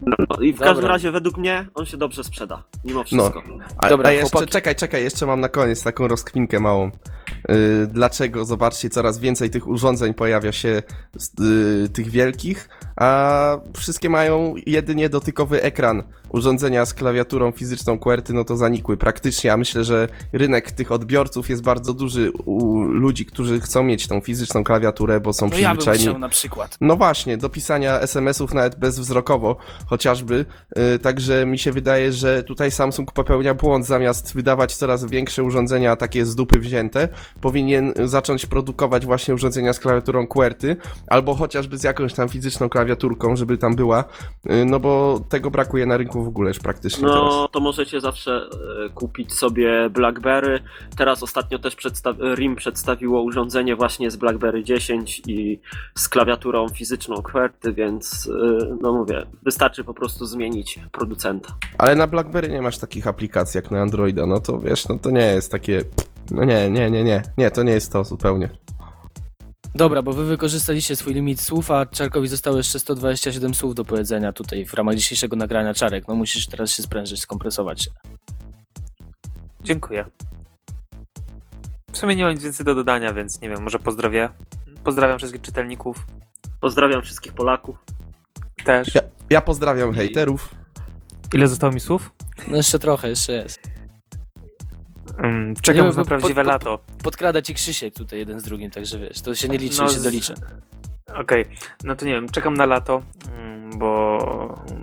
No, 0.03 0.37
I 0.41 0.53
w 0.53 0.57
Dobra. 0.57 0.67
każdym 0.73 0.87
razie 0.87 1.11
według 1.13 1.37
mnie 1.37 1.67
on 1.75 1.87
się 1.87 1.97
dobrze 1.97 2.25
sprzeda, 2.25 2.63
mimo 2.85 3.05
wszystko. 3.05 3.43
A, 3.79 3.89
Dobra, 3.89 4.09
a 4.09 4.13
jeszcze, 4.13 4.31
chłopaki. 4.31 4.53
czekaj, 4.53 4.77
czekaj, 4.77 5.03
jeszcze 5.03 5.27
mam 5.27 5.41
na 5.41 5.49
koniec 5.49 5.83
taką 5.83 6.09
rozkminkę 6.09 6.61
małą. 6.61 6.91
Yy, 7.49 7.87
dlaczego, 7.87 8.45
zobaczcie, 8.45 8.91
coraz 8.91 9.19
więcej 9.19 9.51
tych 9.51 9.69
urządzeń 9.69 10.15
pojawia 10.15 10.53
się, 10.53 10.83
yy, 11.41 11.89
tych 11.89 12.11
wielkich, 12.11 12.69
a 12.97 13.59
wszystkie 13.77 14.09
mają 14.11 14.55
jedynie 14.67 15.09
dotykowy 15.09 15.63
ekran. 15.63 16.03
Urządzenia 16.33 16.87
z 16.87 16.95
klawiaturą 16.95 17.53
fizyczną 17.53 17.99
QWERTY, 17.99 18.33
no 18.33 18.45
to 18.45 18.57
zanikły 18.57 18.97
praktycznie, 18.97 19.53
a 19.53 19.57
myślę, 19.57 19.85
że 19.85 20.09
rynek 20.33 20.71
tych 20.71 20.93
odbiorców 20.93 21.51
jest 21.51 21.63
bardzo 21.63 21.95
duży 21.95 22.33
u 22.45 22.83
ludzi, 22.83 23.27
którzy 23.27 23.61
chcą 23.61 23.83
mieć 23.83 24.07
tą 24.07 24.21
fizyczną 24.21 24.65
klawiaturę, 24.65 25.21
bo 25.21 25.33
są 25.33 25.49
No 25.49 25.59
ja 25.59 25.69
bym 25.69 25.77
przyzwyczajeni. 25.77 26.05
chciał 26.05 26.19
na 26.19 26.29
przykład. 26.29 26.77
No 26.81 26.97
właśnie, 26.97 27.37
do 27.37 27.49
pisania 27.49 28.01
SMS-ów 28.01 28.55
nawet 28.55 28.79
bezwzrokowo 28.79 29.57
chociażby. 29.87 30.45
Yy, 30.77 30.99
także 30.99 31.47
mi 31.47 31.59
się 31.59 31.73
wydaje, 31.73 32.13
że 32.13 32.43
tutaj 32.43 32.71
Samsung 32.71 33.13
popełnia 33.13 33.55
błąd. 33.55 33.87
Zamiast 33.87 34.35
wydawać 34.35 34.77
coraz 34.77 35.05
większe 35.05 35.43
urządzenia 35.43 35.97
takie 35.97 36.27
z 36.27 36.35
dupy 36.35 36.59
wzięte, 36.59 37.09
powinien 37.41 37.93
zacząć 38.05 38.47
produkować 38.47 39.07
właśnie 39.07 39.35
urządzenia 39.35 39.73
z 39.73 39.79
klawiaturą 39.81 40.27
QWERTY, 40.27 40.77
albo 41.07 41.35
chociażby 41.35 41.79
z 41.79 41.85
jakąś 41.85 42.15
tam 42.15 42.29
fizyczną 42.29 42.69
klawiaturką, 42.69 43.37
żeby 43.37 43.59
tam 43.59 43.75
była. 43.77 44.05
Yy, 44.45 44.65
no 44.65 44.81
bo 44.81 45.21
tego 45.29 45.51
brakuje 45.51 45.87
na 45.87 45.97
rynku 45.97 46.22
w 46.25 46.29
ogóle 46.29 46.49
już 46.49 46.59
praktycznie 46.59 47.09
teraz. 47.09 47.23
No, 47.23 47.49
to 47.49 47.61
możecie 47.61 48.01
zawsze 48.01 48.49
e, 48.87 48.89
kupić 48.89 49.33
sobie 49.33 49.91
BlackBerry. 49.91 50.61
Teraz 50.97 51.23
ostatnio 51.23 51.59
też 51.59 51.77
RIM 52.35 52.57
przedstawiło 52.57 53.23
urządzenie 53.23 53.77
właśnie 53.77 54.11
z 54.11 54.17
BlackBerry 54.17 54.65
10 54.65 55.23
i 55.27 55.61
z 55.95 56.09
klawiaturą 56.09 56.69
fizyczną 56.69 57.23
QWERTY, 57.23 57.73
więc 57.73 58.31
e, 58.43 58.77
no 58.81 58.93
mówię, 58.93 59.27
wystarczy 59.43 59.85
po 59.85 59.95
prostu 59.95 60.27
zmienić 60.27 60.79
producenta. 60.93 61.55
Ale 61.79 61.97
na 61.97 62.07
BlackBerry 62.07 62.49
nie 62.49 62.63
masz 62.63 62.79
takich 62.79 63.07
aplikacji 63.07 63.59
jak 63.59 63.71
na 63.71 63.83
Androida, 63.83 64.27
no 64.27 64.41
to 64.41 64.59
wiesz, 64.59 64.89
no 64.89 64.99
to 64.99 65.11
nie 65.11 65.27
jest 65.27 65.53
takie... 65.53 65.85
No 66.31 66.45
nie, 66.45 66.71
nie, 66.71 66.91
nie, 66.91 67.05
nie, 67.05 67.23
nie, 67.39 67.51
to 67.51 67.63
nie 67.63 67.73
jest 67.73 67.93
to 67.93 68.05
zupełnie. 68.05 68.49
Dobra, 69.75 70.03
bo 70.03 70.13
wy 70.13 70.25
wykorzystaliście 70.25 70.97
swój 70.97 71.15
limit 71.15 71.41
słów, 71.41 71.71
a 71.71 71.87
Czarkowi 71.87 72.29
zostało 72.29 72.57
jeszcze 72.57 72.79
127 72.79 73.55
słów 73.55 73.75
do 73.75 73.85
powiedzenia 73.85 74.33
tutaj 74.33 74.67
w 74.67 74.75
ramach 74.75 74.95
dzisiejszego 74.95 75.37
nagrania. 75.37 75.75
Czarek, 75.75 76.09
no 76.09 76.15
musisz 76.15 76.47
teraz 76.47 76.71
się 76.71 76.83
sprężyć, 76.83 77.21
skompresować 77.21 77.83
się. 77.83 77.91
Dziękuję. 79.61 80.05
W 81.93 81.99
sumie 81.99 82.17
nie 82.17 82.25
mam 82.25 82.33
nic 82.35 82.43
więcej 82.43 82.67
do 82.67 82.75
dodania, 82.75 83.13
więc 83.13 83.41
nie 83.41 83.49
wiem, 83.49 83.63
może 83.63 83.79
pozdrowię. 83.79 84.29
Pozdrawiam 84.85 85.19
wszystkich 85.19 85.43
czytelników 85.43 86.07
Pozdrawiam 86.61 87.03
wszystkich 87.03 87.33
Polaków. 87.33 87.77
też. 88.65 88.95
Ja, 88.95 89.01
ja 89.31 89.41
pozdrawiam 89.41 89.95
hejterów. 89.95 90.55
Ile 91.35 91.49
zostało 91.49 91.73
mi 91.73 91.81
słów? 91.81 92.13
No 92.49 92.57
jeszcze 92.57 92.79
trochę, 92.79 93.09
jeszcze 93.09 93.33
jest. 93.33 93.72
Mm, 95.19 95.55
czekam 95.63 95.89
Nie, 95.91 95.93
na 95.97 96.05
prawdziwe 96.05 96.35
po- 96.35 96.41
po- 96.45 96.49
lato. 96.53 96.79
Podkrada 97.03 97.43
ci 97.43 97.55
Krzysiek 97.55 97.95
tutaj 97.95 98.19
jeden 98.19 98.41
z 98.41 98.43
drugim, 98.43 98.71
także 98.71 98.99
wiesz, 98.99 99.21
to 99.21 99.35
się 99.35 99.49
nie 99.49 99.59
liczy, 99.59 99.83
No, 99.83 99.89
się 99.89 100.01
doliczy. 100.01 100.35
Okej, 101.15 101.45
no 101.85 101.97
to 101.97 102.07
nie 102.07 102.13
wiem, 102.13 102.29
czekam 102.29 102.55
na 102.55 102.67
lato, 102.67 103.03
mm, 103.39 103.79
bo, 103.79 104.19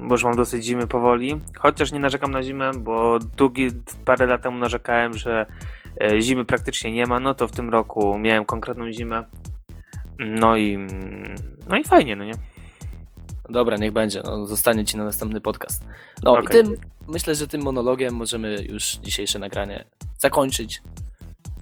bo 0.02 0.14
już 0.14 0.24
mam 0.24 0.36
dosyć 0.36 0.66
zimy 0.66 0.88
powoli. 0.88 1.42
Chociaż 1.60 1.92
nie 1.92 2.00
narzekam 2.00 2.32
na 2.32 2.44
zimę, 2.44 2.72
bo 2.78 3.20
długi, 3.20 3.68
parę 4.06 4.26
lat 4.26 4.42
temu 4.42 4.58
narzekałem, 4.58 5.14
że 5.14 5.46
e, 6.02 6.22
zimy 6.22 6.46
praktycznie 6.46 6.92
nie 6.92 7.06
ma, 7.06 7.20
no 7.20 7.34
to 7.34 7.48
w 7.48 7.52
tym 7.52 7.70
roku 7.70 8.18
miałem 8.18 8.46
konkretną 8.46 8.92
zimę. 8.92 9.24
No 10.20 10.58
i, 10.58 10.78
no 11.70 11.78
i 11.78 11.84
fajnie, 11.84 12.16
no 12.16 12.24
nie? 12.24 12.34
Dobra, 13.50 13.78
niech 13.78 13.94
będzie, 13.94 14.22
no, 14.26 14.46
zostanie 14.46 14.86
ci 14.86 14.98
na 14.98 15.04
następny 15.04 15.42
podcast. 15.42 15.84
No 16.24 16.36
i 16.36 16.40
Okej. 16.40 16.64
tym, 16.64 16.76
myślę, 17.08 17.36
że 17.36 17.48
tym 17.48 17.62
monologiem 17.62 18.14
możemy 18.14 18.64
już 18.70 18.92
dzisiejsze 18.96 19.40
nagranie 19.40 19.86
zakończyć. 20.18 20.82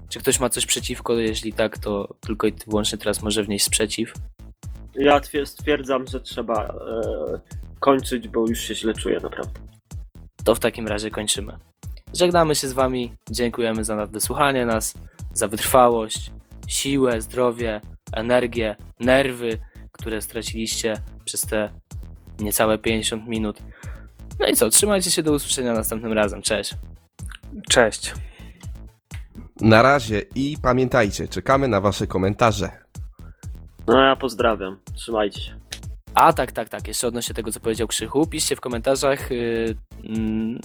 Czy 0.09 0.19
ktoś 0.19 0.39
ma 0.39 0.49
coś 0.49 0.65
przeciwko? 0.65 1.13
Jeśli 1.13 1.53
tak, 1.53 1.77
to 1.77 2.15
tylko 2.19 2.47
i 2.47 2.53
wyłącznie 2.67 2.97
teraz 2.97 3.23
może 3.23 3.43
wnieść 3.43 3.65
sprzeciw. 3.65 4.13
Ja 4.95 5.19
twier- 5.19 5.45
stwierdzam, 5.45 6.07
że 6.07 6.19
trzeba 6.19 6.65
e, 6.65 7.39
kończyć, 7.79 8.27
bo 8.27 8.47
już 8.47 8.59
się 8.59 8.75
źle 8.75 8.93
czuję 8.93 9.19
naprawdę. 9.19 9.59
To 10.43 10.55
w 10.55 10.59
takim 10.59 10.87
razie 10.87 11.11
kończymy. 11.11 11.57
Żegnamy 12.13 12.55
się 12.55 12.67
z 12.67 12.73
wami, 12.73 13.13
dziękujemy 13.31 13.83
za 13.83 14.05
wysłuchanie 14.05 14.65
nas, 14.65 14.93
za 15.33 15.47
wytrwałość, 15.47 16.31
siłę, 16.67 17.21
zdrowie, 17.21 17.81
energię, 18.13 18.75
nerwy, 18.99 19.57
które 19.97 20.21
straciliście 20.21 21.01
przez 21.25 21.41
te 21.41 21.69
niecałe 22.39 22.77
50 22.77 23.27
minut. 23.27 23.57
No 24.39 24.47
i 24.47 24.55
co, 24.55 24.69
trzymajcie 24.69 25.11
się 25.11 25.23
do 25.23 25.31
usłyszenia 25.31 25.73
następnym 25.73 26.13
razem. 26.13 26.41
Cześć. 26.41 26.73
Cześć. 27.69 28.13
Na 29.61 29.81
razie 29.81 30.21
i 30.35 30.57
pamiętajcie, 30.61 31.27
czekamy 31.27 31.67
na 31.67 31.81
wasze 31.81 32.07
komentarze. 32.07 32.69
No 33.87 34.01
ja 34.01 34.15
pozdrawiam. 34.15 34.79
Trzymajcie 34.95 35.41
się. 35.41 35.56
A 36.19 36.33
tak, 36.33 36.51
tak, 36.51 36.69
tak. 36.69 36.87
Jeszcze 36.87 37.07
odnośnie 37.07 37.35
tego, 37.35 37.51
co 37.51 37.59
powiedział 37.59 37.87
Krzychu, 37.87 38.27
piszcie 38.27 38.55
w 38.55 38.61
komentarzach. 38.61 39.31
Yy, 39.31 39.75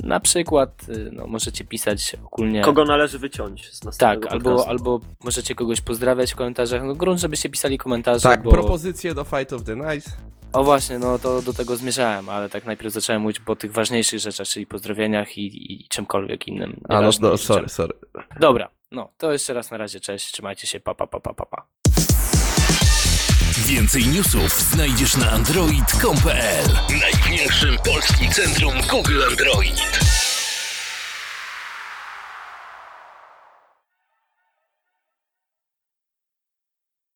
na 0.02 0.20
przykład, 0.20 0.88
yy, 0.88 1.10
no, 1.12 1.26
możecie 1.26 1.64
pisać 1.64 2.16
ogólnie. 2.24 2.62
Kogo 2.62 2.84
należy 2.84 3.18
wyciąć 3.18 3.72
z 3.72 3.84
następnego 3.84 4.22
Tak, 4.22 4.32
albo, 4.32 4.50
podcastu. 4.50 4.70
albo 4.70 5.00
możecie 5.24 5.54
kogoś 5.54 5.80
pozdrawiać 5.80 6.32
w 6.32 6.36
komentarzach. 6.36 6.82
No, 6.84 6.94
grunt, 6.94 7.20
żebyście 7.20 7.48
pisali 7.48 7.78
komentarze. 7.78 8.22
Tak, 8.22 8.42
bo... 8.42 8.50
propozycje 8.50 9.14
do 9.14 9.24
Fight 9.24 9.52
of 9.52 9.62
the 9.64 9.76
Night. 9.76 10.16
O 10.52 10.64
właśnie, 10.64 10.98
no 10.98 11.18
to 11.18 11.42
do 11.42 11.52
tego 11.52 11.76
zmierzałem, 11.76 12.28
ale 12.28 12.48
tak 12.48 12.66
najpierw 12.66 12.94
zacząłem 12.94 13.22
mówić 13.22 13.40
po 13.40 13.56
tych 13.56 13.72
ważniejszych 13.72 14.20
rzeczach, 14.20 14.46
czyli 14.46 14.66
pozdrowieniach 14.66 15.38
i, 15.38 15.72
i 15.72 15.88
czymkolwiek 15.88 16.48
innym. 16.48 16.80
A 16.88 17.00
no, 17.00 17.10
no, 17.20 17.36
sorry, 17.36 17.68
sorry. 17.68 17.94
Dobra, 18.40 18.68
no 18.90 19.08
to 19.18 19.32
jeszcze 19.32 19.54
raz 19.54 19.70
na 19.70 19.76
razie, 19.76 20.00
cześć, 20.00 20.32
trzymajcie 20.32 20.66
się, 20.66 20.80
pa, 20.80 20.94
pa, 20.94 21.06
pa, 21.06 21.20
pa, 21.20 21.34
pa. 21.34 21.46
pa. 21.46 21.66
Więcej 23.58 24.06
newsów 24.06 24.60
znajdziesz 24.60 25.16
na 25.16 25.30
android.com.pl 25.30 26.78
Największym 27.00 27.78
polskim 27.84 28.30
centrum 28.30 28.74
Google 28.90 29.22
Android. 29.30 29.80